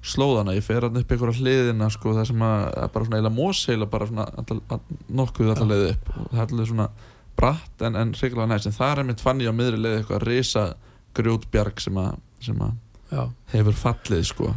slóðana, 0.00 0.54
ég 0.56 0.64
fer 0.64 0.86
hann 0.86 0.96
upp 0.96 1.12
einhverja 1.12 1.42
hliðina 1.42 1.90
sko, 1.92 2.14
það 2.16 2.30
sem 2.30 2.44
að, 2.44 2.62
að 2.80 2.92
bara 2.94 3.08
svona 3.08 3.20
eila 3.20 3.32
móseila 3.36 3.88
bara 3.90 4.08
svona 4.08 4.26
all, 4.40 4.60
all, 4.72 4.80
nokkuð 5.20 5.52
allar 5.52 5.70
leið 5.70 5.86
upp. 5.90 6.08
Og 6.16 6.30
það 6.30 6.40
er 6.40 6.54
allir 6.54 6.70
svona 6.70 6.86
bratt 7.40 7.84
en, 7.84 7.98
en 8.00 8.14
reyngilega 8.16 8.48
næst, 8.50 8.70
en 8.70 8.76
það 8.76 8.94
er 8.94 9.02
einmitt 9.02 9.24
fann 9.24 9.44
ég 9.44 9.52
á 9.52 9.58
miðri 9.58 9.80
leið 9.80 9.98
eitthvað 9.98 10.24
risa 10.26 10.64
grjótbjarg 11.18 11.84
sem 11.84 12.00
að, 12.00 12.18
sem 12.44 12.64
að 12.64 13.28
hefur 13.52 13.76
fallið 13.76 14.26
sko. 14.30 14.50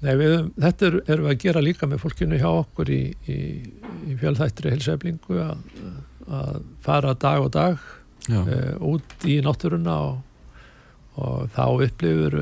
Nei, 0.00 0.14
við, 0.16 0.34
þetta 0.56 0.86
er, 0.86 0.94
erum 1.12 1.26
við 1.26 1.34
að 1.34 1.42
gera 1.42 1.62
líka 1.64 1.88
með 1.90 2.00
fólkinu 2.06 2.38
hjá 2.40 2.48
okkur 2.48 2.92
í, 2.94 3.00
í, 3.28 3.38
í 4.08 4.16
fjölþættri 4.20 4.72
helseflingu 4.72 5.42
að, 5.44 5.58
að 6.30 6.60
fara 6.84 7.14
dag 7.18 7.44
og 7.44 7.52
dag 7.54 7.78
uh, 8.30 8.74
út 8.92 9.26
í 9.28 9.40
náttúruna 9.44 9.96
og, 10.08 10.20
og 11.20 11.48
þá 11.56 11.64
upplifur 11.86 12.38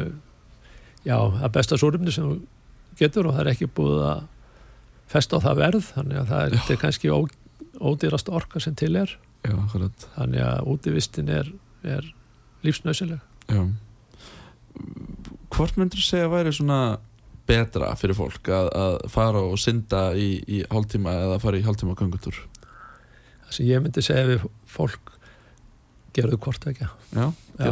já, 1.07 1.17
að 1.17 1.53
besta 1.55 1.79
súrumni 1.81 2.15
sem 2.15 2.27
þú 2.29 2.39
getur 2.99 3.31
og 3.31 3.37
það 3.37 3.45
er 3.45 3.53
ekki 3.55 3.71
búið 3.79 4.05
að 4.11 4.27
festa 5.09 5.41
á 5.41 5.45
það 5.47 5.61
verð 5.63 5.91
þannig 5.95 6.21
að 6.21 6.31
það 6.33 6.45
er, 6.45 6.59
er 6.75 6.81
kannski 6.83 7.13
ó, 7.15 7.19
ódýrast 7.79 8.29
orka 8.29 8.61
sem 8.61 8.75
til 8.77 8.95
er. 8.99 9.15
Já, 9.47 9.55
þannig 10.17 10.43
að 10.43 10.71
útivistin 10.75 11.31
er, 11.31 11.53
er 11.87 12.09
lífsnausileg 12.67 13.23
hvort 15.55 15.79
myndur 15.79 16.01
þú 16.01 16.07
segja 16.07 16.27
að 16.29 16.35
væri 16.35 16.55
svona 16.55 16.81
betra 17.49 17.91
fyrir 17.99 18.19
fólk 18.19 18.51
að, 18.53 18.69
að 18.77 18.97
fara 19.13 19.43
og 19.47 19.57
synda 19.61 20.11
í, 20.19 20.29
í 20.45 20.61
hálftíma 20.69 21.15
eða 21.25 21.39
fara 21.43 21.61
í 21.61 21.65
hálftíma 21.65 21.97
göngutúr 21.99 22.43
það 23.49 23.57
sem 23.59 23.67
ég 23.73 23.83
myndi 23.85 24.05
segja 24.05 24.29
við 24.29 24.45
fólk 24.69 25.15
gerðu 26.19 26.39
hvort 26.43 26.65
ekki 26.71 26.87
já, 26.87 27.27
Já. 27.59 27.65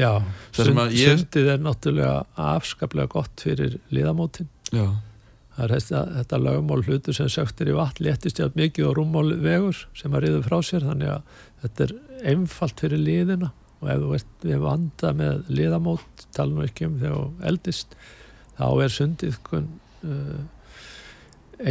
Já, 0.00 0.10
sund, 0.52 0.76
ég- 0.98 1.18
sundið 1.18 1.48
er 1.54 1.58
náttúrulega 1.64 2.14
afskaplega 2.44 3.08
gott 3.12 3.42
fyrir 3.44 3.78
liðamótin. 3.94 4.48
Já, 4.72 4.84
það 5.56 5.64
er 5.64 5.74
þetta, 5.78 6.00
þetta 6.18 6.40
lögmál 6.44 6.82
hlutur 6.84 7.14
sem 7.16 7.28
söktir 7.32 7.70
í 7.72 7.76
vatn 7.76 8.04
léttist 8.06 8.40
játt 8.42 8.56
mikið 8.58 8.88
og 8.90 8.96
rúmmál 8.98 9.34
vegur 9.44 9.82
sem 9.96 10.12
að 10.16 10.24
riður 10.26 10.46
frá 10.48 10.58
sér 10.66 10.86
þannig 10.88 11.12
að 11.14 11.22
þetta 11.64 11.86
er 11.88 11.94
einfalt 12.34 12.80
fyrir 12.84 13.00
liðina. 13.04 13.52
Og 13.84 13.90
ef 13.92 14.00
þú 14.00 14.14
ert 14.16 14.44
við 14.48 14.60
vanda 14.64 15.12
með 15.12 15.44
liðamót 15.52 16.26
tala 16.32 16.54
nú 16.56 16.64
ekki 16.64 16.86
um 16.88 16.98
þegar 17.02 17.48
eldist 17.52 17.96
þá 18.56 18.66
er 18.86 18.94
sundið 18.94 19.38
uh, 19.52 20.40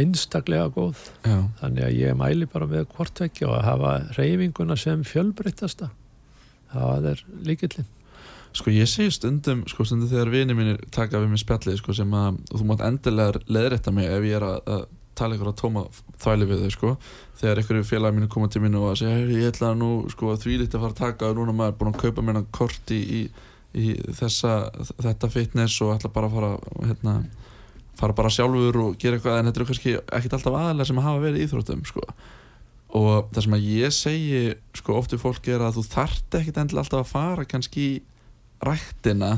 einstaklega 0.00 0.68
góð. 0.74 1.02
Já, 1.24 1.38
þannig 1.60 1.88
að 1.88 1.98
ég 2.00 2.16
mæli 2.18 2.48
bara 2.50 2.70
með 2.70 2.86
hvortvekja 2.94 3.50
og 3.50 3.58
að 3.58 3.66
hafa 3.70 3.92
reyfinguna 4.18 4.76
sem 4.80 5.04
fjölbreyttasta. 5.06 5.90
Það 6.74 7.12
er 7.12 7.26
líkillin 7.46 7.86
Sko 8.54 8.70
ég 8.70 8.86
segi 8.86 9.10
stundum, 9.10 9.64
sko 9.66 9.82
stundum 9.82 10.10
þegar 10.10 10.30
vini 10.30 10.54
mínir 10.54 10.76
taka 10.94 11.18
við 11.18 11.32
mér 11.32 11.40
spjallið, 11.42 11.78
sko 11.80 11.94
sem 11.96 12.12
að 12.14 12.36
þú 12.52 12.66
mátt 12.68 12.84
endilega 12.86 13.40
leðrætta 13.50 13.90
mig 13.94 14.06
ef 14.06 14.26
ég 14.28 14.36
er 14.38 14.46
að, 14.46 14.60
að 14.70 14.84
tala 15.18 15.34
ykkur 15.34 15.50
að 15.50 15.56
tóma 15.58 15.82
þvæli 16.22 16.46
við 16.50 16.62
þau, 16.62 16.74
sko. 16.74 16.92
Þegar 17.40 17.60
ykkur 17.62 17.80
félagi 17.88 18.16
mínu 18.18 18.28
koma 18.30 18.50
til 18.50 18.62
mínu 18.62 18.78
og 18.78 18.92
að 18.92 19.00
segja, 19.00 19.16
"Heyrðu, 19.16 19.40
ég 19.40 19.50
ætla 19.50 19.72
nú, 19.78 19.90
sko, 20.10 20.36
því 20.38 20.54
lítið 20.60 20.78
að 20.78 20.84
fara 20.84 20.94
að 20.94 21.02
taka 21.02 21.30
og 21.30 21.36
núna 21.36 21.50
er 21.50 21.58
maður 21.58 21.78
búin 21.80 21.92
að 21.94 22.02
kaupa 22.04 22.22
mér 22.22 22.40
kort 22.52 22.94
í, 22.94 23.00
í, 23.18 23.20
í 23.74 23.94
þessa, 24.22 24.54
þetta 25.02 25.30
fitness 25.34 25.82
og 25.82 25.98
ætla 25.98 26.12
bara 26.14 26.30
að 26.30 26.34
fara, 26.38 26.52
hérna 26.86 27.14
fara 27.98 28.16
bara 28.16 28.32
sjálfur 28.32 28.80
og 28.82 28.98
gera 29.00 29.18
eitthvað 29.18 29.38
en 29.38 29.50
þetta 29.50 29.62
er 29.62 29.68
kannski 29.70 29.94
ekkit 30.18 30.36
alltaf 30.38 30.58
aðalega 30.58 30.88
sem 30.90 31.00
að 31.00 31.08
hafa 31.08 31.22
verið 31.24 31.40
í 31.40 31.46
íþróttum, 31.48 31.86
sko. 31.88 32.04
Og 32.94 33.30
það 33.34 33.46
sem 33.46 33.56
að 33.56 33.70
ég 33.70 33.94
segi, 33.94 34.42
sko, 34.78 34.98
oft 35.00 35.14
við 35.14 35.24
fólk 35.24 35.48
er 35.50 35.64
að 35.66 35.78
þú 35.78 35.86
þart 35.94 36.38
ekkit 36.40 36.60
endilega 36.62 36.84
alltaf 36.84 37.02
að 37.02 37.14
fara 37.14 37.48
kannski 37.48 37.88
í 37.88 37.96
ræktina 38.64 39.32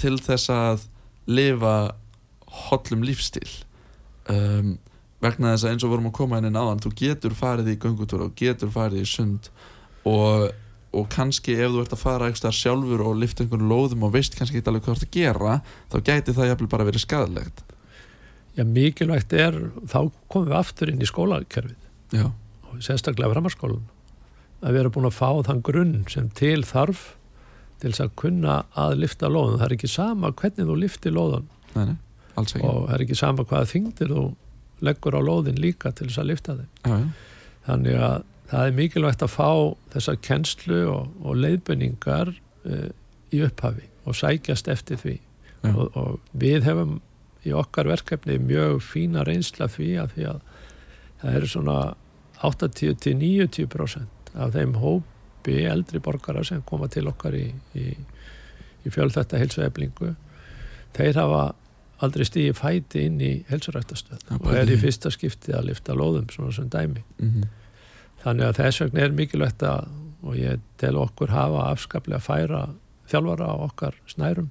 til 0.00 0.16
þess 0.22 0.52
að 0.54 0.86
lifa 1.30 1.74
hollum 2.68 3.02
lífstíl. 3.06 3.50
Um, 4.30 4.78
vegna 5.20 5.54
þess 5.54 5.66
að 5.66 5.74
eins 5.74 5.84
og 5.84 5.92
vorum 5.92 6.08
að 6.10 6.16
koma 6.16 6.40
inn 6.40 6.56
áðan 6.56 6.82
þú 6.82 6.92
getur 6.96 7.36
farið 7.36 7.74
í 7.74 7.78
göngutúra 7.80 8.28
og 8.28 8.36
getur 8.38 8.72
farið 8.72 9.02
í 9.02 9.08
sund 9.08 9.50
og, 10.08 10.46
og 10.96 11.08
kannski 11.12 11.56
ef 11.58 11.74
þú 11.74 11.82
ert 11.82 11.96
að 11.96 12.04
fara 12.04 12.30
eitthvað 12.30 12.56
sjálfur 12.56 13.04
og 13.04 13.18
lifta 13.20 13.44
einhvern 13.44 13.68
lóðum 13.68 14.06
og 14.08 14.14
veist 14.16 14.36
kannski 14.38 14.60
ekki 14.60 14.72
alveg 14.72 14.86
hvað 14.86 14.94
þú 14.94 15.00
ert 15.00 15.08
að 15.08 15.18
gera 15.18 15.58
þá 15.92 15.98
gæti 16.08 16.36
það 16.38 16.50
jafnvel 16.50 16.70
bara 16.72 16.88
verið 16.88 17.04
skadalegt 17.04 17.64
Já, 18.60 18.66
mikilvægt 18.68 19.32
er, 19.32 19.56
þá 19.88 20.10
komum 20.28 20.50
við 20.50 20.58
aftur 20.58 20.92
inn 20.92 21.00
í 21.00 21.08
skólakerfið. 21.08 21.88
Já, 22.12 22.26
og 22.68 22.84
sérstaklega 22.84 23.32
framharskólan 23.32 23.86
að 24.60 24.76
vera 24.76 24.92
búin 24.92 25.08
að 25.08 25.16
fá 25.16 25.30
þann 25.46 25.62
grunn 25.64 25.96
sem 26.12 26.28
til 26.36 26.60
þarf 26.68 27.14
til 27.80 27.94
þess 27.94 28.04
að 28.04 28.12
kunna 28.20 28.58
að 28.78 28.98
lifta 29.00 29.30
lóðan. 29.32 29.56
Það 29.56 29.66
er 29.66 29.76
ekki 29.78 29.90
sama 29.90 30.32
hvernig 30.36 30.68
þú 30.68 30.76
liftir 30.76 31.14
lóðan 31.16 31.46
nei, 31.72 31.84
nei, 31.92 31.96
alls 32.36 32.54
ekki. 32.56 32.66
Og 32.68 32.82
það 32.82 32.94
er 32.96 33.04
ekki 33.06 33.18
sama 33.22 33.46
hvaða 33.48 33.70
þingdir 33.72 34.12
þú 34.12 34.24
leggur 34.84 35.16
á 35.16 35.20
lóðin 35.24 35.60
líka 35.60 35.94
til 35.96 36.10
þess 36.10 36.20
að 36.20 36.30
lifta 36.32 36.58
þeim. 36.58 36.70
já, 36.84 36.98
já, 36.98 37.08
Þannig 37.70 37.98
að 38.04 38.18
það 38.50 38.66
er 38.66 38.76
mikilvægt 38.76 39.24
að 39.24 39.32
fá 39.32 39.50
þessa 39.94 40.16
kennslu 40.26 40.80
og, 40.90 41.10
og 41.22 41.40
leiðbenningar 41.40 42.32
uh, 42.34 42.88
í 43.30 43.42
upphafi 43.46 43.86
og 44.08 44.16
sækjast 44.16 44.68
eftir 44.72 45.00
því. 45.00 45.16
Og, 45.70 45.82
og 45.96 46.36
við 46.40 46.64
hefum 46.64 46.98
í 47.46 47.54
okkar 47.56 47.88
verkefni 47.88 48.38
mjög 48.42 48.80
fína 48.84 49.24
reynsla 49.26 49.68
því 49.70 49.90
að 50.02 50.14
því 50.16 50.26
að 50.32 50.40
það 51.20 51.36
eru 51.38 51.50
svona 51.52 51.76
80-90% 52.40 54.34
af 54.40 54.52
þeim 54.56 54.74
hópi 54.80 55.56
eldri 55.68 56.00
borgara 56.02 56.44
sem 56.46 56.62
koma 56.68 56.88
til 56.92 57.06
okkar 57.10 57.36
í, 57.36 57.46
í, 57.76 57.92
í 58.84 58.92
fjölþætta 58.92 59.40
heilsueflingu. 59.40 60.14
Þeir 60.96 61.20
hafa 61.20 61.42
aldrei 62.00 62.24
stíði 62.24 62.54
fæti 62.56 63.04
inn 63.08 63.20
í 63.20 63.32
heilsurættastöð 63.50 64.22
Já, 64.24 64.36
og 64.38 64.52
er 64.56 64.70
í 64.72 64.78
fyrsta 64.80 65.12
skipti 65.12 65.52
að 65.56 65.68
lifta 65.68 65.96
lóðum 65.96 66.30
svona 66.32 66.54
sem 66.56 66.70
dæmi. 66.72 67.02
Mhm, 67.20 67.48
þannig 68.24 68.48
að 68.48 68.60
þess 68.62 68.84
vegna 68.84 69.04
er 69.04 69.16
mikilvægt 69.16 69.66
að 69.68 69.90
og 70.20 70.36
ég 70.36 70.60
tel 70.80 70.96
okkur 71.00 71.32
hafa 71.32 71.70
afskaplega 71.70 72.20
færa 72.20 72.64
þjálfara 73.10 73.46
á 73.48 73.56
okkar 73.64 73.96
snærum 74.10 74.50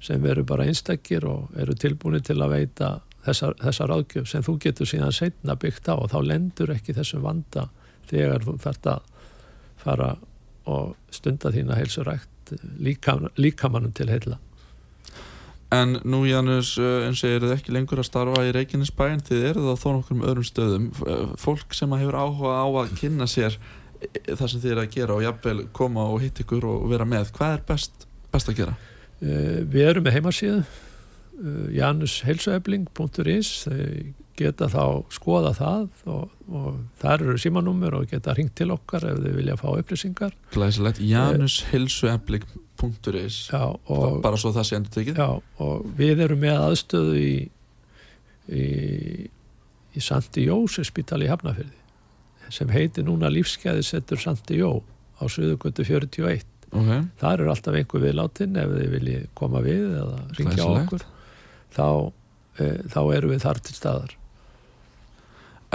sem 0.00 0.24
eru 0.26 0.44
bara 0.48 0.66
einstakir 0.68 1.26
og 1.28 1.54
eru 1.60 1.76
tilbúinir 1.76 2.24
til 2.24 2.38
að 2.40 2.54
veita 2.54 2.90
þessa, 3.26 3.52
þessa 3.60 3.88
ráðgjöf 3.90 4.28
sem 4.30 4.44
þú 4.44 4.56
getur 4.64 4.88
síðan 4.88 5.14
setna 5.14 5.56
byggt 5.60 5.90
á 5.92 5.94
og 5.96 6.10
þá 6.12 6.18
lendur 6.24 6.72
ekki 6.74 6.96
þessum 6.96 7.24
vanda 7.26 7.68
þegar 8.10 8.46
þú 8.46 8.56
fært 8.60 8.90
að 8.90 9.08
fara 9.80 10.12
og 10.70 10.94
stunda 11.14 11.52
þína 11.52 11.78
heilsurækt 11.78 12.54
líka, 12.78 13.16
líkamannum 13.36 13.92
til 13.96 14.10
heila. 14.10 14.38
En 15.70 16.00
nú 16.02 16.24
Janus, 16.26 16.72
uh, 16.82 17.06
eins 17.06 17.22
og 17.22 17.30
eru 17.30 17.46
þið 17.46 17.54
ekki 17.54 17.74
lengur 17.74 18.00
að 18.02 18.08
starfa 18.08 18.42
í 18.42 18.54
Reykjanesbæn 18.56 19.20
þið 19.28 19.44
eru 19.52 19.66
það 19.68 19.76
þó 19.78 19.90
nokkur 19.94 20.16
um 20.16 20.24
öðrum 20.26 20.46
stöðum 20.48 20.88
Uh, 21.00 21.28
fólk 21.38 21.76
sem 21.78 21.92
hefur 21.94 22.18
áhuga 22.18 22.56
á 22.58 22.66
að 22.82 22.96
kynna 22.98 23.28
sér 23.30 23.54
eh, 24.02 24.34
það 24.34 24.46
sem 24.50 24.62
þið 24.64 24.72
eru 24.72 24.82
að 24.82 24.94
gera 24.96 25.14
og 25.14 25.22
jafnvel 25.24 25.66
koma 25.72 26.08
og 26.10 26.24
hitt 26.24 26.42
ykkur 26.42 26.66
og 26.66 26.88
vera 26.90 27.06
með 27.06 27.30
hvað 27.36 27.54
er 27.54 27.62
best, 27.68 28.08
best 28.34 28.50
að 28.50 28.58
gera? 28.64 28.74
Uh, 29.20 29.60
við 29.68 29.84
erum 29.90 30.04
með 30.06 30.14
heimasíðu 30.18 30.60
uh, 30.62 30.66
janusheilsuefling.is 31.76 33.50
geta 34.40 34.66
þá 34.72 34.84
skoða 35.12 35.52
það 35.58 35.82
og, 36.08 36.24
og 36.48 36.80
þar 37.02 37.18
eru 37.26 37.36
símanúmer 37.42 37.92
og 37.98 38.04
geta 38.08 38.32
ringt 38.36 38.54
til 38.56 38.70
okkar 38.72 39.02
ef 39.10 39.16
þau 39.20 39.32
vilja 39.36 39.56
fá 39.60 39.68
upplýsingar. 39.74 40.32
Glæsilegt, 40.54 40.98
janushilsueflik.is 41.04 43.36
já, 43.52 43.64
og, 43.68 44.22
bara 44.24 44.36
svo 44.40 44.50
það 44.56 44.66
sé 44.66 44.72
endur 44.78 44.94
tekið 44.96 45.16
já, 45.20 45.30
og 45.66 45.74
við 45.98 46.16
erum 46.24 46.40
með 46.46 46.56
aðstöðu 46.70 47.14
í 47.20 47.32
í, 48.50 48.64
í 49.94 50.02
Sandi 50.02 50.46
Jóse 50.48 50.84
spítali 50.86 51.28
í 51.28 51.32
Hafnafyrði 51.32 51.78
sem 52.50 52.70
heitir 52.74 53.06
núna 53.06 53.30
lífskeiðisettur 53.30 54.18
Sandi 54.18 54.58
Jó 54.58 54.80
á 55.20 55.24
Suðugötu 55.30 55.84
41 55.86 56.42
Ok, 56.70 56.90
þar 57.18 57.42
er 57.42 57.50
alltaf 57.50 57.74
einhver 57.74 58.02
viðláttinn 58.04 58.58
ef 58.60 58.72
þið 58.76 58.92
viljið 58.94 59.22
koma 59.38 59.62
við 59.64 59.86
eða 59.98 60.18
ringja 60.38 60.66
okkur 60.70 61.04
þá, 61.74 61.86
e, 62.62 62.68
þá 62.92 63.00
erum 63.16 63.32
við 63.34 63.42
þar 63.42 63.60
til 63.66 63.74
staðar. 63.74 64.12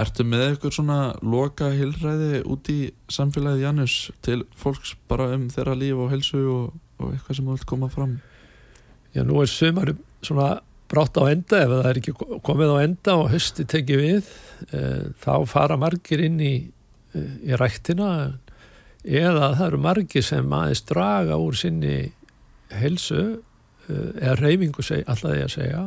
Ertu 0.00 0.24
með 0.28 0.46
ykkur 0.54 0.74
svona 0.76 1.00
loka 1.24 1.68
hilræði 1.72 2.42
út 2.52 2.68
í 2.72 2.78
samfélagið 3.12 3.64
Janus 3.64 3.96
til 4.24 4.42
fólks 4.56 4.94
bara 5.08 5.30
um 5.36 5.46
þeirra 5.52 5.76
líf 5.76 6.00
og 6.04 6.10
helsu 6.12 6.40
og, 6.52 6.80
og 7.00 7.12
eitthvað 7.12 7.38
sem 7.38 7.48
þú 7.48 7.56
vilt 7.56 7.68
koma 7.68 7.90
fram? 7.92 8.16
Já, 9.16 9.22
nú 9.24 9.40
er 9.40 9.52
sumar 9.52 9.92
svona 10.24 10.48
brátt 10.88 11.16
á 11.20 11.24
enda 11.28 11.60
ef 11.64 11.72
það 11.72 11.90
er 11.90 12.00
ekki 12.00 12.16
komið 12.46 12.72
á 12.72 12.76
enda 12.84 13.18
og 13.20 13.30
hösti 13.32 13.64
tekið 13.68 14.02
við 14.02 14.32
e, 14.70 14.82
þá 15.20 15.32
fara 15.48 15.78
margir 15.80 16.24
inn 16.24 16.40
í, 16.40 16.54
e, 17.12 17.24
í 17.48 17.56
ræktina 17.58 18.10
eða 19.06 19.52
það 19.54 19.66
eru 19.68 19.82
margir 19.84 20.24
sem 20.26 20.56
aðeins 20.58 20.82
draga 20.88 21.38
úr 21.38 21.56
sinni 21.58 21.96
helsu 22.74 23.22
e, 23.22 23.94
eða 23.94 24.36
reyfingu 24.40 24.84
seg, 24.84 25.04
alltaf 25.06 25.32
því 25.32 25.44
að 25.44 25.54
segja 25.54 25.84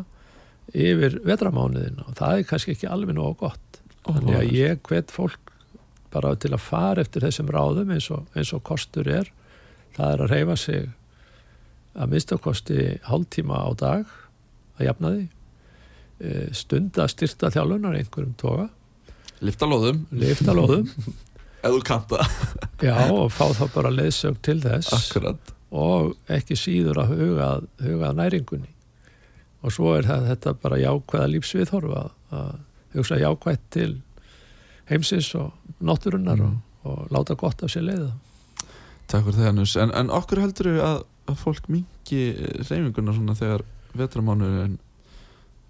yfir 0.70 1.18
vetramánuðina 1.26 2.06
og 2.06 2.18
það 2.20 2.38
er 2.38 2.48
kannski 2.50 2.76
ekki 2.76 2.90
alveg 2.90 3.18
nógu 3.18 3.40
gott. 3.44 3.82
Þannig 4.06 4.38
að 4.38 4.54
ég 4.56 4.84
hvet 4.86 5.12
fólk 5.14 5.54
bara 6.14 6.36
til 6.42 6.54
að 6.56 6.64
fara 6.66 7.04
eftir 7.04 7.26
þessum 7.26 7.50
ráðum 7.54 7.92
eins 7.94 8.10
og, 8.14 8.26
eins 8.38 8.54
og 8.56 8.64
kostur 8.66 9.10
er. 9.10 9.30
Það 9.98 10.14
er 10.14 10.24
að 10.24 10.34
reyfa 10.34 10.58
sig 10.58 10.88
að 12.00 12.14
minnstakosti 12.14 12.88
hálftíma 13.10 13.60
á 13.66 13.70
dag 13.78 14.14
að 14.80 14.86
jafna 14.88 15.14
því. 15.16 15.26
Eh, 16.20 16.46
stunda 16.56 17.08
styrta 17.10 17.52
þjálfunar 17.54 17.98
einhverjum 18.00 18.36
toga, 18.40 18.70
Lifta 19.40 19.68
lóðum, 19.70 20.02
lifta 20.12 20.52
lóðum 20.52 20.90
ef 21.60 21.70
þú 21.76 21.80
kanta 21.88 22.24
já 22.88 22.96
og 23.12 23.30
fá 23.36 23.46
þá 23.58 23.64
bara 23.76 23.92
leiðsög 23.94 24.38
til 24.46 24.60
þess. 24.64 24.92
Akkurat. 24.96 25.54
Og 25.70 26.14
ekki 26.32 26.56
síður 26.58 27.04
að 27.04 27.12
huga, 27.20 27.50
huga 27.84 28.14
næringunni. 28.18 28.72
Og 29.62 29.74
svo 29.76 29.92
er 29.98 30.08
það, 30.08 30.30
þetta 30.32 30.54
bara 30.64 30.80
jákvæða 30.80 31.28
lífsviðhorf 31.36 31.96
að, 32.32 32.54
hugsa 32.96 33.18
jákvætt 33.20 33.66
til 33.76 33.90
heimsins 34.90 35.28
og 35.38 35.52
náttúrunnar 35.86 36.40
Mm. 36.40 36.56
og, 36.84 36.90
og 36.90 37.12
láta 37.14 37.36
gott 37.38 37.62
af 37.64 37.70
sér 37.70 37.84
leiða. 37.86 38.12
Takk 39.10 39.26
fyrir 39.28 39.36
það 39.38 39.46
Janus. 39.50 39.76
En, 39.78 39.92
en 40.00 40.10
okkur 40.16 40.40
heldur 40.42 40.72
við 40.72 40.82
að, 40.86 41.04
að 41.30 41.38
fólk 41.44 41.68
mingi 41.70 42.22
reyfinguna 42.64 43.14
svona 43.14 43.36
þegar 43.38 43.66
vetramánuðin 44.00 44.80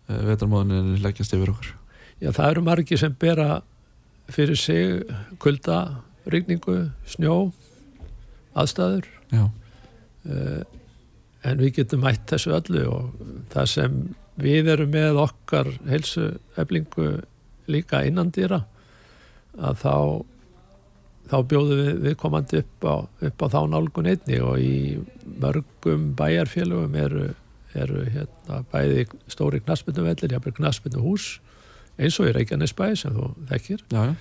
vetramánuðin 0.08 1.02
leggjast 1.04 1.36
yfir 1.38 1.52
okkur? 1.54 1.74
Já, 2.20 2.32
það 2.36 2.50
eru 2.54 2.64
margir 2.66 3.00
sem 3.00 3.14
bera 3.20 3.60
fyrir 4.34 4.60
sig 4.60 5.04
kulda, 5.42 5.80
rigningu, 6.30 6.90
snjó, 7.10 7.52
aðstæður. 8.58 9.08
Uh, 9.34 10.62
en 11.48 11.62
við 11.62 11.80
getum 11.80 12.04
mætt 12.04 12.28
þessu 12.30 12.52
öllu 12.58 12.84
og 12.92 13.22
það 13.54 13.70
sem 13.72 14.02
við 14.40 14.72
erum 14.74 14.92
með 14.92 15.22
okkar 15.24 15.70
heilsu 15.88 16.34
eflingu 16.60 17.22
líka 17.72 18.04
innandýra 18.08 18.64
að 19.60 19.80
þá 19.84 19.96
þá 21.30 21.38
bjóðum 21.46 21.80
við 21.80 22.00
viðkomandi 22.08 22.62
upp 22.64 22.88
á, 22.90 22.96
upp 23.30 23.44
á 23.46 23.48
þá 23.54 23.60
nálgun 23.70 24.10
einni 24.10 24.40
og 24.42 24.64
í 24.64 24.78
mörgum 25.40 26.10
bæjarfélögum 26.18 26.96
eru, 26.98 27.28
eru 27.78 28.06
hérna, 28.10 28.64
bæði 28.72 29.06
stóri 29.30 29.62
knaspinduvellir, 29.62 30.34
jafnvel 30.34 30.56
knaspindu 30.58 31.04
hús 31.04 31.36
eins 32.00 32.20
og 32.22 32.30
í 32.30 32.36
Reykjanesbæ 32.38 32.91
sem 33.00 33.16
þú 33.16 33.32
þekkir. 33.52 33.84
Já, 33.93 34.16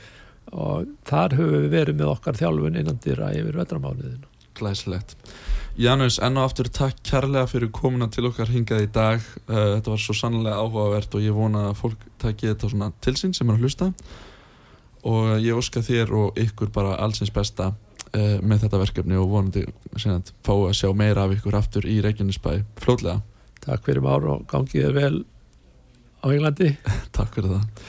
og 0.49 0.89
þar 1.09 1.37
höfum 1.39 1.62
við 1.62 1.70
verið 1.76 2.01
með 2.01 2.12
okkar 2.14 2.39
þjálfun 2.39 2.81
innandýra 2.81 3.31
yfir 3.37 3.59
vetramáliðinu. 3.61 4.29
glæsilegt. 4.59 5.14
Janus, 5.79 6.16
enn 6.18 6.39
og 6.41 6.49
aftur 6.49 6.66
takk 6.74 6.97
kærlega 7.07 7.47
fyrir 7.47 7.70
komuna 7.70 8.09
til 8.11 8.26
okkar 8.26 8.51
hingað 8.51 8.81
í 8.83 8.89
dag. 8.91 9.20
Uh, 9.47 9.76
Þetta 9.76 9.93
var 9.93 10.01
svo 10.03 10.16
sannlega 10.18 10.57
áhugavert 10.59 11.14
og 11.14 11.22
ég 11.22 11.37
vona 11.37 11.68
að 11.68 11.76
fólk 11.79 12.09
taki 12.18 12.49
þetta 12.51 12.70
svona 12.72 12.89
til 13.05 13.14
sín 13.20 13.37
sem 13.37 13.47
er 13.47 13.55
að 13.55 13.62
hlusta. 13.62 13.93
Og 15.07 15.37
ég 15.39 15.55
óska 15.55 15.85
þér 15.87 16.11
og 16.18 16.41
ykkur 16.43 16.72
bara 16.74 16.97
allsins 16.99 17.31
besta 17.31 17.70
uh, 17.70 18.39
með 18.43 18.64
þetta 18.64 18.83
verkefni 18.83 19.20
og 19.20 19.31
vonandi 19.31 19.62
sinna, 19.95 20.18
fá 20.43 20.55
að 20.57 20.74
sjá 20.81 20.91
meira 20.91 21.29
af 21.29 21.37
ykkur 21.37 21.61
aftur 21.61 21.87
í 21.87 22.01
Reykjanesbæ. 22.03 22.57
Flótlega 22.83 23.20
Takk 23.62 23.87
fyrir 23.87 24.03
már 24.03 24.24
og 24.26 24.47
gangið 24.51 24.89
þér 24.89 24.99
vel 24.99 25.16
á 26.23 26.27
Englandi. 26.31 26.75
Takk 27.16 27.35
fyrir 27.37 27.57
það. 27.57 27.89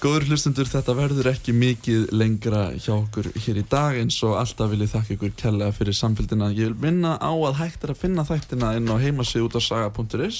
Góður 0.00 0.30
hlustundur, 0.30 0.64
þetta 0.64 0.94
verður 0.96 1.26
ekki 1.28 1.52
mikið 1.52 2.06
lengra 2.16 2.70
hjá 2.72 2.94
okkur 2.94 3.26
hér 3.44 3.58
í 3.60 3.64
dag 3.68 3.98
eins 4.00 4.16
og 4.24 4.38
alltaf 4.40 4.70
vil 4.72 4.80
ég 4.80 4.88
þakka 4.94 5.12
ykkur 5.12 5.34
kærlega 5.36 5.74
fyrir 5.76 5.96
samfélgina. 5.98 6.48
Ég 6.56 6.70
vil 6.70 6.86
minna 6.86 7.18
á 7.20 7.28
að 7.28 7.58
hægt 7.58 7.84
er 7.84 7.92
að 7.92 8.00
finna 8.00 8.24
þættina 8.24 8.70
inn 8.78 8.88
á 8.88 8.96
heimasíð 8.96 9.50
út 9.50 9.58
á 9.58 9.62
saga.is 9.66 10.38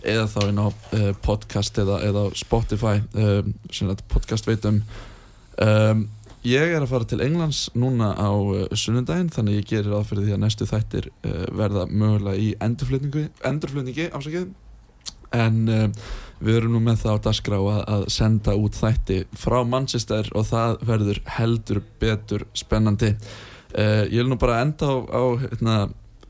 eða 0.00 0.24
þá 0.32 0.40
inn 0.46 0.62
á 0.64 0.68
uh, 0.72 1.04
podcast 1.28 1.82
eða, 1.82 2.00
eða 2.08 2.24
Spotify, 2.40 3.02
um, 3.12 3.52
sem 3.68 3.92
þetta 3.92 4.08
podcast 4.16 4.48
veitum. 4.48 4.80
Um, 5.60 6.06
ég 6.48 6.72
er 6.72 6.80
að 6.80 6.90
fara 6.94 7.12
til 7.12 7.20
Englands 7.20 7.66
núna 7.76 8.14
á 8.16 8.32
uh, 8.32 8.64
sunnundaginn 8.72 9.28
þannig 9.34 9.60
ég 9.60 9.70
gerir 9.74 9.92
aðferði 9.98 10.30
því 10.30 10.38
að 10.38 10.44
næstu 10.46 10.72
þættir 10.72 11.12
uh, 11.12 11.46
verða 11.60 11.84
mögulega 11.92 12.40
í 12.40 12.54
endurflutningu, 12.64 13.28
endurflutningi 13.44 14.08
ásakið 14.08 14.48
en 15.36 15.62
uh, 15.68 16.10
við 16.42 16.58
erum 16.58 16.76
nú 16.76 16.82
með 16.82 17.02
það 17.04 17.16
á 17.16 17.24
dagskrá 17.28 17.58
að, 17.60 17.80
að 17.94 18.04
senda 18.12 18.54
út 18.58 18.76
þætti 18.76 19.22
frá 19.38 19.60
Manchester 19.68 20.28
og 20.36 20.46
það 20.50 20.76
verður 20.88 21.22
heldur 21.36 21.82
betur 22.02 22.46
spennandi. 22.58 23.14
Uh, 23.72 24.04
ég 24.10 24.20
vil 24.20 24.30
nú 24.32 24.38
bara 24.40 24.60
enda 24.64 24.90
á, 24.90 24.96
á 25.06 25.22
hérna, 25.44 25.76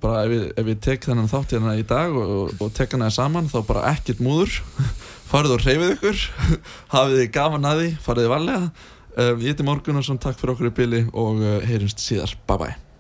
bara 0.03 0.27
ef 0.27 0.53
ef 0.59 0.71
ég 0.75 0.85
tek 0.85 1.09
þennan 1.09 1.31
þátt 1.31 1.57
hérna 1.57 1.75
í 1.81 1.87
dag 1.89 2.15
og, 2.15 2.37
og, 2.37 2.55
og 2.63 2.73
tek 2.77 2.95
hana 2.97 3.11
saman 3.15 3.51
þá 3.51 3.59
bara 3.69 3.89
ekkert 3.95 4.23
múður. 4.23 4.61
Farið 5.33 5.57
og 5.57 5.67
reyfið 5.67 5.97
ykkur. 5.97 6.25
Hafið 6.95 7.21
þið 7.23 7.35
gaman 7.39 7.69
að 7.71 7.83
því, 7.83 7.91
farið 8.05 8.27
þið 8.27 8.35
varlega. 8.37 8.73
Uh, 9.13 9.35
ég 9.41 9.53
heiti 9.53 9.69
Morgunarsson, 9.69 10.21
takk 10.21 10.41
fyrir 10.41 10.57
okkur 10.57 10.73
í 10.73 10.79
bili 10.79 11.05
og 11.13 11.45
heyrjumst 11.69 12.01
síðar, 12.05 12.37
bye 12.49 12.65
bye 12.65 12.92